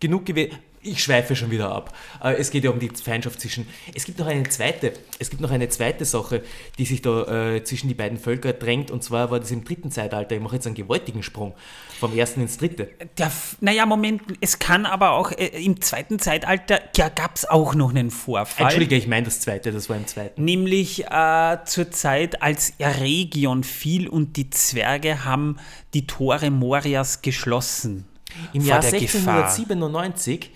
genug 0.00 0.26
gewesen 0.26 0.58
ich 0.82 1.02
schweife 1.02 1.36
schon 1.36 1.50
wieder 1.50 1.70
ab. 1.70 1.94
Äh, 2.22 2.34
es 2.34 2.50
geht 2.50 2.64
ja 2.64 2.70
um 2.70 2.78
die 2.78 2.90
Feindschaft 2.90 3.40
zwischen. 3.40 3.66
Es 3.94 4.04
gibt 4.04 4.18
noch 4.18 4.26
eine 4.26 4.42
zweite, 4.48 4.92
es 5.18 5.30
gibt 5.30 5.40
noch 5.40 5.50
eine 5.50 5.68
zweite 5.68 6.04
Sache, 6.04 6.42
die 6.78 6.84
sich 6.84 7.02
da 7.02 7.54
äh, 7.54 7.64
zwischen 7.64 7.88
die 7.88 7.94
beiden 7.94 8.18
Völker 8.18 8.52
drängt, 8.52 8.90
und 8.90 9.02
zwar 9.02 9.30
war 9.30 9.40
das 9.40 9.50
im 9.50 9.64
dritten 9.64 9.90
Zeitalter. 9.90 10.34
Ich 10.34 10.40
mache 10.40 10.56
jetzt 10.56 10.66
einen 10.66 10.74
gewaltigen 10.74 11.22
Sprung 11.22 11.54
vom 12.00 12.16
ersten 12.16 12.40
ins 12.40 12.58
dritte. 12.58 12.90
Der, 13.16 13.30
naja, 13.60 13.86
Moment, 13.86 14.22
es 14.40 14.58
kann 14.58 14.86
aber 14.86 15.12
auch 15.12 15.30
äh, 15.32 15.46
im 15.64 15.80
zweiten 15.80 16.18
Zeitalter, 16.18 16.80
ja, 16.96 17.08
gab 17.08 17.36
es 17.36 17.48
auch 17.48 17.74
noch 17.74 17.90
einen 17.90 18.10
Vorfall. 18.10 18.64
Entschuldige, 18.64 18.96
ich 18.96 19.06
meine 19.06 19.24
das 19.24 19.40
zweite, 19.40 19.72
das 19.72 19.88
war 19.88 19.96
im 19.96 20.06
zweiten. 20.06 20.44
Nämlich 20.44 21.04
äh, 21.06 21.58
zur 21.64 21.90
Zeit, 21.90 22.42
als 22.42 22.72
Eregion 22.78 23.62
fiel 23.62 24.08
und 24.08 24.36
die 24.36 24.50
Zwerge 24.50 25.24
haben 25.24 25.58
die 25.94 26.06
Tore 26.06 26.50
Morias 26.50 27.22
geschlossen. 27.22 28.06
Im 28.52 28.64
Jahr 28.64 28.82
1697 28.82 30.50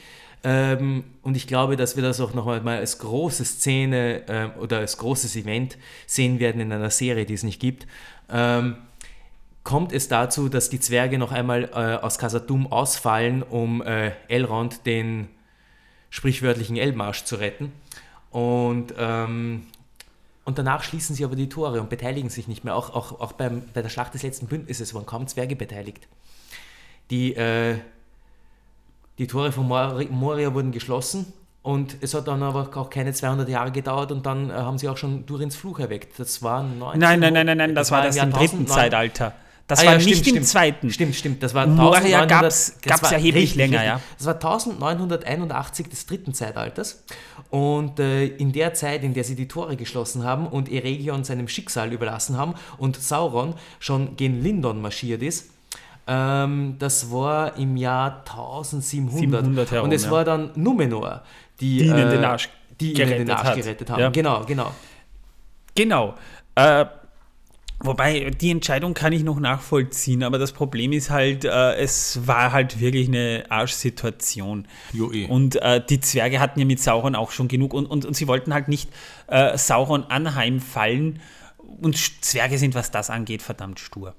ähm, 0.44 1.04
und 1.22 1.36
ich 1.36 1.46
glaube, 1.46 1.76
dass 1.76 1.96
wir 1.96 2.02
das 2.02 2.20
auch 2.20 2.34
noch 2.34 2.46
mal 2.46 2.78
als 2.78 2.98
große 2.98 3.44
Szene 3.44 4.22
ähm, 4.28 4.52
oder 4.60 4.78
als 4.78 4.96
großes 4.98 5.34
Event 5.36 5.76
sehen 6.06 6.38
werden 6.38 6.60
in 6.60 6.72
einer 6.72 6.90
Serie, 6.90 7.26
die 7.26 7.34
es 7.34 7.42
nicht 7.42 7.60
gibt. 7.60 7.86
Ähm, 8.30 8.76
kommt 9.64 9.92
es 9.92 10.06
dazu, 10.06 10.48
dass 10.48 10.70
die 10.70 10.78
Zwerge 10.78 11.18
noch 11.18 11.32
einmal 11.32 11.64
äh, 11.64 11.96
aus 12.04 12.18
Kasadum 12.18 12.70
ausfallen, 12.70 13.42
um 13.42 13.82
äh, 13.82 14.12
Elrond, 14.28 14.86
den 14.86 15.28
sprichwörtlichen 16.10 16.76
Elmarsch, 16.76 17.24
zu 17.24 17.36
retten. 17.36 17.72
Und, 18.30 18.94
ähm, 18.96 19.66
und 20.44 20.58
danach 20.58 20.84
schließen 20.84 21.16
sie 21.16 21.24
aber 21.24 21.34
die 21.34 21.48
Tore 21.48 21.80
und 21.80 21.90
beteiligen 21.90 22.30
sich 22.30 22.46
nicht 22.46 22.62
mehr. 22.62 22.76
Auch, 22.76 22.90
auch, 22.90 23.20
auch 23.20 23.32
beim, 23.32 23.64
bei 23.74 23.82
der 23.82 23.88
Schlacht 23.88 24.14
des 24.14 24.22
letzten 24.22 24.46
Bündnisses 24.46 24.94
waren 24.94 25.06
kaum 25.06 25.26
Zwerge 25.26 25.56
beteiligt. 25.56 26.06
Die 27.10 27.34
äh, 27.34 27.78
die 29.18 29.26
Tore 29.26 29.52
von 29.52 29.66
Moria 29.66 30.52
wurden 30.54 30.72
geschlossen 30.72 31.32
und 31.62 31.96
es 32.00 32.14
hat 32.14 32.28
dann 32.28 32.42
aber 32.42 32.70
auch 32.76 32.90
keine 32.90 33.12
200 33.12 33.48
Jahre 33.48 33.72
gedauert 33.72 34.12
und 34.12 34.24
dann 34.26 34.50
äh, 34.50 34.52
haben 34.52 34.78
sie 34.78 34.88
auch 34.88 34.96
schon 34.96 35.26
Durins 35.26 35.56
Fluch 35.56 35.78
erweckt. 35.80 36.18
Das 36.18 36.42
war 36.42 36.62
19, 36.62 37.00
Nein, 37.00 37.20
nein, 37.20 37.32
nein, 37.32 37.46
nein, 37.46 37.56
nein 37.58 37.74
das, 37.74 37.88
das 37.88 37.90
war 37.92 38.02
das 38.04 38.16
im 38.16 38.30
dritten 38.30 38.66
Zeitalter. 38.66 39.34
Das 39.68 39.80
Ah 39.80 39.86
war 39.86 39.92
ja, 39.94 39.98
nicht 39.98 40.04
stimmt, 40.10 40.26
im 40.28 40.30
stimmt. 40.34 40.46
zweiten. 40.46 40.90
Stimmt, 40.92 41.14
stimmt. 41.16 41.42
Das 41.42 41.52
war 41.52 41.66
Moria 41.66 42.20
1900 42.20 42.28
gab's- 42.28 42.74
das 42.82 42.82
gab's 42.82 43.02
war 43.02 43.12
erheblich 43.14 43.42
richtig, 43.42 43.56
länger, 43.56 43.84
ja. 43.84 44.00
Das 44.16 44.26
war 44.28 44.34
1981 44.34 45.88
des 45.88 46.06
dritten 46.06 46.34
Zeitalters. 46.34 47.02
Und 47.50 47.98
äh, 47.98 48.26
in 48.26 48.52
der 48.52 48.74
Zeit, 48.74 49.02
in 49.02 49.12
der 49.14 49.24
sie 49.24 49.34
die 49.34 49.48
Tore 49.48 49.76
geschlossen 49.76 50.22
haben 50.22 50.46
und 50.46 50.70
Eregion 50.70 51.24
seinem 51.24 51.48
Schicksal 51.48 51.92
überlassen 51.92 52.36
haben 52.36 52.54
und 52.78 52.94
Sauron 52.94 53.54
schon 53.80 54.16
gen 54.16 54.40
Lindon 54.40 54.80
marschiert 54.80 55.22
ist, 55.22 55.50
ähm, 56.06 56.76
das 56.78 57.10
war 57.10 57.56
im 57.56 57.76
Jahr 57.76 58.20
1700. 58.20 59.18
700 59.44 59.70
herum, 59.72 59.84
und 59.86 59.92
es 59.92 60.04
ja. 60.04 60.10
war 60.10 60.24
dann 60.24 60.50
Numenor, 60.54 61.22
die, 61.60 61.78
Die 61.78 61.86
ihnen 61.86 62.08
äh, 62.08 62.10
den 62.10 62.24
Arsch 62.24 62.48
die 62.80 62.92
ihnen 62.92 62.96
den 62.96 63.08
gerettet 63.08 63.30
Arsch 63.30 63.48
hat. 63.48 63.56
gerettet 63.56 63.90
haben. 63.90 64.00
Ja. 64.00 64.08
Genau, 64.10 64.44
genau. 64.44 64.72
Genau. 65.74 66.14
Äh, 66.54 66.86
wobei, 67.80 68.30
die 68.30 68.50
Entscheidung 68.50 68.94
kann 68.94 69.12
ich 69.12 69.22
noch 69.22 69.40
nachvollziehen, 69.40 70.22
aber 70.22 70.38
das 70.38 70.52
Problem 70.52 70.92
ist 70.92 71.10
halt, 71.10 71.44
äh, 71.44 71.74
es 71.74 72.26
war 72.26 72.52
halt 72.52 72.80
wirklich 72.80 73.08
eine 73.08 73.44
Arschsituation. 73.48 74.68
Jo, 74.92 75.12
eh. 75.12 75.26
Und 75.26 75.56
äh, 75.56 75.84
die 75.84 76.00
Zwerge 76.00 76.40
hatten 76.40 76.60
ja 76.60 76.66
mit 76.66 76.80
Sauron 76.80 77.14
auch 77.14 77.30
schon 77.30 77.48
genug 77.48 77.74
und, 77.74 77.86
und, 77.86 78.04
und 78.04 78.14
sie 78.14 78.28
wollten 78.28 78.54
halt 78.54 78.68
nicht 78.68 78.90
äh, 79.26 79.56
Sauron 79.58 80.04
anheimfallen. 80.04 81.20
Und 81.58 81.96
Zwerge 82.24 82.58
sind, 82.58 82.74
was 82.74 82.90
das 82.90 83.10
angeht, 83.10 83.42
verdammt 83.42 83.80
stur. 83.80 84.14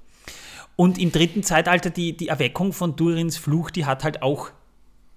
Und 0.77 0.97
im 0.99 1.11
dritten 1.11 1.43
Zeitalter, 1.43 1.89
die, 1.89 2.15
die 2.15 2.29
Erweckung 2.29 2.71
von 2.71 2.95
Durins 2.95 3.35
Fluch, 3.35 3.71
die 3.71 3.85
hat 3.85 4.03
halt 4.03 4.21
auch 4.21 4.51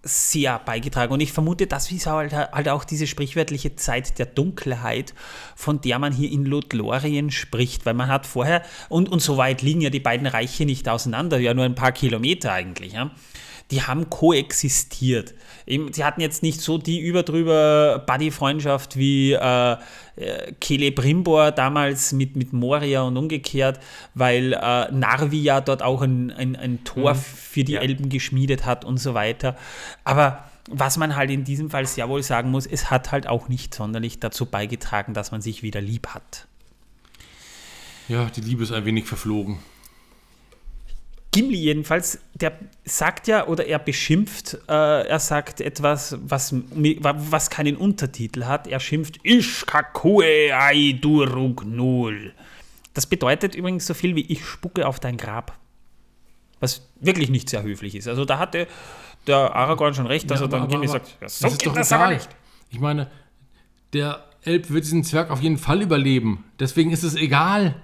sehr 0.02 0.58
beigetragen. 0.58 1.12
Und 1.12 1.20
ich 1.20 1.32
vermute, 1.32 1.66
das 1.66 1.92
ist 1.92 2.06
halt, 2.06 2.32
halt 2.32 2.68
auch 2.70 2.84
diese 2.84 3.06
sprichwörtliche 3.06 3.76
Zeit 3.76 4.18
der 4.18 4.24
Dunkelheit, 4.24 5.14
von 5.54 5.82
der 5.82 5.98
man 5.98 6.14
hier 6.14 6.32
in 6.32 6.46
Lothlorien 6.46 7.30
spricht, 7.30 7.84
weil 7.84 7.92
man 7.92 8.08
hat 8.08 8.26
vorher, 8.26 8.62
und, 8.88 9.10
und 9.10 9.20
so 9.20 9.36
weit 9.36 9.60
liegen 9.60 9.82
ja 9.82 9.90
die 9.90 10.00
beiden 10.00 10.26
Reiche 10.26 10.64
nicht 10.64 10.88
auseinander, 10.88 11.38
ja 11.38 11.52
nur 11.52 11.66
ein 11.66 11.74
paar 11.74 11.92
Kilometer 11.92 12.52
eigentlich, 12.52 12.94
ja. 12.94 13.10
Die 13.70 13.82
haben 13.82 14.10
koexistiert. 14.10 15.34
Sie 15.66 16.04
hatten 16.04 16.20
jetzt 16.20 16.42
nicht 16.42 16.60
so 16.60 16.78
die 16.78 16.98
überdrüber 16.98 18.04
Buddy-Freundschaft 18.06 18.96
wie 18.96 19.32
äh, 19.32 19.76
äh, 20.16 20.52
Celebrimbor 20.62 21.52
damals 21.52 22.12
mit, 22.12 22.34
mit 22.34 22.52
Moria 22.52 23.02
und 23.02 23.16
umgekehrt, 23.16 23.78
weil 24.14 24.52
äh, 24.52 24.90
Narvi 24.90 25.40
ja 25.40 25.60
dort 25.60 25.82
auch 25.82 26.02
ein, 26.02 26.32
ein, 26.32 26.56
ein 26.56 26.82
Tor 26.84 27.14
für 27.14 27.62
die 27.62 27.74
Ja. 27.74 27.80
Elben 27.80 28.08
geschmiedet 28.08 28.66
hat 28.66 28.84
und 28.84 28.98
so 28.98 29.14
weiter. 29.14 29.56
Aber 30.02 30.44
was 30.68 30.96
man 30.96 31.16
halt 31.16 31.30
in 31.30 31.44
diesem 31.44 31.70
Fall 31.70 31.86
sehr 31.86 32.08
wohl 32.08 32.22
sagen 32.22 32.50
muss, 32.50 32.66
es 32.66 32.90
hat 32.90 33.12
halt 33.12 33.26
auch 33.26 33.48
nicht 33.48 33.74
sonderlich 33.74 34.20
dazu 34.20 34.46
beigetragen, 34.46 35.14
dass 35.14 35.30
man 35.30 35.40
sich 35.40 35.62
wieder 35.62 35.80
lieb 35.80 36.08
hat. 36.08 36.46
Ja, 38.08 38.26
die 38.26 38.40
Liebe 38.40 38.62
ist 38.64 38.72
ein 38.72 38.84
wenig 38.84 39.06
verflogen. 39.06 39.58
Gimli 41.32 41.58
jedenfalls, 41.58 42.18
der 42.34 42.52
sagt 42.84 43.28
ja 43.28 43.46
oder 43.46 43.64
er 43.66 43.78
beschimpft, 43.78 44.54
äh, 44.68 45.06
er 45.06 45.20
sagt 45.20 45.60
etwas, 45.60 46.18
was, 46.22 46.52
was 46.74 47.50
keinen 47.50 47.76
Untertitel 47.76 48.44
hat. 48.46 48.66
Er 48.66 48.80
schimpft 48.80 49.20
Ishkakue 49.24 50.50
ai 50.52 50.98
durug 51.00 51.64
null. 51.64 52.32
Das 52.94 53.06
bedeutet 53.06 53.54
übrigens 53.54 53.86
so 53.86 53.94
viel 53.94 54.16
wie 54.16 54.22
ich 54.26 54.44
spucke 54.44 54.86
auf 54.88 54.98
dein 54.98 55.16
Grab. 55.16 55.56
Was 56.58 56.88
wirklich 57.00 57.30
nicht 57.30 57.48
sehr 57.48 57.62
höflich 57.62 57.94
ist. 57.94 58.08
Also 58.08 58.24
da 58.24 58.38
hatte 58.38 58.66
der 59.28 59.54
Aragorn 59.54 59.94
schon 59.94 60.06
recht, 60.06 60.28
dass 60.30 60.40
Ja, 60.40 60.46
er 60.46 60.48
dann 60.48 60.62
aber- 60.62 60.70
Gimli 60.72 60.88
aber 60.88 60.98
sagt, 60.98 61.16
ja, 61.20 61.28
so 61.28 61.44
das 61.44 61.52
ist 61.52 61.58
geht 61.60 61.68
doch 61.68 61.74
das 61.76 61.92
aber 61.92 62.04
egal. 62.06 62.14
nicht. 62.16 62.28
Ich 62.70 62.80
meine, 62.80 63.08
der 63.92 64.24
Elb 64.42 64.68
wird 64.70 64.84
diesen 64.84 65.04
Zwerg 65.04 65.30
auf 65.30 65.40
jeden 65.40 65.58
Fall 65.58 65.80
überleben. 65.82 66.44
Deswegen 66.58 66.90
ist 66.90 67.04
es 67.04 67.14
egal. 67.14 67.76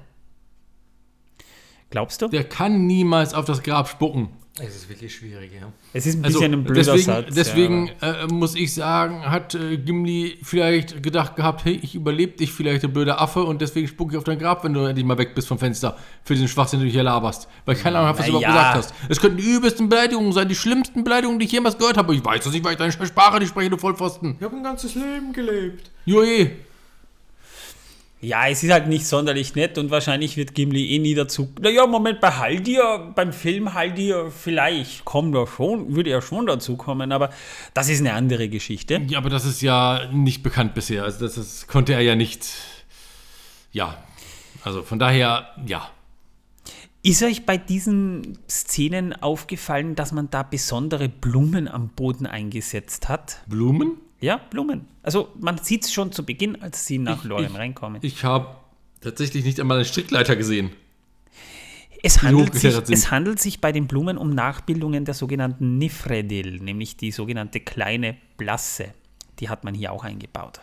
Glaubst 1.90 2.22
du? 2.22 2.28
Der 2.28 2.44
kann 2.44 2.86
niemals 2.86 3.34
auf 3.34 3.44
das 3.44 3.62
Grab 3.62 3.88
spucken. 3.88 4.30
Es 4.58 4.74
ist 4.74 4.88
wirklich 4.88 5.14
schwierig, 5.14 5.50
ja. 5.52 5.70
Es 5.92 6.06
ist 6.06 6.16
ein 6.18 6.24
Also 6.24 6.38
bisschen 6.38 6.54
ein 6.54 6.64
blöder 6.64 6.94
deswegen, 6.94 7.02
Satz. 7.02 7.34
deswegen 7.34 7.90
ja, 8.00 8.22
äh, 8.22 8.26
muss 8.26 8.54
ich 8.54 8.72
sagen, 8.72 9.20
hat 9.30 9.54
äh, 9.54 9.76
Gimli 9.76 10.38
vielleicht 10.42 11.02
gedacht 11.02 11.36
gehabt, 11.36 11.66
hey, 11.66 11.78
ich 11.82 11.94
überlebe 11.94 12.38
dich 12.38 12.52
vielleicht, 12.52 12.82
du 12.82 12.88
blöder 12.88 13.20
Affe, 13.20 13.44
und 13.44 13.60
deswegen 13.60 13.86
spucke 13.86 14.12
ich 14.12 14.18
auf 14.18 14.24
dein 14.24 14.38
Grab, 14.38 14.64
wenn 14.64 14.72
du 14.72 14.80
endlich 14.80 15.04
mal 15.04 15.18
weg 15.18 15.34
bist 15.34 15.46
vom 15.46 15.58
Fenster, 15.58 15.98
für 16.24 16.32
diesen 16.32 16.48
Schwachsinn, 16.48 16.80
den 16.80 16.88
du 16.88 16.92
hier 16.92 17.02
laberst. 17.02 17.48
Weil 17.66 17.76
ich 17.76 17.82
keine 17.82 17.98
Ahnung 17.98 18.08
habe, 18.08 18.18
was 18.18 18.24
du 18.24 18.30
überhaupt 18.30 18.44
ja. 18.44 18.72
gesagt 18.72 18.76
hast. 18.76 18.94
Es 19.10 19.20
könnten 19.20 19.36
die 19.36 19.44
übelsten 19.44 19.90
Beleidigungen 19.90 20.32
sein, 20.32 20.48
die 20.48 20.54
schlimmsten 20.54 21.04
Beleidigungen, 21.04 21.38
die 21.38 21.44
ich 21.44 21.52
jemals 21.52 21.76
gehört 21.76 21.98
habe. 21.98 22.14
Ich 22.14 22.24
weiß 22.24 22.42
das 22.42 22.54
nicht, 22.54 22.64
weil 22.64 22.72
ich 22.72 22.78
deine 22.78 22.92
Sprache 22.92 23.38
nicht 23.38 23.50
spreche, 23.50 23.68
du 23.68 23.76
Vollpfosten. 23.76 24.36
Ich 24.38 24.42
habe 24.42 24.56
ein 24.56 24.62
ganzes 24.62 24.94
Leben 24.94 25.34
gelebt. 25.34 25.90
Joe. 26.06 26.50
Ja, 28.22 28.48
es 28.48 28.62
ist 28.62 28.72
halt 28.72 28.88
nicht 28.88 29.06
sonderlich 29.06 29.54
nett 29.54 29.76
und 29.76 29.90
wahrscheinlich 29.90 30.38
wird 30.38 30.54
Gimli 30.54 30.94
eh 30.94 30.98
nie 30.98 31.14
dazu. 31.14 31.52
Naja, 31.60 31.86
Moment, 31.86 32.18
bei 32.20 32.32
Haldir, 32.32 33.12
beim 33.14 33.32
Film 33.32 33.74
Haldir, 33.74 34.30
vielleicht 34.30 35.04
kommt 35.04 35.34
er 35.34 35.46
schon, 35.46 35.94
würde 35.94 36.10
er 36.10 36.22
schon 36.22 36.46
dazu 36.46 36.76
kommen, 36.76 37.12
aber 37.12 37.30
das 37.74 37.90
ist 37.90 38.00
eine 38.00 38.14
andere 38.14 38.48
Geschichte. 38.48 39.02
Ja, 39.08 39.18
aber 39.18 39.28
das 39.28 39.44
ist 39.44 39.60
ja 39.60 40.08
nicht 40.12 40.42
bekannt 40.42 40.72
bisher. 40.74 41.04
Also 41.04 41.26
das, 41.26 41.34
das 41.34 41.66
konnte 41.66 41.92
er 41.92 42.00
ja 42.00 42.14
nicht. 42.14 42.46
Ja. 43.72 43.98
Also 44.64 44.82
von 44.82 44.98
daher, 44.98 45.50
ja. 45.66 45.90
Ist 47.02 47.22
euch 47.22 47.44
bei 47.46 47.58
diesen 47.58 48.38
Szenen 48.48 49.12
aufgefallen, 49.12 49.94
dass 49.94 50.10
man 50.10 50.30
da 50.30 50.42
besondere 50.42 51.08
Blumen 51.08 51.68
am 51.68 51.90
Boden 51.90 52.26
eingesetzt 52.26 53.08
hat? 53.08 53.42
Blumen? 53.46 53.98
Ja, 54.20 54.38
Blumen. 54.50 54.86
Also 55.02 55.28
man 55.38 55.58
sieht 55.58 55.84
es 55.84 55.92
schon 55.92 56.12
zu 56.12 56.24
Beginn, 56.24 56.60
als 56.62 56.86
sie 56.86 56.98
nach 56.98 57.24
Lorien 57.24 57.52
ich- 57.52 57.58
reinkommen. 57.58 58.00
Ich 58.02 58.24
habe 58.24 58.56
tatsächlich 59.00 59.44
nicht 59.44 59.60
einmal 59.60 59.78
einen 59.78 59.84
Strickleiter 59.84 60.36
gesehen. 60.36 60.70
Es 62.02 62.22
handelt, 62.22 62.54
sich, 62.54 62.76
es 62.88 63.10
handelt 63.10 63.40
sich 63.40 63.60
bei 63.60 63.72
den 63.72 63.88
Blumen 63.88 64.16
um 64.16 64.30
Nachbildungen 64.30 65.04
der 65.04 65.14
sogenannten 65.14 65.78
Nifredil, 65.78 66.60
nämlich 66.60 66.96
die 66.96 67.10
sogenannte 67.10 67.58
kleine 67.58 68.16
Blasse. 68.36 68.94
Die 69.40 69.48
hat 69.48 69.64
man 69.64 69.74
hier 69.74 69.92
auch 69.92 70.04
eingebaut. 70.04 70.60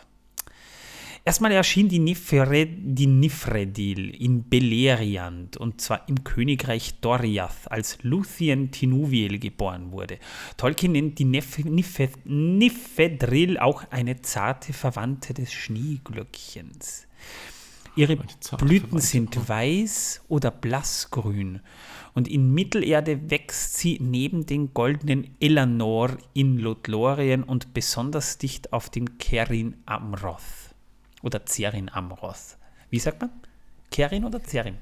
Erstmal 1.26 1.52
erschien 1.52 1.88
die, 1.88 2.00
Nifred, 2.00 2.68
die 2.82 3.06
Nifredil 3.06 4.10
in 4.10 4.46
Beleriand 4.46 5.56
und 5.56 5.80
zwar 5.80 6.06
im 6.06 6.22
Königreich 6.22 7.00
Doriath, 7.00 7.70
als 7.70 7.96
Luthien 8.02 8.70
Tinuviel 8.70 9.38
geboren 9.38 9.90
wurde. 9.90 10.18
Tolkien 10.58 10.92
nennt 10.92 11.18
die 11.18 11.24
Nef 11.24 11.64
Nife 11.64 12.10
Nifedril 12.24 13.58
auch 13.58 13.84
eine 13.90 14.20
zarte 14.20 14.74
Verwandte 14.74 15.32
des 15.32 15.50
Schneeglöckchens. 15.50 17.06
Ihre 17.96 18.18
Blüten 18.58 18.98
sind 18.98 19.48
weiß 19.48 20.24
oder 20.28 20.50
blassgrün 20.50 21.60
und 22.12 22.28
in 22.28 22.52
Mittelerde 22.52 23.30
wächst 23.30 23.78
sie 23.78 23.98
neben 23.98 24.44
den 24.44 24.74
goldenen 24.74 25.34
Elanor 25.40 26.18
in 26.34 26.58
Lothlorien 26.58 27.44
und 27.44 27.72
besonders 27.72 28.36
dicht 28.36 28.74
auf 28.74 28.90
dem 28.90 29.16
Kerin 29.16 29.76
Amroth 29.86 30.63
oder 31.24 31.44
Zerin 31.46 31.88
Amroth. 31.88 32.56
Wie 32.90 32.98
sagt 32.98 33.20
man? 33.20 33.30
Kerin 33.90 34.24
oder 34.24 34.42
Zerin? 34.42 34.76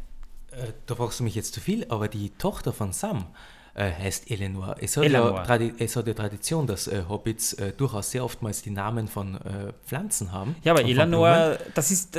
Äh, 0.51 0.73
da 0.87 0.95
fragst 0.95 1.21
du 1.21 1.25
mich 1.25 1.35
jetzt 1.35 1.55
zu 1.55 1.61
viel, 1.61 1.87
aber 1.89 2.09
die 2.09 2.31
Tochter 2.31 2.73
von 2.73 2.93
Sam 2.93 3.27
äh, 3.75 3.91
heißt 3.91 4.31
Eleanor. 4.31 4.77
Es 4.81 4.97
hat, 4.97 5.05
Eleanor. 5.05 5.45
Ja, 5.47 5.71
es 5.79 5.97
hat 5.97 6.07
ja 6.07 6.15
Tradition, 6.15 6.67
dass 6.67 6.89
äh, 6.89 7.05
Hobbits 7.09 7.55
äh, 7.55 7.73
durchaus 7.73 8.11
sehr 8.11 8.25
oftmals 8.25 8.63
die 8.63 8.71
Namen 8.71 9.09
von 9.09 9.37
äh, 9.37 9.73
Pflanzen 9.87 10.33
haben. 10.33 10.57
Ja, 10.63 10.73
aber 10.73 10.85
Elanor, 10.85 11.59
das 11.75 11.91
ist 11.91 12.19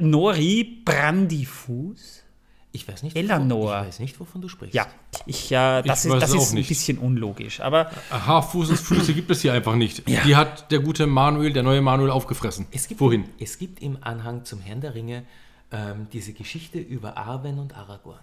Nori 0.00 0.82
Brandifus. 0.84 2.24
Ich 2.70 2.86
weiß 2.86 3.02
nicht, 3.02 3.16
Eleanor. 3.16 3.68
Wovon, 3.68 3.80
ich 3.82 3.88
weiß 3.88 3.98
nicht, 4.00 4.20
wovon 4.20 4.42
du 4.42 4.48
sprichst. 4.48 4.74
Ja, 4.74 4.86
ich, 5.24 5.50
äh, 5.50 5.82
das 5.82 6.04
Ich 6.04 6.12
ist, 6.12 6.22
das 6.22 6.34
ist 6.34 6.52
ein 6.52 6.64
bisschen 6.64 6.98
unlogisch. 6.98 7.60
Aber 7.60 7.90
Haarfußesfüße 8.10 9.14
gibt 9.14 9.30
es 9.30 9.40
hier 9.42 9.52
einfach 9.54 9.74
nicht. 9.74 10.02
Ja. 10.08 10.22
Die 10.24 10.36
hat 10.36 10.70
der 10.70 10.80
gute 10.80 11.06
Manuel, 11.06 11.52
der 11.52 11.62
neue 11.62 11.80
Manuel, 11.80 12.10
aufgefressen. 12.10 12.66
Es 12.70 12.86
gibt, 12.88 13.00
Wohin? 13.00 13.24
Es 13.38 13.58
gibt 13.58 13.80
im 13.82 13.98
Anhang 14.02 14.44
zum 14.44 14.60
Herrn 14.60 14.80
der 14.82 14.94
Ringe 14.94 15.24
ähm, 15.72 16.08
diese 16.12 16.32
Geschichte 16.34 16.78
über 16.78 17.16
Arwen 17.16 17.58
und 17.58 17.76
Aragorn. 17.76 18.20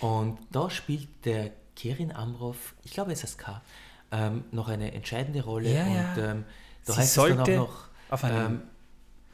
Und 0.00 0.38
da 0.50 0.70
spielt 0.70 1.08
der 1.24 1.50
Kerin 1.76 2.12
Amroth, 2.12 2.56
ich 2.84 2.92
glaube 2.92 3.12
es 3.12 3.24
ist 3.24 3.38
K, 3.38 3.60
ähm, 4.12 4.44
noch 4.52 4.68
eine 4.68 4.92
entscheidende 4.92 5.42
Rolle. 5.42 5.72
Ja, 5.74 5.84
und 5.86 5.94
ja. 5.94 6.30
ähm, 6.32 6.44
da 6.84 6.92
Sie 6.92 6.98
heißt 7.00 7.08
es 7.08 7.14
sollte 7.14 7.36
dann 7.36 7.58
auch 7.58 7.68
noch, 7.68 7.74
auf 8.10 8.24
einem- 8.24 8.46
ähm, 8.46 8.62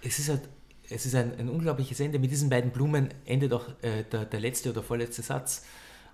es 0.03 0.19
ist 0.19 0.29
halt, 0.31 0.43
es 0.91 1.07
ist 1.07 1.15
ein, 1.15 1.39
ein 1.39 1.49
unglaubliches 1.49 2.01
Ende. 2.01 2.19
Mit 2.19 2.31
diesen 2.31 2.51
beiden 2.51 2.71
Blumen 2.71 3.09
endet 3.25 3.53
auch 3.53 3.69
äh, 3.83 4.05
der, 4.11 4.25
der 4.25 4.41
letzte 4.41 4.71
oder 4.71 4.83
vorletzte 4.83 5.23
Satz. 5.23 5.65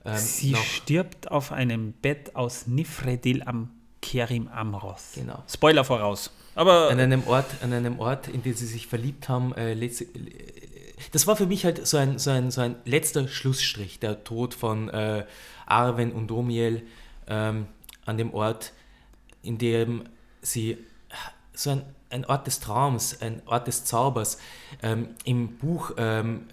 Ähm, 0.05 0.17
sie 0.19 0.53
noch- 0.53 0.63
stirbt 0.63 1.31
auf 1.31 1.53
einem 1.53 1.93
Bett 1.93 2.37
aus 2.37 2.67
Nifredil 2.67 3.43
am 3.43 3.71
Kerim 4.03 4.49
Amroth. 4.49 5.01
Genau. 5.15 5.43
Spoiler 5.49 5.85
voraus. 5.85 6.31
Aber 6.55 6.91
an 6.91 7.01
einem 7.01 7.27
Ort, 7.27 7.47
an 7.63 7.73
einem 7.73 7.99
Ort, 7.99 8.29
in 8.29 8.43
den 8.43 8.55
sie 8.55 8.67
sich 8.67 8.87
verliebt 8.87 9.29
haben. 9.29 9.53
Äh, 9.55 9.73
äh, 9.73 10.07
das 11.13 11.27
war 11.27 11.37
für 11.37 11.47
mich 11.47 11.65
halt 11.65 11.87
so 11.87 11.97
ein, 11.97 12.19
so 12.19 12.31
ein, 12.31 12.51
so 12.51 12.61
ein 12.61 12.77
letzter 12.85 13.27
Schlussstrich, 13.29 13.99
der 13.99 14.25
Tod 14.25 14.55
von 14.55 14.89
äh, 14.91 15.25
Arwen 15.67 16.13
und 16.13 16.29
Domiel 16.29 16.83
ähm, 17.27 17.67
an 18.05 18.17
dem 18.17 18.33
Ort, 18.33 18.73
in 19.43 19.59
dem 19.59 20.05
sie 20.41 20.79
so 21.53 21.71
ein, 21.71 21.83
ein 22.11 22.25
Ort 22.25 22.47
des 22.47 22.61
Traums, 22.61 23.21
ein 23.21 23.43
Ort 23.47 23.67
des 23.67 23.85
Zaubers. 23.85 24.39
Ähm, 24.83 25.09
Im 25.25 25.57
Buch, 25.57 25.93
ähm, 25.97 26.47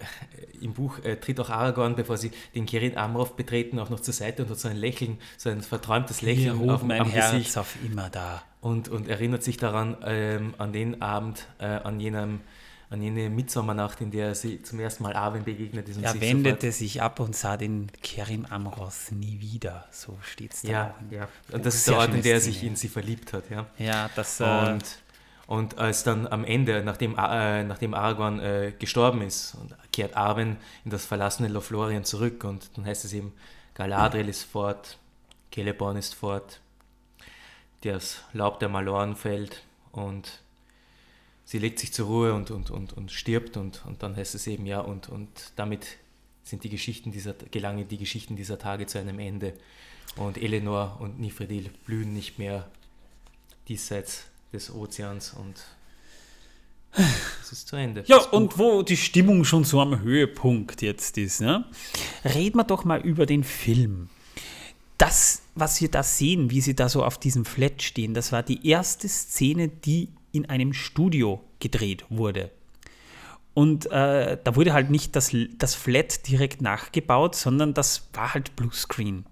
im 0.60 0.74
Buch 0.74 0.98
äh, 1.04 1.16
tritt 1.16 1.38
auch 1.40 1.50
Aragorn, 1.50 1.94
bevor 1.96 2.16
sie 2.16 2.32
den 2.54 2.66
Kirin 2.66 2.96
Amroth 2.96 3.36
betreten, 3.36 3.78
auch 3.78 3.90
noch 3.90 4.00
zur 4.00 4.14
Seite 4.14 4.42
und 4.42 4.50
hat 4.50 4.58
so 4.58 4.68
ein 4.68 4.76
Lächeln, 4.76 5.18
so 5.36 5.50
ein 5.50 5.62
verträumtes 5.62 6.22
Lächeln 6.22 6.58
auf, 6.60 6.74
rufen 6.74 6.88
mein 6.88 7.04
Herz 7.06 7.32
Gesicht 7.32 7.56
auf 7.58 7.76
immer 7.84 8.10
da. 8.10 8.42
und, 8.60 8.88
und 8.88 9.08
erinnert 9.08 9.42
sich 9.42 9.56
daran, 9.56 9.96
ähm, 10.04 10.54
an 10.58 10.72
den 10.72 11.02
Abend, 11.02 11.46
äh, 11.58 11.66
an 11.66 12.00
jenem 12.00 12.40
an 12.90 13.02
jene 13.02 13.28
Mitsommernacht, 13.28 14.00
in 14.02 14.10
der 14.12 14.34
sie 14.36 14.62
zum 14.62 14.78
ersten 14.78 15.02
Mal 15.02 15.14
Arwen 15.14 15.42
begegnet 15.42 15.88
ist. 15.88 15.96
Und 15.96 16.04
Er 16.04 16.12
sich 16.12 16.20
wendete 16.20 16.70
sich 16.70 17.02
ab 17.02 17.18
und 17.18 17.34
sah 17.34 17.56
den 17.56 17.90
Kerim 18.02 18.46
Amros 18.46 19.10
nie 19.10 19.40
wieder. 19.40 19.86
So 19.90 20.16
steht 20.22 20.52
es 20.52 20.62
da. 20.62 20.68
Ja, 20.68 20.94
auch. 21.08 21.12
ja. 21.12 21.28
Und 21.50 21.66
das 21.66 21.74
ist 21.74 21.88
der 21.88 21.96
Ort, 21.96 22.14
in 22.14 22.22
der 22.22 22.34
er 22.34 22.40
sich 22.40 22.62
in 22.62 22.76
sie 22.76 22.88
verliebt 22.88 23.32
hat, 23.32 23.50
ja. 23.50 23.66
Ja, 23.78 24.10
das. 24.14 24.38
Äh, 24.38 24.44
Und, 24.44 24.84
und 25.46 25.78
als 25.78 26.04
dann 26.04 26.26
am 26.26 26.44
Ende, 26.44 26.82
nachdem, 26.82 27.16
äh, 27.18 27.64
nachdem 27.64 27.94
Aragorn 27.94 28.40
äh, 28.40 28.72
gestorben 28.78 29.22
ist, 29.22 29.56
kehrt 29.92 30.16
Arwen 30.16 30.56
in 30.84 30.90
das 30.90 31.04
verlassene 31.04 31.48
Lothlorien 31.48 32.04
zurück 32.04 32.44
und 32.44 32.70
dann 32.76 32.86
heißt 32.86 33.04
es 33.04 33.12
eben, 33.12 33.32
Galadriel 33.74 34.28
ist 34.28 34.44
fort, 34.44 34.98
Celeborn 35.52 35.96
ist 35.96 36.14
fort, 36.14 36.60
das 37.82 38.22
Laub 38.32 38.58
der 38.60 38.68
Maloren 38.68 39.16
fällt 39.16 39.62
und 39.92 40.40
sie 41.44 41.58
legt 41.58 41.78
sich 41.78 41.92
zur 41.92 42.06
Ruhe 42.06 42.34
und, 42.34 42.50
und, 42.50 42.70
und, 42.70 42.92
und 42.94 43.12
stirbt 43.12 43.56
und, 43.56 43.84
und 43.84 44.02
dann 44.02 44.16
heißt 44.16 44.34
es 44.34 44.46
eben, 44.46 44.66
ja, 44.66 44.80
und, 44.80 45.08
und 45.08 45.52
damit 45.56 45.98
sind 46.42 46.64
die 46.64 46.70
Geschichten 46.70 47.12
dieser, 47.12 47.34
gelangen 47.34 47.88
die 47.88 47.98
Geschichten 47.98 48.36
dieser 48.36 48.58
Tage 48.58 48.86
zu 48.86 48.98
einem 48.98 49.18
Ende. 49.18 49.54
Und 50.16 50.36
Elenor 50.36 50.98
und 51.00 51.18
Nifredil 51.18 51.70
blühen 51.86 52.12
nicht 52.12 52.38
mehr 52.38 52.68
diesseits 53.68 54.26
des 54.54 54.72
Ozeans 54.72 55.34
und 55.34 55.62
es 57.42 57.52
ist 57.52 57.68
zu 57.68 57.76
Ende. 57.76 58.04
ja, 58.06 58.18
und 58.18 58.58
wo 58.58 58.82
die 58.82 58.96
Stimmung 58.96 59.44
schon 59.44 59.64
so 59.64 59.80
am 59.80 60.00
Höhepunkt 60.00 60.80
jetzt 60.80 61.18
ist, 61.18 61.40
ne? 61.40 61.64
reden 62.24 62.56
wir 62.56 62.64
doch 62.64 62.84
mal 62.84 63.00
über 63.00 63.26
den 63.26 63.44
Film. 63.44 64.08
Das, 64.96 65.42
was 65.56 65.80
wir 65.80 65.90
da 65.90 66.02
sehen, 66.04 66.50
wie 66.50 66.60
sie 66.60 66.76
da 66.76 66.88
so 66.88 67.04
auf 67.04 67.18
diesem 67.18 67.44
Flat 67.44 67.82
stehen, 67.82 68.14
das 68.14 68.30
war 68.30 68.42
die 68.42 68.66
erste 68.66 69.08
Szene, 69.08 69.68
die 69.68 70.08
in 70.30 70.48
einem 70.48 70.72
Studio 70.72 71.42
gedreht 71.58 72.04
wurde. 72.08 72.50
Und 73.54 73.86
äh, 73.86 74.38
da 74.42 74.56
wurde 74.56 74.72
halt 74.72 74.90
nicht 74.90 75.14
das, 75.14 75.32
das 75.58 75.74
Flat 75.74 76.26
direkt 76.28 76.60
nachgebaut, 76.60 77.34
sondern 77.34 77.74
das 77.74 78.08
war 78.12 78.34
halt 78.34 78.56
Bluescreen. 78.56 79.26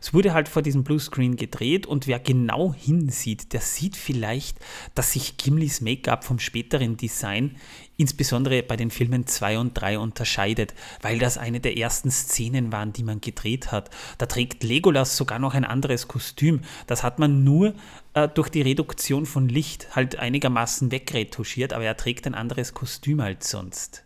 Es 0.00 0.14
wurde 0.14 0.34
halt 0.34 0.48
vor 0.48 0.62
diesem 0.62 0.84
Bluescreen 0.84 1.36
gedreht 1.36 1.86
und 1.86 2.06
wer 2.06 2.18
genau 2.18 2.74
hinsieht, 2.74 3.52
der 3.52 3.60
sieht 3.60 3.96
vielleicht, 3.96 4.58
dass 4.94 5.12
sich 5.12 5.36
Gimlis 5.36 5.80
Make-up 5.80 6.24
vom 6.24 6.38
späteren 6.38 6.96
Design 6.96 7.56
insbesondere 7.98 8.62
bei 8.62 8.76
den 8.76 8.90
Filmen 8.90 9.26
2 9.26 9.58
und 9.58 9.74
3 9.74 9.98
unterscheidet, 9.98 10.72
weil 11.02 11.18
das 11.18 11.36
eine 11.36 11.60
der 11.60 11.76
ersten 11.76 12.10
Szenen 12.10 12.72
waren, 12.72 12.92
die 12.92 13.02
man 13.02 13.20
gedreht 13.20 13.72
hat. 13.72 13.90
Da 14.18 14.26
trägt 14.26 14.62
Legolas 14.62 15.16
sogar 15.16 15.40
noch 15.40 15.54
ein 15.54 15.64
anderes 15.64 16.06
Kostüm. 16.08 16.60
Das 16.86 17.02
hat 17.02 17.18
man 17.18 17.42
nur 17.42 17.74
äh, 18.14 18.28
durch 18.28 18.48
die 18.48 18.62
Reduktion 18.62 19.26
von 19.26 19.48
Licht 19.48 19.96
halt 19.96 20.16
einigermaßen 20.16 20.92
wegretuschiert, 20.92 21.72
aber 21.72 21.84
er 21.84 21.96
trägt 21.96 22.26
ein 22.26 22.34
anderes 22.34 22.72
Kostüm 22.72 23.20
als 23.20 23.50
sonst. 23.50 24.04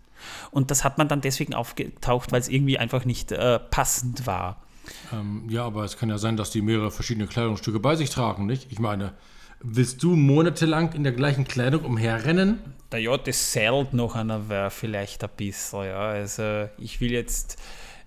Und 0.51 0.70
das 0.70 0.84
hat 0.84 0.99
man 0.99 1.09
dann 1.09 1.20
deswegen 1.20 1.53
aufgetaucht, 1.53 2.32
weil 2.32 2.40
es 2.40 2.49
irgendwie 2.49 2.78
einfach 2.78 3.05
nicht 3.05 3.32
äh, 3.32 3.59
passend 3.59 4.26
war. 4.26 4.62
Ähm, 5.12 5.45
ja, 5.49 5.64
aber 5.64 5.85
es 5.85 5.97
kann 5.97 6.09
ja 6.09 6.18
sein, 6.18 6.37
dass 6.37 6.51
die 6.51 6.62
mehrere 6.62 6.91
verschiedene 6.91 7.26
Kleidungsstücke 7.26 7.80
bei 7.80 7.97
sich 7.97 8.11
tragen, 8.11 8.47
nicht? 8.47 8.70
Ich 8.70 8.78
meine, 8.78 9.12
willst 9.61 10.03
du 10.03 10.16
monatelang 10.16 10.93
in 10.93 11.05
der 11.05 11.12
gleichen 11.12 11.45
Kleidung 11.45 11.85
umherrennen? 11.85 12.59
Na 12.91 12.99
ja, 12.99 13.16
das 13.16 13.53
zählt 13.53 13.95
noch 13.95 14.16
einer 14.16 14.70
vielleicht 14.70 15.24
ein 15.24 15.30
bisschen, 15.37 15.85
ja. 15.85 16.09
Also 16.09 16.68
ich 16.78 17.01
will 17.01 17.12
jetzt 17.12 17.59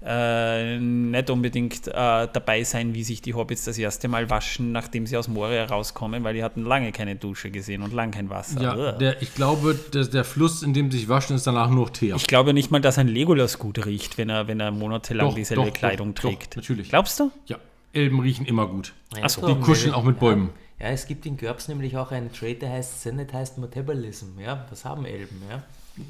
äh, 0.06 0.78
nicht 0.80 1.30
unbedingt 1.30 1.88
äh, 1.88 1.92
dabei 1.92 2.64
sein, 2.64 2.94
wie 2.94 3.04
sich 3.04 3.22
die 3.22 3.34
Hobbits 3.34 3.66
das 3.66 3.78
erste 3.78 4.08
Mal 4.08 4.30
waschen, 4.30 4.72
nachdem 4.72 5.08
sie 5.08 5.18
aus 5.18 5.28
Moria 5.28 5.66
rauskommen, 5.66 6.24
weil 6.24 6.36
die 6.36 6.44
hatten 6.44 6.64
lange 6.64 6.92
keine 6.92 7.16
Dusche 7.16 7.50
gesehen 7.50 7.82
und 7.82 7.92
lang 7.94 8.12
kein 8.12 8.30
Wasser. 8.30 8.62
Ja, 8.62 8.92
der, 8.92 9.22
ich 9.22 9.34
glaube, 9.34 9.78
dass 9.92 10.12
der 10.12 10.24
Fluss, 10.24 10.62
in 10.62 10.74
dem 10.74 10.92
sie 10.92 11.00
sich 11.00 11.10
waschen, 11.10 11.36
ist 11.36 11.48
danach 11.48 11.70
nur 11.70 11.92
Teer. 11.92 12.16
ich 12.16 12.28
glaube 12.28 12.54
nicht 12.54 12.70
mal, 12.70 12.82
dass 12.82 12.98
ein 12.98 13.08
Legolas 13.08 13.58
gut 13.58 13.84
riecht, 13.86 14.18
wenn 14.18 14.30
er, 14.30 14.48
wenn 14.48 14.60
er 14.60 14.72
monatelang 14.72 15.30
Doch, 15.30 15.36
dieselbe 15.36 15.66
doch, 15.66 15.74
Kleidung 15.74 16.14
doch, 16.14 16.22
trägt. 16.22 16.56
natürlich. 16.56 16.90
Glaubst 16.90 17.20
du? 17.20 17.32
Ja, 17.48 17.58
Elben 17.94 18.20
riechen 18.20 18.46
immer 18.46 18.68
gut. 18.68 18.94
Ja, 19.16 19.22
Ach 19.24 19.30
so, 19.30 19.42
so, 19.42 19.48
Die 19.48 19.60
kuscheln 19.62 19.94
auch 19.94 20.04
mit 20.04 20.20
Bäumen. 20.20 20.52
Ja, 20.80 20.88
es 20.88 21.08
gibt 21.08 21.26
in 21.26 21.38
GURPS 21.38 21.70
nämlich 21.70 21.96
auch 21.98 22.12
einen 22.12 22.32
Trait, 22.34 22.62
der 22.62 22.70
heißt 22.70 23.02
Sanitized 23.02 23.58
Metabolism. 23.58 24.40
Ja, 24.40 24.66
das 24.70 24.84
haben 24.84 25.06
Elben. 25.06 25.42
Ja. 25.50 25.64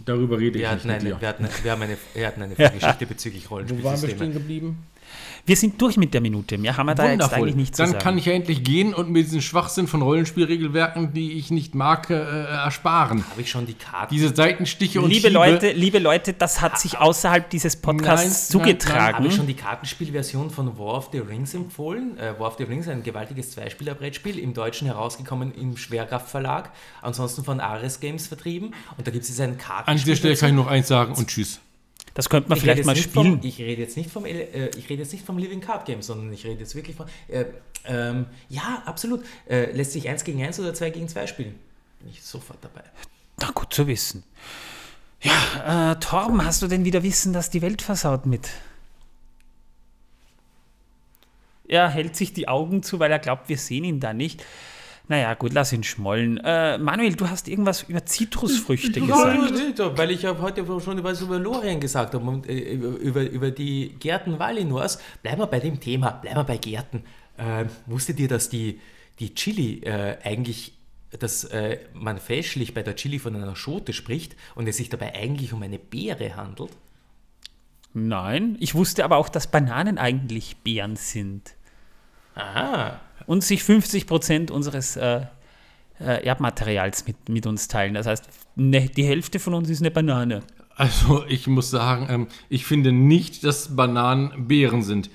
Darüber 0.05 0.39
rede 0.39 0.57
ich 0.57 0.63
Wir, 0.63 0.71
nicht 0.71 0.79
hatten 0.85 0.87
mit 0.87 0.95
eine, 1.01 1.09
dir. 1.09 1.21
wir, 1.21 1.27
hatten, 1.27 1.47
wir, 1.63 1.71
haben 1.71 1.81
eine, 1.81 1.97
wir 2.13 2.27
hatten 2.27 2.41
eine 2.41 2.55
Geschichte 2.55 3.05
bezüglich 3.05 3.49
Rollenspielsysteme. 3.51 4.31
geblieben? 4.33 4.77
Wir 5.45 5.55
sind 5.55 5.81
durch 5.81 5.97
mit 5.97 6.13
der 6.13 6.21
Minute. 6.21 6.57
Mehr 6.57 6.75
haben 6.77 6.87
wir 6.87 6.95
da 6.95 7.11
jetzt 7.11 7.31
eigentlich 7.33 7.55
nicht 7.55 7.75
zu 7.75 7.83
Dann 7.83 7.91
sagen. 7.91 8.03
kann 8.03 8.17
ich 8.17 8.25
ja 8.25 8.33
endlich 8.33 8.63
gehen 8.63 8.93
und 8.93 9.09
mir 9.09 9.23
diesen 9.23 9.41
Schwachsinn 9.41 9.87
von 9.87 10.01
Rollenspielregelwerken, 10.01 11.13
die 11.13 11.33
ich 11.33 11.51
nicht 11.51 11.75
mag, 11.75 12.09
äh, 12.09 12.15
ersparen. 12.15 13.23
Habe 13.29 13.41
ich 13.41 13.49
schon 13.51 13.65
die 13.65 13.73
Karten? 13.73 14.13
Diese 14.13 14.33
Seitenstiche 14.35 15.01
und 15.01 15.09
Liebe 15.09 15.27
Hiebe- 15.27 15.33
Leute, 15.33 15.71
liebe 15.71 15.99
Leute, 15.99 16.33
das 16.33 16.61
hat 16.61 16.79
sich 16.79 16.97
außerhalb 16.97 17.49
dieses 17.49 17.75
Podcasts 17.75 18.07
Nein, 18.07 18.17
nein, 18.25 18.31
nein, 18.31 18.79
zugetragen. 18.79 19.15
Habe 19.17 19.27
ich 19.27 19.35
schon 19.35 19.47
die 19.47 19.53
Kartenspielversion 19.53 20.49
von 20.49 20.77
War 20.77 20.95
of 20.95 21.09
the 21.11 21.19
Rings 21.19 21.53
empfohlen? 21.53 22.17
Äh, 22.17 22.39
War 22.39 22.47
of 22.47 22.55
the 22.57 22.63
Rings, 22.63 22.87
ein 22.87 23.03
gewaltiges 23.03 23.51
Zweispieler-Brettspiel, 23.51 24.39
im 24.39 24.53
Deutschen 24.53 24.87
herausgekommen 24.87 25.53
im 25.53 25.77
Schwerkraft 25.77 26.29
Verlag, 26.29 26.71
ansonsten 27.01 27.43
von 27.43 27.59
Ares 27.59 27.99
Games 27.99 28.27
vertrieben. 28.27 28.73
Und 28.97 29.05
da 29.05 29.11
gibt 29.11 29.23
es 29.23 29.29
jetzt 29.29 29.41
ein 29.41 29.57
Kartenspiel. 29.57 29.91
An 29.91 29.97
dieser 29.97 30.15
Stelle 30.15 30.35
kann 30.35 30.49
ich 30.49 30.55
noch 30.55 30.67
eins 30.67 30.87
sagen 30.87 31.13
und 31.13 31.27
tschüss. 31.27 31.59
Das 32.15 32.29
könnte 32.29 32.49
man 32.49 32.57
Ich 32.57 32.63
vielleicht 32.63 32.85
mal 32.85 32.95
spielen. 32.95 33.39
Vom, 33.39 33.39
ich 33.43 33.59
rede 33.59 33.81
jetzt 33.81 33.97
nicht 33.97 34.09
vom, 34.09 34.25
äh, 34.25 34.69
ich 34.69 34.89
rede 34.89 35.03
jetzt 35.03 35.11
nicht 35.11 35.25
vom 35.25 35.37
Living 35.37 35.59
Card 35.59 35.85
Game, 35.85 36.01
sondern 36.01 36.31
ich 36.33 36.45
rede 36.45 36.61
jetzt 36.61 36.73
wirklich 36.73 36.95
von. 36.95 37.07
Äh, 37.27 37.45
ähm, 37.85 38.25
ja, 38.49 38.81
absolut. 38.85 39.23
Äh, 39.47 39.71
lässt 39.73 39.91
sich 39.91 40.07
1 40.09 40.23
gegen 40.23 40.41
1 40.41 40.59
oder 40.61 40.73
2 40.73 40.89
gegen 40.91 41.09
2 41.09 41.27
spielen? 41.27 41.55
Bin 41.99 42.09
ich 42.09 42.23
sofort 42.23 42.59
dabei. 42.61 42.83
Na 43.39 43.51
gut 43.51 43.73
zu 43.73 43.85
wissen. 43.85 44.23
Ja, 45.21 45.91
äh, 45.91 45.99
Torben, 45.99 46.45
hast 46.45 46.61
du 46.61 46.67
denn 46.67 46.85
wieder 46.85 47.03
Wissen, 47.03 47.33
dass 47.33 47.49
die 47.49 47.61
Welt 47.61 47.81
versaut 47.81 48.25
mit? 48.25 48.49
Er 51.67 51.89
hält 51.89 52.15
sich 52.15 52.31
die 52.31 52.47
Augen 52.47 52.81
zu, 52.81 52.99
weil 52.99 53.11
er 53.11 53.19
glaubt, 53.19 53.49
wir 53.49 53.57
sehen 53.57 53.83
ihn 53.83 53.99
da 53.99 54.13
nicht. 54.13 54.45
Naja, 55.07 55.35
gut, 55.35 55.53
lass 55.53 55.71
ihn 55.71 55.83
schmollen. 55.83 56.37
Äh, 56.37 56.79
Manuel, 56.79 57.15
du 57.15 57.29
hast 57.29 57.47
irgendwas 57.47 57.83
über 57.83 58.05
Zitrusfrüchte 58.05 59.01
gesagt. 59.01 59.97
weil 59.97 60.11
ich 60.11 60.23
ja 60.23 60.35
heute 60.39 60.65
schon 60.81 61.03
was 61.03 61.21
über 61.21 61.37
Lorien 61.37 61.79
gesagt 61.79 62.15
habe 62.15 62.25
und 62.25 62.47
äh, 62.47 62.73
über, 62.73 62.87
über, 62.99 63.21
über 63.21 63.51
die 63.51 63.95
Gärten 63.99 64.39
Valinors. 64.39 64.99
Bleiben 65.21 65.41
wir 65.41 65.47
bei 65.47 65.59
dem 65.59 65.79
Thema, 65.79 66.11
bleiben 66.11 66.37
wir 66.37 66.43
bei 66.43 66.57
Gärten. 66.57 67.03
Äh, 67.37 67.65
wusstet 67.85 68.19
ihr, 68.19 68.27
dass 68.27 68.49
die, 68.49 68.79
die 69.19 69.35
Chili 69.35 69.81
äh, 69.83 70.17
eigentlich, 70.23 70.73
dass 71.19 71.43
äh, 71.45 71.79
man 71.93 72.17
fälschlich 72.17 72.73
bei 72.73 72.81
der 72.81 72.95
Chili 72.95 73.19
von 73.19 73.35
einer 73.35 73.55
Schote 73.55 73.93
spricht 73.93 74.35
und 74.55 74.67
es 74.67 74.77
sich 74.77 74.89
dabei 74.89 75.13
eigentlich 75.13 75.53
um 75.53 75.61
eine 75.61 75.77
Beere 75.77 76.35
handelt? 76.35 76.71
Nein, 77.93 78.57
ich 78.59 78.73
wusste 78.73 79.05
aber 79.05 79.17
auch, 79.17 79.29
dass 79.29 79.47
Bananen 79.47 79.97
eigentlich 79.99 80.57
Beeren 80.57 80.95
sind. 80.95 81.55
Aha. 82.33 82.99
Und 83.27 83.43
sich 83.43 83.61
50% 83.61 84.51
unseres 84.51 84.95
äh, 84.95 85.21
äh, 85.99 86.25
Erbmaterials 86.25 87.07
mit, 87.07 87.29
mit 87.29 87.47
uns 87.47 87.67
teilen. 87.67 87.93
Das 87.93 88.05
heißt, 88.05 88.25
ne, 88.55 88.89
die 88.89 89.05
Hälfte 89.05 89.39
von 89.39 89.53
uns 89.53 89.69
ist 89.69 89.81
eine 89.81 89.91
Banane. 89.91 90.43
Also 90.75 91.23
ich 91.27 91.47
muss 91.47 91.69
sagen, 91.69 92.07
ähm, 92.09 92.27
ich 92.49 92.65
finde 92.65 92.91
nicht, 92.91 93.43
dass 93.43 93.75
Bananen 93.75 94.47
Beeren 94.47 94.83
sind. 94.83 95.09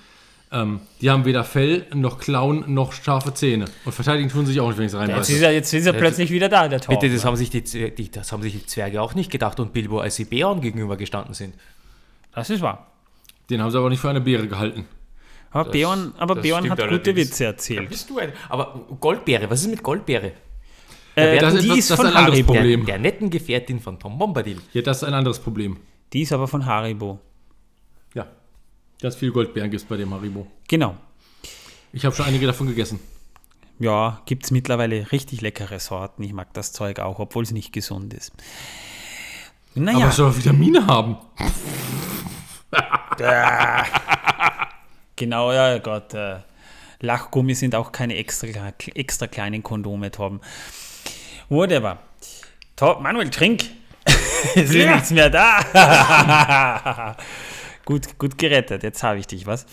Ähm, 0.53 0.81
die 1.01 1.11
haben 1.11 1.25
weder 1.25 1.45
Fell, 1.45 1.87
noch 1.95 2.19
Klauen, 2.19 2.65
noch 2.75 2.93
scharfe 2.93 3.33
Zähne. 3.35 3.67
Und 3.85 3.93
verteidigen 3.93 4.31
tun 4.31 4.47
sie 4.47 4.53
sich 4.53 4.61
auch 4.61 4.69
nicht, 4.69 4.79
wenn 4.79 4.87
ich 4.87 4.93
es 4.93 4.99
Jetzt 4.99 5.09
reinbeiße. 5.09 5.45
er, 5.45 5.53
jetzt 5.53 5.73
ist 5.73 5.87
er 5.87 5.93
plötzlich 5.93 6.31
wieder 6.31 6.49
da, 6.49 6.67
der 6.67 6.81
Torben. 6.81 6.99
Bitte, 6.99 7.15
das 7.15 7.25
haben, 7.25 7.37
sich 7.37 7.51
die, 7.51 7.63
die, 7.63 8.11
das 8.11 8.33
haben 8.33 8.43
sich 8.43 8.55
die 8.55 8.67
Zwerge 8.67 9.01
auch 9.01 9.15
nicht 9.15 9.31
gedacht 9.31 9.61
und 9.61 9.73
Bilbo, 9.73 10.01
als 10.01 10.17
sie 10.17 10.25
Bären 10.25 10.61
gegenüber 10.61 10.97
gestanden 10.97 11.35
sind. 11.35 11.55
Das 12.35 12.51
ist 12.51 12.63
wahr. 12.63 12.91
Den 13.49 13.63
haben 13.63 13.71
sie 13.71 13.79
aber 13.79 13.91
nicht 13.91 14.01
für 14.01 14.11
eine 14.11 14.21
Beere 14.21 14.49
gehalten. 14.49 14.87
Aber 15.53 15.65
Das- 15.65 15.73
Björn, 15.73 16.15
aber 16.19 16.37
Björn 16.37 16.71
hat 16.71 16.79
gute 16.79 16.89
allerdings. 16.89 17.17
Witze 17.17 17.45
erzählt. 17.47 17.89
Bist 17.89 18.09
du 18.09 18.19
ein. 18.19 18.33
Aber 18.49 18.87
Goldbeere, 19.01 19.51
was 19.51 19.63
ist 19.63 19.69
mit 19.71 19.83
Goldbeere? 19.83 20.33
Äh, 21.17 21.39
das 21.39 21.55
ist 21.55 21.65
die 21.65 21.79
ist 21.79 21.91
das 21.91 21.97
von 21.97 22.07
ein 22.07 22.15
anderes 22.15 22.35
Haribo. 22.37 22.53
Der, 22.53 22.61
Problem. 22.61 22.87
der 22.87 22.99
netten 22.99 23.31
Gefährtin 23.31 23.81
von 23.81 23.99
Tom 23.99 24.17
Bombadil. 24.17 24.61
Ja, 24.73 24.83
das 24.83 24.99
ist 24.99 25.05
ein 25.05 25.15
anderes 25.15 25.41
Problem. 25.41 25.79
Die 26.13 26.23
ist 26.23 26.33
aber 26.33 26.47
von 26.47 26.65
Haribo. 26.65 27.19
Ja. 28.15 28.27
Ganz 29.03 29.17
viel 29.17 29.33
Goldbeeren 29.33 29.71
gibt 29.71 29.83
es 29.83 29.89
bei 29.89 29.97
dem 29.97 30.15
Haribo. 30.15 30.47
Genau. 30.69 30.95
Ich 31.93 32.05
habe 32.05 32.15
schon 32.15 32.27
einige 32.27 32.47
davon 32.47 32.69
gegessen. 32.69 33.01
Ja, 33.81 34.23
gibt 34.27 34.45
es 34.45 34.51
mittlerweile 34.53 35.11
richtig 35.11 35.41
leckere 35.41 35.81
Sorten. 35.81 36.23
Ich 36.23 36.33
mag 36.33 36.53
das 36.55 36.73
Zeug 36.73 37.01
auch, 37.01 37.19
obwohl 37.19 37.43
es 37.43 37.51
nicht 37.51 37.73
gesund 37.73 38.15
ist. 38.15 38.33
Aber 39.75 39.85
Naja, 39.85 40.09
es 40.09 40.17
soll 40.17 40.37
Vitamine 40.37 40.87
haben. 40.87 41.17
genau, 45.21 45.53
ja 45.53 45.79
Gott. 45.79 46.15
Äh, 46.15 46.39
Lachgummi 47.01 47.55
sind 47.55 47.75
auch 47.75 47.93
keine 47.93 48.17
extra, 48.17 48.49
extra 48.95 49.27
kleinen 49.27 49.63
Kondome, 49.63 50.11
Torben. 50.11 50.41
Whatever. 51.49 51.99
Top, 52.75 53.01
Manuel, 53.01 53.31
trink. 53.31 53.65
es 54.57 54.71
ist 54.71 54.75
nichts 54.75 55.11
mehr 55.11 55.31
da. 55.31 57.17
gut, 57.85 58.19
gut 58.19 58.39
gerettet. 58.39 58.83
Jetzt 58.83 59.03
habe 59.03 59.19
ich 59.19 59.27
dich, 59.27 59.47
was? 59.47 59.67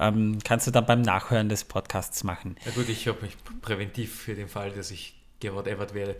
Ähm, 0.00 0.38
kannst 0.42 0.66
du 0.66 0.70
dann 0.70 0.86
beim 0.86 1.02
Nachhören 1.02 1.48
des 1.48 1.64
Podcasts 1.64 2.24
machen. 2.24 2.56
Na 2.64 2.72
gut, 2.72 2.88
ich 2.88 3.06
habe 3.06 3.22
mich 3.22 3.36
präventiv 3.62 4.14
für 4.14 4.34
den 4.34 4.48
Fall, 4.48 4.70
dass 4.70 4.90
ich 4.90 5.14
Gerhard 5.40 5.68
Evert 5.68 5.94
wäre. 5.94 6.16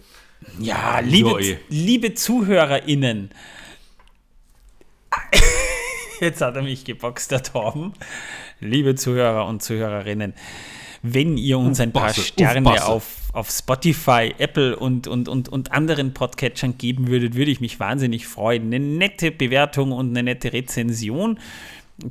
Ja, 0.59 1.01
liebe, 1.01 1.31
Ja, 1.31 1.39
eh. 1.39 1.59
liebe 1.69 2.15
ZuhörerInnen. 2.15 3.31
Jetzt 6.21 6.41
hat 6.41 6.57
er 6.57 6.63
mich 6.63 6.85
geboxt, 6.85 7.31
der 7.31 7.43
Torben. 7.43 7.93
Liebe 8.61 8.95
Zuhörer 8.95 9.47
und 9.47 9.63
Zuhörerinnen, 9.63 10.35
wenn 11.03 11.37
ihr 11.37 11.59
uns 11.59 11.81
ein 11.81 11.93
paar 11.93 12.15
Sterne 12.15 12.83
auf, 12.87 13.31
auf 13.35 13.51
Spotify, 13.51 14.35
Apple 14.39 14.75
und, 14.77 15.07
und, 15.07 15.29
und, 15.29 15.51
und 15.51 15.73
anderen 15.73 16.15
Podcatchern 16.15 16.79
geben 16.79 17.09
würdet, 17.09 17.35
würde 17.35 17.51
ich 17.51 17.61
mich 17.61 17.79
wahnsinnig 17.79 18.27
freuen. 18.27 18.67
Eine 18.67 18.81
nette 18.81 19.31
Bewertung 19.31 19.93
und 19.93 20.11
eine 20.11 20.23
nette 20.23 20.55
Rezension. 20.55 21.39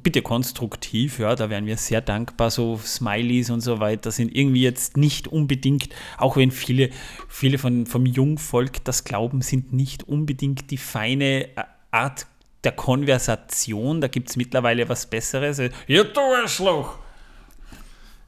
Bitte 0.01 0.21
konstruktiv, 0.21 1.19
ja, 1.19 1.35
da 1.35 1.49
wären 1.49 1.65
wir 1.65 1.75
sehr 1.75 2.01
dankbar. 2.01 2.51
So 2.51 2.77
Smileys 2.77 3.49
und 3.49 3.61
so 3.61 3.79
weiter 3.79 4.11
sind 4.11 4.33
irgendwie 4.33 4.61
jetzt 4.61 4.95
nicht 4.95 5.27
unbedingt, 5.27 5.89
auch 6.17 6.37
wenn 6.37 6.51
viele, 6.51 6.89
viele 7.27 7.57
von, 7.57 7.87
vom 7.87 8.05
Jungvolk 8.05 8.83
das 8.85 9.03
glauben, 9.03 9.41
sind 9.41 9.73
nicht 9.73 10.07
unbedingt 10.07 10.69
die 10.71 10.77
feine 10.77 11.49
Art 11.91 12.27
der 12.63 12.71
Konversation. 12.71 14.01
Da 14.01 14.07
gibt 14.07 14.29
es 14.29 14.35
mittlerweile 14.35 14.87
was 14.89 15.05
Besseres. 15.05 15.61
Ja, 15.87 16.03
du 16.03 16.19
Arschloch! 16.19 17.02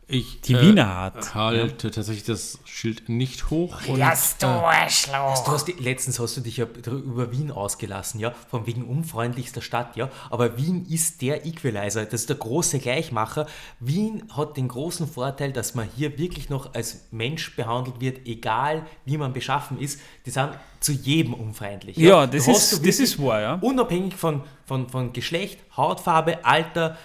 Ich, 0.07 0.39
Die 0.41 0.53
Wiener 0.61 0.85
Art. 0.85 1.33
halte 1.33 1.89
tatsächlich 1.91 2.25
das 2.25 2.59
Schild 2.63 3.09
nicht 3.09 3.49
hoch. 3.49 3.75
Und, 3.87 3.97
Lass 3.97 4.37
du 4.37 4.45
Arschloch. 4.45 5.43
Du 5.43 5.51
hast 5.51 5.65
die, 5.67 5.71
letztens 5.71 6.19
hast 6.19 6.37
du 6.37 6.41
dich 6.41 6.57
ja 6.57 6.65
über 6.85 7.31
Wien 7.31 7.49
ausgelassen, 7.49 8.19
ja, 8.19 8.31
von 8.51 8.67
wegen 8.67 8.83
unfreundlichster 8.83 9.61
Stadt, 9.63 9.95
ja, 9.95 10.09
aber 10.29 10.57
Wien 10.57 10.85
ist 10.87 11.23
der 11.23 11.47
Equalizer, 11.47 12.05
das 12.05 12.21
ist 12.21 12.29
der 12.29 12.35
große 12.35 12.77
Gleichmacher. 12.77 13.47
Wien 13.79 14.23
hat 14.37 14.57
den 14.57 14.67
großen 14.67 15.07
Vorteil, 15.07 15.51
dass 15.51 15.73
man 15.73 15.89
hier 15.95 16.19
wirklich 16.19 16.49
noch 16.51 16.75
als 16.75 17.05
Mensch 17.09 17.55
behandelt 17.55 17.99
wird, 17.99 18.27
egal 18.27 18.85
wie 19.05 19.17
man 19.17 19.33
beschaffen 19.33 19.79
ist. 19.79 19.99
Die 20.27 20.29
sind 20.29 20.51
zu 20.81 20.91
jedem 20.91 21.33
unfreundlich. 21.33 21.97
Ja, 21.97 22.27
das 22.27 22.45
Du 22.45 22.51
ist- 22.51 22.85
das 22.85 22.99
ist 22.99 23.19
wahr, 23.19 23.41
ja. 23.41 23.53
Unabhängig 23.55 24.13
von, 24.13 24.43
von, 24.67 24.87
von 24.87 25.13
Geschlecht, 25.13 25.59
Hautfarbe, 25.75 26.45
Alter, 26.45 26.95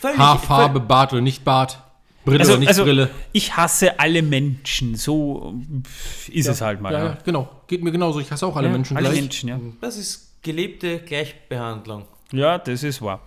völlig, 0.00 0.18
Haarfarbe, 0.18 0.80
Bart 0.80 1.12
oder 1.12 1.22
nicht 1.22 1.44
Bart. 1.44 1.80
Brille 2.24 2.40
Also, 2.40 2.52
oder 2.52 2.60
nicht 2.60 2.68
also 2.68 2.84
Brille. 2.84 3.10
ich 3.32 3.56
hasse 3.56 3.98
alle 3.98 4.22
Menschen. 4.22 4.94
So 4.94 5.54
ist 6.30 6.48
es 6.48 6.60
halt 6.60 6.80
mal. 6.80 6.92
Ja, 6.92 6.98
Ja, 6.98 7.04
ja, 7.06 7.18
genau. 7.24 7.48
Geht 7.66 7.82
mir 7.82 7.92
genauso. 7.92 8.20
Ich 8.20 8.30
hasse 8.30 8.46
auch 8.46 8.56
alle 8.56 8.68
Ja, 8.68 8.72
Menschen 8.72 8.96
alle 8.96 9.08
gleich. 9.10 9.20
Menschen, 9.20 9.48
ja. 9.48 9.60
Das 9.80 9.96
ist 9.96 10.42
gelebte 10.42 10.98
Gleichbehandlung. 11.00 12.04
Ja, 12.32 12.58
das 12.58 12.82
ist 12.82 13.02
wahr. 13.02 13.20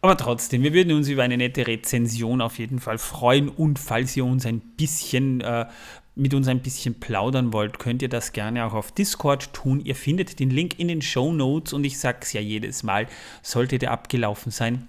Aber 0.00 0.16
trotzdem, 0.18 0.62
wir 0.62 0.74
würden 0.74 0.92
uns 0.92 1.08
über 1.08 1.22
eine 1.22 1.38
nette 1.38 1.66
Rezension 1.66 2.42
auf 2.42 2.58
jeden 2.58 2.78
Fall 2.78 2.98
freuen. 2.98 3.48
Und 3.48 3.78
falls 3.78 4.14
ihr 4.16 4.24
uns 4.26 4.44
ein 4.44 4.60
bisschen 4.60 5.40
äh, 5.40 5.64
mit 6.14 6.34
uns 6.34 6.46
ein 6.46 6.60
bisschen 6.60 7.00
plaudern 7.00 7.52
wollt, 7.54 7.78
könnt 7.78 8.02
ihr 8.02 8.10
das 8.10 8.32
gerne 8.32 8.66
auch 8.66 8.74
auf 8.74 8.92
Discord 8.92 9.52
tun. 9.54 9.80
Ihr 9.82 9.94
findet 9.96 10.38
den 10.40 10.50
Link 10.50 10.78
in 10.78 10.88
den 10.88 11.00
Show 11.02 11.32
Notes 11.32 11.72
und 11.72 11.84
ich 11.84 11.98
sag's 11.98 12.32
ja 12.34 12.40
jedes 12.42 12.82
Mal, 12.82 13.06
sollte 13.42 13.78
der 13.78 13.92
abgelaufen 13.92 14.52
sein, 14.52 14.86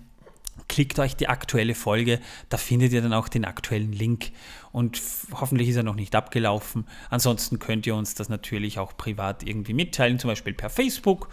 klickt 0.68 0.99
euch 0.99 1.16
die 1.16 1.28
aktuelle 1.28 1.76
Folge, 1.76 2.20
da 2.49 2.57
findet 2.57 2.93
ihr 2.93 3.01
dann 3.01 3.13
auch 3.13 3.28
den 3.28 3.45
aktuellen 3.45 3.91
Link 3.91 4.32
und 4.72 5.01
hoffentlich 5.34 5.70
ist 5.70 5.76
er 5.76 5.84
noch 5.84 5.95
nicht 5.95 6.16
abgelaufen. 6.16 6.86
Ansonsten 7.09 7.59
könnt 7.59 7.86
ihr 7.88 7.95
uns 7.95 8.16
das 8.16 8.30
natürlich 8.30 8.80
auch 8.80 8.97
privat 8.97 9.43
irgendwie 9.43 9.74
mitteilen, 9.74 10.20
zum 10.20 10.30
Beispiel 10.30 10.53
per 10.53 10.70
Facebook, 10.70 11.30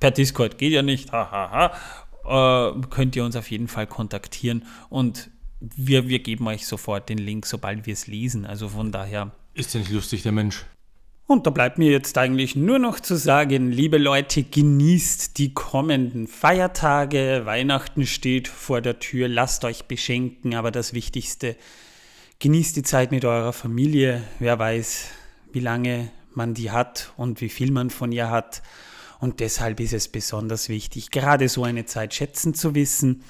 per 0.00 0.10
Discord 0.10 0.58
geht 0.58 0.72
ja 0.72 0.82
nicht, 0.82 1.12
hahaha. 1.12 1.72
Äh, 2.24 2.80
könnt 2.90 3.14
ihr 3.16 3.24
uns 3.24 3.36
auf 3.36 3.50
jeden 3.50 3.68
Fall 3.68 3.86
kontaktieren 3.86 4.64
und 4.88 5.30
wir, 5.60 6.08
wir 6.08 6.18
geben 6.18 6.46
euch 6.48 6.66
sofort 6.66 7.08
den 7.08 7.18
Link, 7.18 7.46
sobald 7.46 7.86
wir 7.86 7.92
es 7.92 8.06
lesen. 8.06 8.44
Also 8.44 8.68
von 8.68 8.92
daher 8.92 9.32
Ist 9.54 9.74
ja 9.74 9.80
nicht 9.80 9.92
lustig, 9.92 10.22
der 10.22 10.32
Mensch. 10.32 10.66
Und 11.26 11.46
da 11.46 11.50
bleibt 11.50 11.78
mir 11.78 11.90
jetzt 11.90 12.16
eigentlich 12.18 12.54
nur 12.54 12.78
noch 12.78 13.00
zu 13.00 13.16
sagen, 13.16 13.72
liebe 13.72 13.98
Leute, 13.98 14.44
genießt 14.44 15.38
die 15.38 15.52
kommenden 15.54 16.28
Feiertage. 16.28 17.42
Weihnachten 17.44 18.06
steht 18.06 18.46
vor 18.46 18.80
der 18.80 19.00
Tür, 19.00 19.26
lasst 19.26 19.64
euch 19.64 19.86
beschenken, 19.86 20.54
aber 20.54 20.70
das 20.70 20.92
Wichtigste, 20.92 21.56
genießt 22.38 22.76
die 22.76 22.84
Zeit 22.84 23.10
mit 23.10 23.24
eurer 23.24 23.52
Familie. 23.52 24.22
Wer 24.38 24.58
weiß, 24.58 25.08
wie 25.52 25.60
lange 25.60 26.10
man 26.32 26.54
die 26.54 26.70
hat 26.70 27.12
und 27.16 27.40
wie 27.40 27.48
viel 27.48 27.72
man 27.72 27.90
von 27.90 28.12
ihr 28.12 28.30
hat. 28.30 28.62
Und 29.20 29.40
deshalb 29.40 29.80
ist 29.80 29.92
es 29.92 30.08
besonders 30.08 30.68
wichtig, 30.68 31.10
gerade 31.10 31.48
so 31.48 31.64
eine 31.64 31.86
Zeit 31.86 32.14
schätzen 32.14 32.54
zu 32.54 32.74
wissen. 32.74 33.22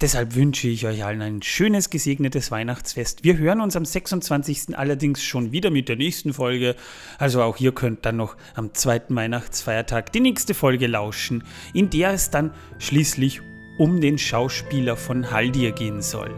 Deshalb 0.00 0.34
wünsche 0.34 0.66
ich 0.66 0.86
euch 0.86 1.04
allen 1.04 1.20
ein 1.20 1.42
schönes, 1.42 1.90
gesegnetes 1.90 2.50
Weihnachtsfest. 2.50 3.22
Wir 3.22 3.36
hören 3.36 3.60
uns 3.60 3.76
am 3.76 3.84
26. 3.84 4.78
allerdings 4.78 5.22
schon 5.22 5.52
wieder 5.52 5.70
mit 5.70 5.90
der 5.90 5.96
nächsten 5.96 6.32
Folge. 6.32 6.74
Also 7.18 7.42
auch 7.42 7.58
ihr 7.58 7.72
könnt 7.72 8.06
dann 8.06 8.16
noch 8.16 8.36
am 8.54 8.72
zweiten 8.72 9.14
Weihnachtsfeiertag 9.14 10.10
die 10.12 10.20
nächste 10.20 10.54
Folge 10.54 10.86
lauschen, 10.86 11.44
in 11.74 11.90
der 11.90 12.12
es 12.12 12.30
dann 12.30 12.54
schließlich 12.78 13.42
um 13.76 14.00
den 14.00 14.16
Schauspieler 14.16 14.96
von 14.96 15.30
Haldir 15.30 15.72
gehen 15.72 16.00
soll. 16.00 16.34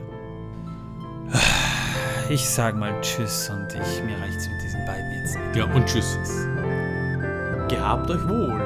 Ich 2.31 2.49
sag 2.49 2.77
mal 2.77 3.01
Tschüss 3.01 3.49
und 3.51 3.69
ich, 3.73 4.03
mir 4.03 4.17
reicht's 4.19 4.49
mit 4.49 4.63
diesen 4.65 4.85
beiden 4.87 5.13
jetzt. 5.13 5.37
nicht. 5.37 5.57
Ja, 5.57 5.65
und 5.73 5.87
tschüss. 5.87 6.52
Gehabt 7.73 8.11
euch 8.11 8.29
wohl. 8.29 8.59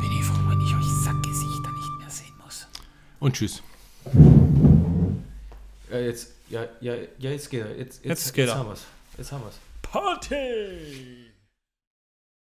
Bin 0.00 0.12
ich 0.12 0.24
froh, 0.24 0.40
wenn 0.48 0.60
ich 0.60 0.74
euch 0.74 1.04
Sackgesichter 1.04 1.70
nicht 1.70 1.98
mehr 1.98 2.10
sehen 2.10 2.34
muss. 2.44 2.66
Und 3.20 3.34
tschüss. 3.36 3.62
Ja, 5.90 5.98
jetzt, 5.98 6.32
ja, 6.48 6.64
ja, 6.80 6.94
ja, 7.18 7.30
jetzt 7.30 7.50
geht 7.50 7.60
er. 7.64 7.76
Jetzt, 7.76 8.04
Jetzt 8.04 8.34
geht 8.34 8.48
er. 8.48 8.56
haben 8.58 8.68
wir's. 8.70 8.84
Jetzt 9.18 9.30
haben 9.32 9.44
wir's. 9.44 9.58
Party! 9.82 11.31